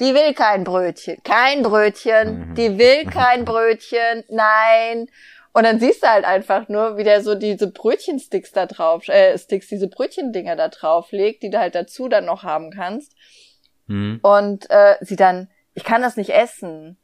[0.00, 1.18] Die will kein Brötchen.
[1.24, 2.50] Kein Brötchen.
[2.50, 2.54] Mhm.
[2.54, 4.24] Die will kein Brötchen.
[4.28, 5.08] Nein.
[5.52, 9.36] Und dann siehst du halt einfach nur, wie der so diese Brötchensticks da drauf, äh,
[9.36, 13.12] Sticks, diese Brötchendinger da drauf legt, die du halt dazu dann noch haben kannst.
[13.86, 14.20] Mhm.
[14.22, 16.96] Und äh, sie dann, ich kann das nicht essen.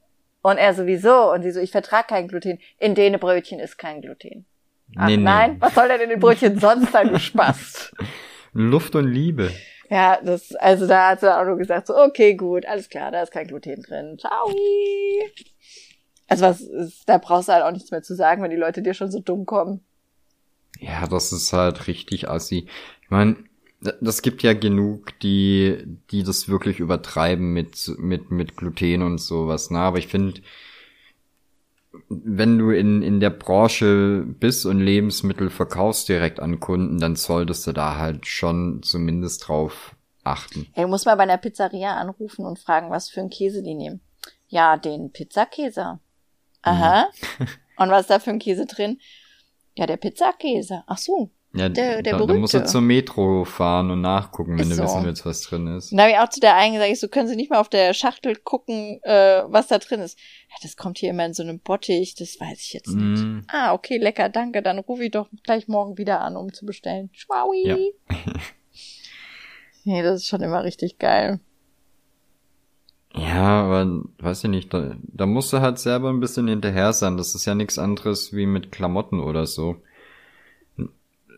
[0.45, 1.33] Und er sowieso.
[1.33, 2.59] Und sie so, ich vertrage kein Gluten.
[2.79, 4.45] In denen Brötchen ist kein Gluten.
[4.95, 5.57] Ach, nee, nein, nee.
[5.61, 7.93] was soll denn in den Brötchen sonst sein, du Spaß?
[8.53, 9.51] Luft und Liebe.
[9.89, 13.23] Ja, das, also da hat sie auch nur gesagt, so, okay, gut, alles klar, da
[13.23, 14.19] ist kein Gluten drin.
[14.19, 14.55] Ciao.
[16.29, 18.83] Also was ist, da brauchst du halt auch nichts mehr zu sagen, wenn die Leute
[18.83, 19.83] dir schon so dumm kommen.
[20.79, 22.69] Ja, das ist halt richtig assi.
[23.01, 23.37] Ich meine,
[24.01, 29.71] das gibt ja genug, die, die das wirklich übertreiben mit, mit, mit Gluten und sowas,
[29.71, 29.79] ne?
[29.79, 30.41] Aber ich finde,
[32.09, 37.67] wenn du in, in der Branche bist und Lebensmittel verkaufst direkt an Kunden, dann solltest
[37.67, 39.95] du da halt schon zumindest drauf
[40.25, 40.67] achten.
[40.75, 44.01] Ey, muss mal bei einer Pizzeria anrufen und fragen, was für einen Käse die nehmen.
[44.49, 46.01] Ja, den Pizzakäse.
[46.63, 47.09] Aha.
[47.39, 47.47] Mhm.
[47.77, 48.99] und was ist da für ein Käse drin?
[49.75, 50.83] Ja, der Pizzakäse.
[50.87, 51.31] Ach so.
[51.57, 54.75] Ja, der, der da, da musst du zur Metro fahren und nachgucken, wenn ist du
[54.75, 54.83] so.
[54.83, 55.93] wissen willst, was drin ist.
[55.93, 57.61] Und da habe ich auch zu der einen gesagt, ich so, können Sie nicht mal
[57.61, 60.19] auf der Schachtel gucken, äh, was da drin ist.
[60.49, 63.23] Ja, das kommt hier immer in so einem Bottich, das weiß ich jetzt nicht.
[63.23, 63.43] Mm.
[63.47, 64.63] Ah, okay, lecker, danke.
[64.63, 67.11] Dann rufe ich doch gleich morgen wieder an, um zu bestellen.
[67.13, 67.63] Schwaui.
[67.65, 67.77] Ja.
[69.85, 71.39] nee, das ist schon immer richtig geil.
[73.15, 77.17] Ja, aber weiß ich nicht, da, da musst du halt selber ein bisschen hinterher sein.
[77.17, 79.77] Das ist ja nichts anderes wie mit Klamotten oder so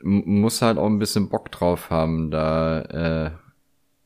[0.07, 3.31] muss halt auch ein bisschen Bock drauf haben, da äh,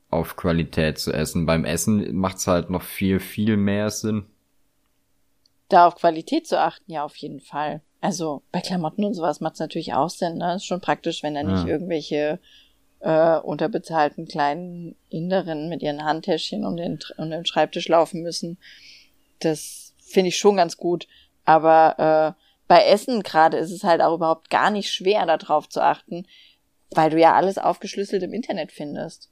[0.09, 1.45] auf Qualität zu essen.
[1.45, 4.25] Beim Essen macht's halt noch viel, viel mehr Sinn.
[5.69, 7.81] Da auf Qualität zu achten, ja, auf jeden Fall.
[8.01, 10.55] Also bei Klamotten und sowas macht's natürlich auch Sinn, ne?
[10.55, 11.67] Ist schon praktisch, wenn da nicht ja.
[11.67, 12.39] irgendwelche
[12.99, 18.57] äh, unterbezahlten kleinen Inderinnen mit ihren Handtäschchen um den, um den Schreibtisch laufen müssen.
[19.39, 21.07] Das finde ich schon ganz gut.
[21.45, 22.40] Aber äh,
[22.71, 26.25] bei Essen gerade ist es halt auch überhaupt gar nicht schwer, darauf zu achten,
[26.91, 29.29] weil du ja alles aufgeschlüsselt im Internet findest.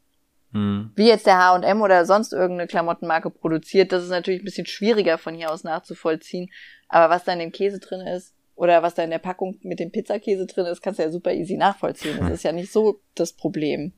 [0.52, 0.92] Hm.
[0.98, 5.18] Wie jetzt der H&M oder sonst irgendeine Klamottenmarke produziert, das ist natürlich ein bisschen schwieriger
[5.18, 6.50] von hier aus nachzuvollziehen.
[6.90, 9.80] Aber was da in dem Käse drin ist oder was da in der Packung mit
[9.80, 12.18] dem Pizzakäse drin ist, kannst du ja super easy nachvollziehen.
[12.20, 13.94] Das ist ja nicht so das Problem.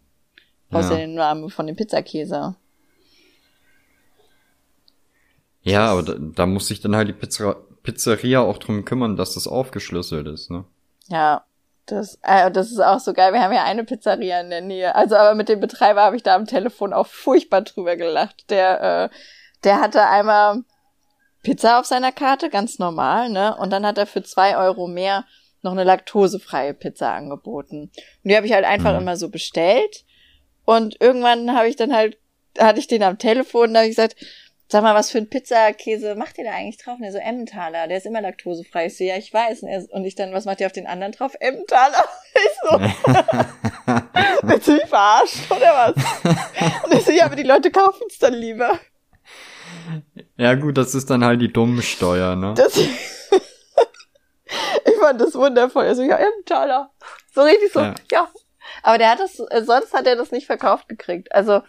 [0.69, 0.97] Außer ja.
[0.99, 2.57] den Namen von dem Pizzakäse.
[5.63, 9.33] Ja, aber da, da muss sich dann halt die Pizza Pizzeria auch drum kümmern, dass
[9.33, 10.65] das aufgeschlüsselt ist, ne?
[11.07, 11.45] Ja,
[11.85, 13.33] das, äh, das ist auch so geil.
[13.33, 14.95] Wir haben ja eine Pizzeria in der Nähe.
[14.95, 18.49] Also, aber mit dem Betreiber habe ich da am Telefon auch furchtbar drüber gelacht.
[18.49, 19.15] Der, äh,
[19.63, 20.63] der hatte einmal
[21.43, 23.57] Pizza auf seiner Karte, ganz normal, ne?
[23.57, 25.25] Und dann hat er für zwei Euro mehr
[25.63, 27.91] noch eine laktosefreie Pizza angeboten.
[28.23, 29.01] Und die habe ich halt einfach mhm.
[29.01, 30.05] immer so bestellt.
[30.65, 32.17] Und irgendwann habe ich dann halt,
[32.57, 34.15] hatte ich den am Telefon, da habe ich gesagt,
[34.71, 36.95] Sag mal, was für ein Pizzakäse macht ihr da eigentlich drauf?
[36.97, 38.85] Und er so, Emmentaler, der ist immer laktosefrei.
[38.85, 39.63] Ich so, ja, ich weiß.
[39.63, 41.35] Und, er, und ich dann, was macht ihr auf den anderen drauf?
[41.41, 42.05] Emmentaler.
[42.33, 42.79] Ich so,
[44.43, 45.95] willst du mich verarschen oder was?
[46.85, 48.79] Und ich so, ja, aber die Leute kaufen es dann lieber.
[50.37, 52.53] Ja gut, das ist dann halt die dumme Steuer, ne?
[52.55, 52.89] Das, ich
[55.01, 55.83] fand das wundervoll.
[55.83, 56.89] Er so, ja, Emmentaler.
[57.35, 57.95] So richtig so, ja.
[58.11, 58.31] ja.
[58.81, 61.33] Aber der hat das, äh, sonst hat er das nicht verkauft gekriegt.
[61.33, 61.61] Also,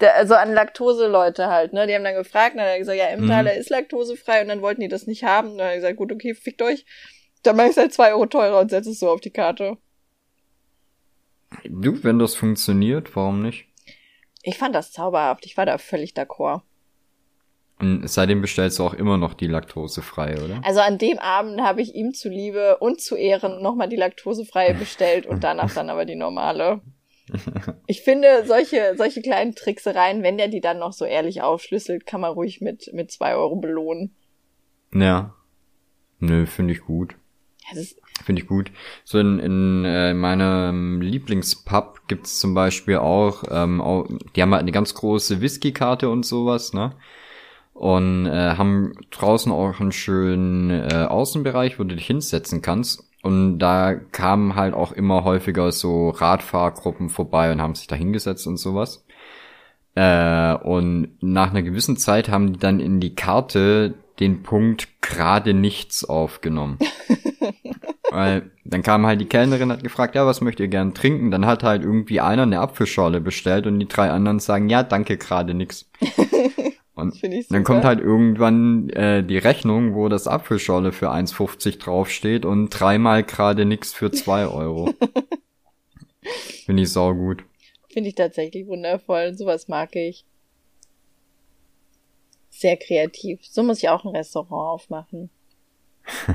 [0.00, 1.86] der, also an Laktose-Leute halt, ne?
[1.86, 3.60] Die haben dann gefragt, dann hat er gesagt, ja, Emmentaler mhm.
[3.60, 5.58] ist laktosefrei und dann wollten die das nicht haben.
[5.58, 6.84] Dann hat er gesagt, gut, okay, fickt euch.
[7.42, 9.76] Dann mach ich es halt zwei Euro teurer und setze es so auf die Karte.
[11.64, 13.66] Du, wenn das funktioniert, warum nicht?
[14.42, 15.46] Ich fand das zauberhaft.
[15.46, 16.62] Ich war da völlig d'accord.
[17.80, 20.60] Und seitdem bestellst du auch immer noch die laktosefrei, oder?
[20.64, 25.26] Also an dem Abend habe ich ihm zuliebe und zu Ehren nochmal die laktosefreie bestellt
[25.26, 26.80] und danach dann aber die normale.
[27.86, 32.20] Ich finde, solche, solche kleinen Tricksereien, wenn der die dann noch so ehrlich aufschlüsselt, kann
[32.20, 34.14] man ruhig mit, mit zwei Euro belohnen.
[34.92, 35.34] Ja.
[36.20, 37.14] Nö, finde ich gut.
[38.24, 38.72] Finde ich gut.
[39.04, 44.62] So in, in äh, meinem Lieblingspub gibt's zum Beispiel auch, ähm, auch, die haben halt
[44.62, 46.92] eine ganz große Whisky-Karte und sowas, ne?
[47.74, 53.07] Und äh, haben draußen auch einen schönen äh, Außenbereich, wo du dich hinsetzen kannst.
[53.22, 58.46] Und da kamen halt auch immer häufiger so Radfahrgruppen vorbei und haben sich da hingesetzt
[58.46, 59.04] und sowas.
[59.94, 65.54] Äh, und nach einer gewissen Zeit haben die dann in die Karte den Punkt gerade
[65.54, 66.78] nichts aufgenommen.
[68.10, 71.30] Weil dann kam halt die Kellnerin, hat gefragt, ja, was möchtet ihr gern trinken?
[71.30, 75.16] Dann hat halt irgendwie einer eine Apfelschorle bestellt und die drei anderen sagen, ja, danke,
[75.16, 75.90] gerade nix.
[76.98, 82.70] Und dann kommt halt irgendwann äh, die Rechnung, wo das Apfelschorle für 1,50 draufsteht und
[82.70, 84.92] dreimal gerade nix für zwei Euro.
[86.66, 87.44] Finde ich saugut.
[87.88, 89.34] Finde ich tatsächlich wundervoll.
[89.34, 90.24] Sowas mag ich.
[92.50, 93.46] Sehr kreativ.
[93.46, 95.30] So muss ich auch ein Restaurant aufmachen.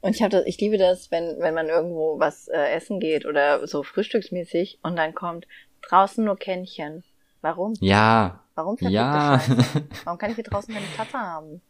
[0.00, 3.24] und ich habe das, ich liebe das, wenn wenn man irgendwo was äh, essen geht
[3.24, 5.46] oder so frühstücksmäßig und dann kommt
[5.88, 7.04] draußen nur Kännchen.
[7.40, 7.74] Warum?
[7.78, 9.40] Ja, Warum ja.
[10.04, 11.60] Warum kann ich hier draußen keine Tasse haben?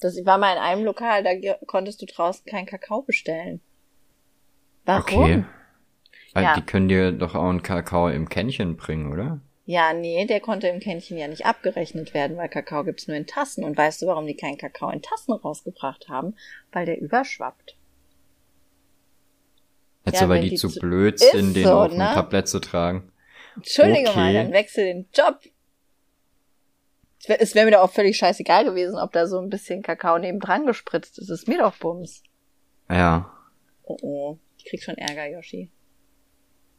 [0.00, 1.30] Das, ich war mal in einem Lokal, da
[1.66, 3.60] konntest du draußen keinen Kakao bestellen.
[4.84, 5.22] Warum?
[5.22, 5.44] Okay.
[6.34, 6.54] Weil ja.
[6.54, 9.40] die können dir doch auch einen Kakao im Kännchen bringen, oder?
[9.64, 13.26] Ja, nee, der konnte im Kännchen ja nicht abgerechnet werden, weil Kakao gibt's nur in
[13.26, 13.64] Tassen.
[13.64, 16.34] Und weißt du, warum die keinen Kakao in Tassen rausgebracht haben?
[16.70, 17.76] Weil der überschwappt.
[20.04, 22.08] Jetzt ja, aber die, die zu blöd sind, den so, auf ne?
[22.08, 23.10] ein Tablett zu tragen.
[23.56, 24.18] Entschuldige okay.
[24.18, 25.40] mal, dann wechsel den Job.
[27.28, 30.66] Es wäre mir doch auch völlig scheißegal gewesen, ob da so ein bisschen Kakao nebendran
[30.66, 31.30] gespritzt ist.
[31.30, 32.22] Es ist mir doch Bums.
[32.88, 33.32] Ja.
[33.82, 35.70] Oh oh, ich krieg schon Ärger, Yoshi.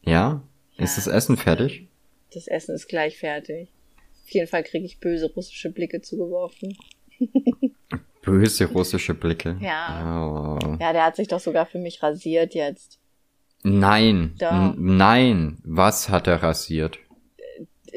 [0.02, 0.42] Ja?
[0.76, 0.84] ja?
[0.84, 1.88] Ist das Essen fertig?
[2.32, 3.68] Das Essen ist gleich fertig.
[4.24, 6.76] Auf jeden Fall kriege ich böse russische Blicke zugeworfen.
[8.22, 9.56] Böse russische Blicke.
[9.60, 10.58] Ja.
[10.60, 10.76] Oh.
[10.80, 13.00] Ja, der hat sich doch sogar für mich rasiert jetzt.
[13.62, 14.34] Nein.
[14.76, 15.58] Nein.
[15.64, 16.98] Was hat er rasiert?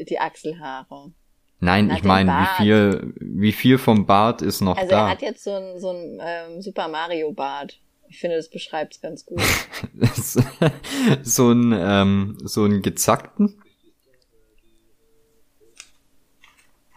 [0.08, 1.12] Die Achselhaare.
[1.60, 5.04] Nein, ich meine, wie viel, wie viel vom Bart ist noch also da?
[5.04, 7.78] Also er hat jetzt so ein, so ein ähm, Super Mario Bart.
[8.08, 9.40] Ich finde, das beschreibt es ganz gut.
[11.22, 13.62] so ein, ähm, so ein gezackten?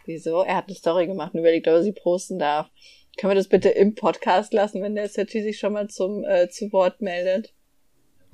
[0.05, 0.41] Wieso?
[0.41, 2.67] Er hat eine Story gemacht und überlegt, ob er sie posten darf.
[3.17, 6.49] Können wir das bitte im Podcast lassen, wenn der Setti sich schon mal zum äh,
[6.49, 7.53] zu Wort meldet?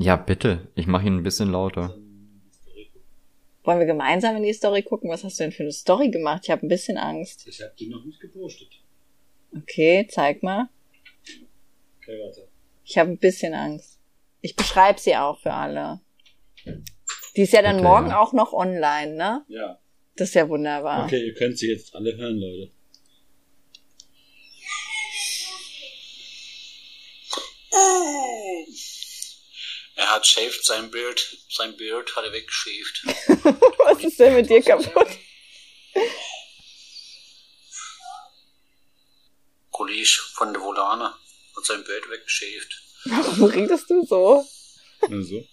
[0.01, 0.67] Ja, bitte.
[0.73, 1.95] Ich mache ihn ein bisschen lauter.
[3.63, 5.11] Wollen wir gemeinsam in die Story gucken?
[5.11, 6.41] Was hast du denn für eine Story gemacht?
[6.45, 7.47] Ich habe ein bisschen Angst.
[7.47, 8.69] Ich habe die noch nicht gepostet.
[9.55, 10.69] Okay, zeig mal.
[11.99, 12.47] Okay, warte.
[12.83, 13.99] Ich habe ein bisschen Angst.
[14.41, 16.01] Ich beschreibe sie auch für alle.
[17.35, 18.19] Die ist ja dann okay, morgen ja.
[18.19, 19.45] auch noch online, ne?
[19.49, 19.79] Ja.
[20.15, 21.05] Das ist ja wunderbar.
[21.05, 22.71] Okay, ihr könnt sie jetzt alle hören, Leute.
[30.01, 33.03] Er hat shaved sein Bild, sein Bild hat er weggeschäft.
[33.85, 35.09] Was ist denn mit dir kaputt?
[39.69, 41.13] Kollege von der Volane
[41.55, 42.81] hat sein Bild weggeschäft.
[43.05, 44.43] Warum redest du so?
[45.07, 45.47] Na so.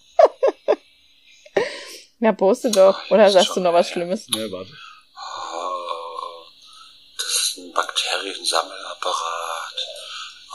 [2.17, 3.07] Ja, poste doch.
[3.11, 4.25] Oder sagst du noch was Schlimmes?
[4.33, 4.75] Ja, warte.
[5.15, 6.45] Oh,
[7.17, 9.75] das ist ein Bakteriensammelapparat.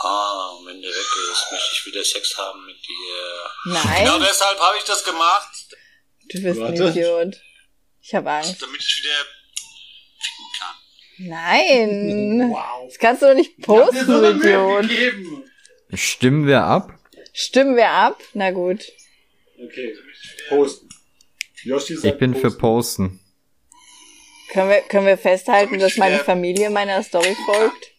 [0.02, 0.58] Ah,
[0.94, 3.50] weg ist, möchte ich wieder Sex haben mit dir.
[3.72, 4.04] Nein.
[4.04, 5.50] Genau deshalb habe ich das gemacht.
[6.30, 6.84] Du bist Warte.
[6.84, 7.40] ein Idiot.
[8.00, 8.60] Ich habe Angst.
[8.62, 9.24] Damit ich wieder
[10.18, 10.76] ficken kann.
[11.28, 12.40] Nein.
[12.54, 12.86] Wow.
[12.88, 14.86] Das kannst du doch nicht posten, du Idiot.
[15.94, 16.92] Stimmen wir ab?
[17.32, 18.20] Stimmen wir ab?
[18.34, 18.80] Na gut.
[19.62, 19.96] Okay,
[20.48, 20.88] posten.
[21.64, 22.50] Yoshi sagt ich bin posten.
[22.50, 23.20] für posten.
[24.52, 27.90] Können wir, können wir festhalten, dass meine Familie meiner Story folgt?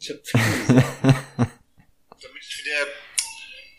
[0.00, 0.84] Ich hab Damit
[2.42, 2.84] ich wieder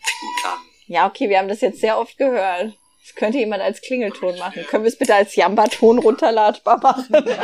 [0.04, 0.58] picken kann.
[0.90, 2.76] Ja, okay, wir haben das jetzt sehr oft gehört.
[3.00, 4.64] Das könnte jemand als Klingelton machen.
[4.68, 7.14] Können wir es bitte als Jamba-Ton runterladbar machen?
[7.24, 7.36] wäre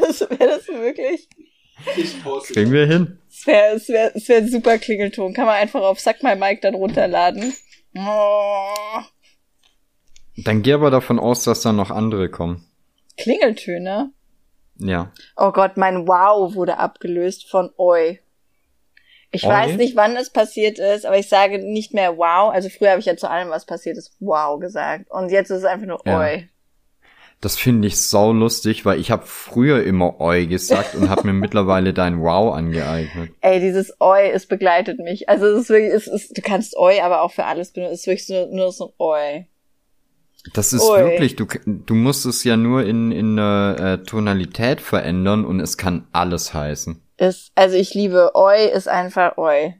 [0.00, 1.28] das, wär das möglich?
[1.94, 2.54] Ich poste.
[2.54, 3.18] Kriegen wir hin?
[3.28, 5.34] Es wäre es wär, es wär ein super Klingelton.
[5.34, 7.52] Kann man einfach auf Sack My Mic dann runterladen.
[7.94, 9.02] Oh.
[10.38, 12.66] Dann geh aber davon aus, dass da noch andere kommen.
[13.18, 14.10] Klingeltöne?
[14.78, 15.12] Ja.
[15.36, 18.20] Oh Gott, mein Wow wurde abgelöst von Oi.
[19.36, 19.50] Ich Oi?
[19.50, 22.50] weiß nicht, wann es passiert ist, aber ich sage nicht mehr Wow.
[22.52, 25.10] Also früher habe ich ja zu allem, was passiert ist, Wow gesagt.
[25.10, 26.18] Und jetzt ist es einfach nur ja.
[26.18, 26.48] Oi.
[27.42, 31.32] Das finde ich sau lustig, weil ich habe früher immer Oi gesagt und habe mir
[31.34, 33.30] mittlerweile dein Wow angeeignet.
[33.42, 35.28] Ey, dieses Oi, es begleitet mich.
[35.28, 37.92] Also es ist wirklich, es ist, du kannst Oi aber auch für alles benutzen.
[37.92, 39.46] Es ist wirklich nur, nur so ein Oi.
[40.54, 41.04] Das ist Oi.
[41.04, 46.06] wirklich, du, du musst es ja nur in, in äh, Tonalität verändern und es kann
[46.12, 47.02] alles heißen.
[47.18, 49.74] Ist, also ich liebe Oi ist einfach Oi.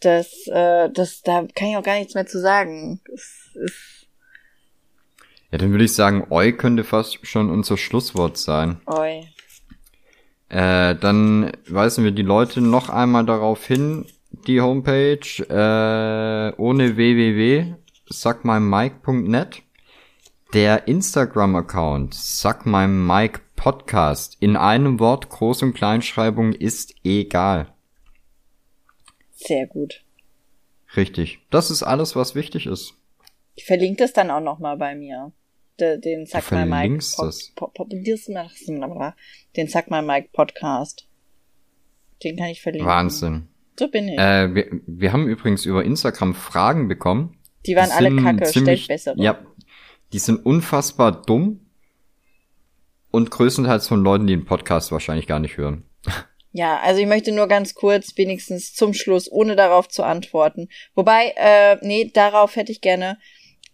[0.00, 3.00] Das, äh, das, da kann ich auch gar nichts mehr zu sagen.
[3.06, 4.06] Das ist
[5.50, 8.80] ja, dann würde ich sagen, Oi könnte fast schon unser Schlusswort sein.
[8.86, 9.28] Oi.
[10.48, 14.06] Äh, dann weisen wir die Leute noch einmal darauf hin,
[14.46, 17.76] die Homepage äh, ohne www
[18.10, 19.62] suckmymike.net,
[20.52, 27.72] der Instagram-Account suckmymike Podcast in einem Wort Groß- und Kleinschreibung ist egal.
[29.32, 30.04] Sehr gut.
[30.94, 31.38] Richtig.
[31.48, 32.92] Das ist alles, was wichtig ist.
[33.54, 35.32] Ich verlinke das dann auch nochmal bei mir.
[35.80, 37.54] Den, den Suck My Mike das.
[39.56, 41.08] den Suck My Mike Podcast.
[42.22, 42.86] Den kann ich verlinken.
[42.86, 43.48] Wahnsinn.
[43.78, 44.18] So bin ich.
[44.18, 47.38] Äh, wir, wir haben übrigens über Instagram Fragen bekommen.
[47.64, 49.14] Die waren die alle kacke, ziemlich, stellt bessere.
[49.16, 49.38] Ja,
[50.12, 51.63] die sind unfassbar dumm
[53.14, 55.84] und größtenteils von Leuten, die den Podcast wahrscheinlich gar nicht hören.
[56.56, 60.68] Ja, also ich möchte nur ganz kurz, wenigstens zum Schluss, ohne darauf zu antworten.
[60.94, 63.18] Wobei, äh, nee, darauf hätte ich gerne.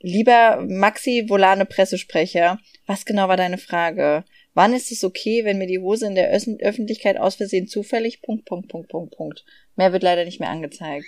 [0.00, 4.24] Lieber Maxi Volane Pressesprecher, was genau war deine Frage?
[4.54, 8.46] Wann ist es okay, wenn mir die Hose in der Öffentlichkeit aus Versehen zufällig Punkt,
[8.46, 9.44] Punkt, Punkt, Punkt, Punkt.
[9.76, 11.06] Mehr wird leider nicht mehr angezeigt.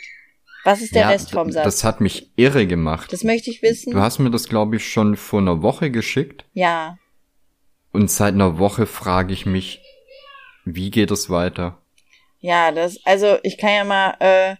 [0.64, 1.64] Was ist der ja, Rest vom Satz?
[1.64, 3.12] Das hat mich irre gemacht.
[3.12, 3.92] Das möchte ich wissen.
[3.92, 6.44] Du hast mir das, glaube ich, schon vor einer Woche geschickt.
[6.52, 6.98] Ja.
[7.92, 9.80] Und seit einer Woche frage ich mich,
[10.64, 11.78] wie geht es weiter?
[12.40, 14.56] Ja, das, also ich kann ja mal, äh,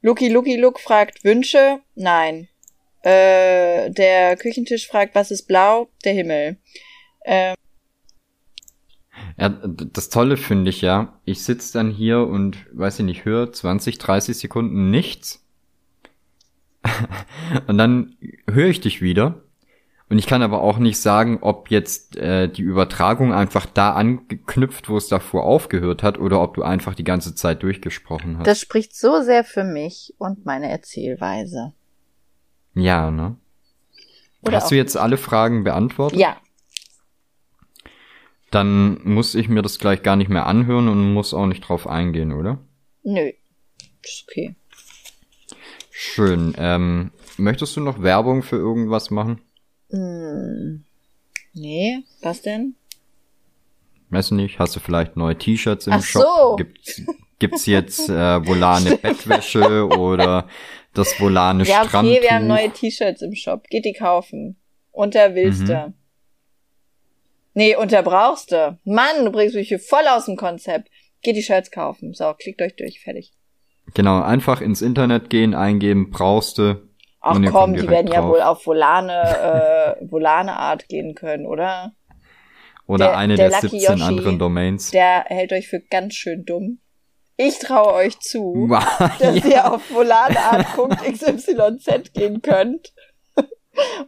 [0.00, 1.80] Lucky Lucky Look fragt Wünsche?
[1.94, 2.48] Nein.
[3.02, 5.88] Äh, der Küchentisch fragt, was ist blau?
[6.04, 6.56] Der Himmel.
[7.24, 7.54] Ähm,
[9.38, 13.52] ja, das Tolle finde ich ja, ich sitz dann hier und, weiß ich nicht, höre
[13.52, 15.44] 20, 30 Sekunden nichts.
[17.68, 18.16] und dann
[18.48, 19.42] höre ich dich wieder
[20.12, 24.90] Und ich kann aber auch nicht sagen, ob jetzt äh, die Übertragung einfach da angeknüpft,
[24.90, 28.46] wo es davor aufgehört hat, oder ob du einfach die ganze Zeit durchgesprochen hast.
[28.46, 31.72] Das spricht so sehr für mich und meine Erzählweise.
[32.74, 33.36] Ja, ne?
[34.42, 36.18] Oder Hast du jetzt alle Fragen beantwortet?
[36.18, 36.36] Ja.
[38.50, 41.86] Dann muss ich mir das gleich gar nicht mehr anhören und muss auch nicht drauf
[41.86, 42.58] eingehen, oder?
[43.02, 43.32] Nö.
[44.02, 44.56] Ist okay.
[45.90, 46.52] Schön.
[46.58, 49.40] Ähm, möchtest du noch Werbung für irgendwas machen?
[49.92, 50.84] Hm.
[51.54, 52.74] Nee, was denn?
[54.10, 56.22] Weiß nicht, hast du vielleicht neue T-Shirts im Ach Shop?
[56.22, 56.56] So.
[56.56, 57.02] Gibt's,
[57.38, 60.48] gibt's jetzt äh, Volane Bettwäsche oder
[60.94, 62.22] das Volane ja, okay, Strandtuch?
[62.22, 63.68] wir haben neue T-Shirts im Shop.
[63.68, 64.56] Geht die kaufen.
[64.90, 65.88] Unter Willste.
[65.88, 65.94] Mhm.
[67.54, 68.78] Nee, unter Brauchste.
[68.84, 70.90] Mann, du bringst mich hier voll aus dem Konzept.
[71.22, 72.14] Geht die Shirts kaufen.
[72.14, 73.32] So, klickt euch durch, fertig.
[73.94, 76.88] Genau, einfach ins Internet gehen, eingeben, brauchste,
[77.22, 78.16] Ach komm, die werden drauf.
[78.16, 81.94] ja wohl auf Volane, äh, Volane Art gehen können, oder?
[82.86, 84.90] Oder der, eine der, der 17 Yoshi, anderen Domains.
[84.90, 86.80] Der hält euch für ganz schön dumm.
[87.36, 88.84] Ich traue euch zu, wow,
[89.20, 89.50] dass ja.
[89.50, 91.46] ihr auf volaneart.xyz
[92.12, 92.92] gehen könnt.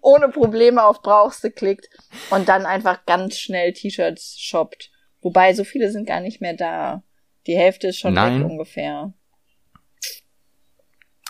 [0.02, 1.88] Ohne Probleme auf Brauchste klickt
[2.30, 4.90] und dann einfach ganz schnell T-Shirts shoppt.
[5.22, 7.02] Wobei, so viele sind gar nicht mehr da.
[7.46, 8.40] Die Hälfte ist schon Nein.
[8.40, 9.14] weg ungefähr.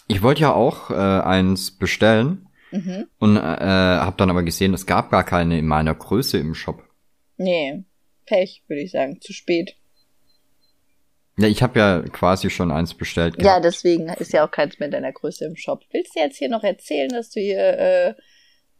[0.06, 3.06] Ich wollte ja auch äh, eins bestellen mhm.
[3.18, 6.82] und äh, habe dann aber gesehen, es gab gar keine in meiner Größe im Shop.
[7.36, 7.84] Nee,
[8.26, 9.76] Pech, würde ich sagen, zu spät.
[11.36, 13.34] Ja, ich habe ja quasi schon eins bestellt.
[13.36, 13.44] Gehabt.
[13.44, 15.82] Ja, deswegen ist ja auch keins mehr in deiner Größe im Shop.
[15.90, 18.14] Willst du jetzt hier noch erzählen, dass du hier äh,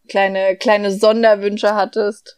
[0.08, 2.36] kleine kleine Sonderwünsche hattest?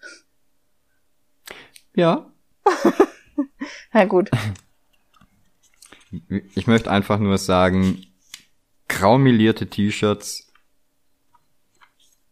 [1.95, 2.33] Ja.
[3.93, 4.31] Na gut.
[6.55, 8.07] Ich möchte einfach nur sagen,
[8.89, 10.53] graumelierte T-Shirts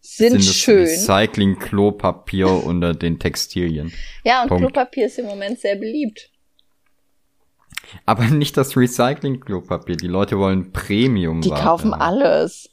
[0.01, 0.85] sind, sind schön.
[0.85, 3.93] Recycling-Klopapier unter den Textilien.
[4.23, 4.63] Ja, und Punkt.
[4.63, 6.31] Klopapier ist im Moment sehr beliebt.
[8.07, 9.97] Aber nicht das Recycling-Klopapier.
[9.97, 11.41] Die Leute wollen Premium.
[11.41, 12.71] Die kaufen alles.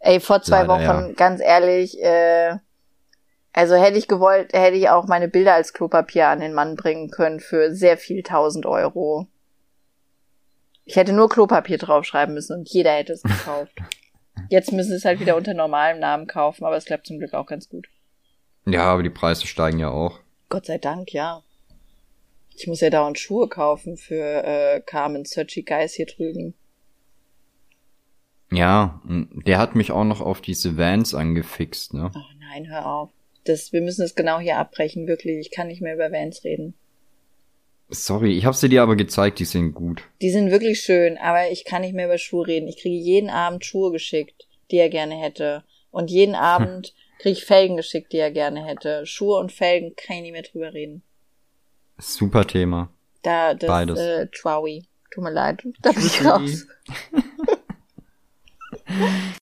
[0.00, 1.12] Ey, vor zwei Leider, Wochen, ja.
[1.14, 2.56] ganz ehrlich, äh,
[3.52, 7.10] also hätte ich gewollt, hätte ich auch meine Bilder als Klopapier an den Mann bringen
[7.10, 9.26] können für sehr viel tausend Euro.
[10.88, 13.76] Ich hätte nur Klopapier draufschreiben müssen und jeder hätte es gekauft.
[14.48, 17.34] Jetzt müssen sie es halt wieder unter normalem Namen kaufen, aber es klappt zum Glück
[17.34, 17.88] auch ganz gut.
[18.64, 20.20] Ja, aber die Preise steigen ja auch.
[20.48, 21.42] Gott sei Dank, ja.
[22.56, 26.54] Ich muss ja dauernd Schuhe kaufen für äh, Carmen Searchy Guys hier drüben.
[28.50, 32.10] Ja, der hat mich auch noch auf diese Vans angefixt, ne?
[32.14, 33.10] Oh nein, hör auf.
[33.44, 35.38] Das, wir müssen es genau hier abbrechen, wirklich.
[35.38, 36.72] Ich kann nicht mehr über Vans reden.
[37.90, 40.02] Sorry, ich habe sie dir aber gezeigt, die sind gut.
[40.20, 42.68] Die sind wirklich schön, aber ich kann nicht mehr über Schuhe reden.
[42.68, 45.64] Ich kriege jeden Abend Schuhe geschickt, die er gerne hätte.
[45.90, 46.42] Und jeden hm.
[46.42, 49.06] Abend kriege ich Felgen geschickt, die er gerne hätte.
[49.06, 51.02] Schuhe und Felgen kann ich nicht mehr drüber reden.
[51.96, 52.90] Super Thema.
[53.22, 53.98] Da, das, Beides.
[53.98, 54.84] Äh, Traui.
[55.10, 56.66] Tut mir leid, da bin ich raus.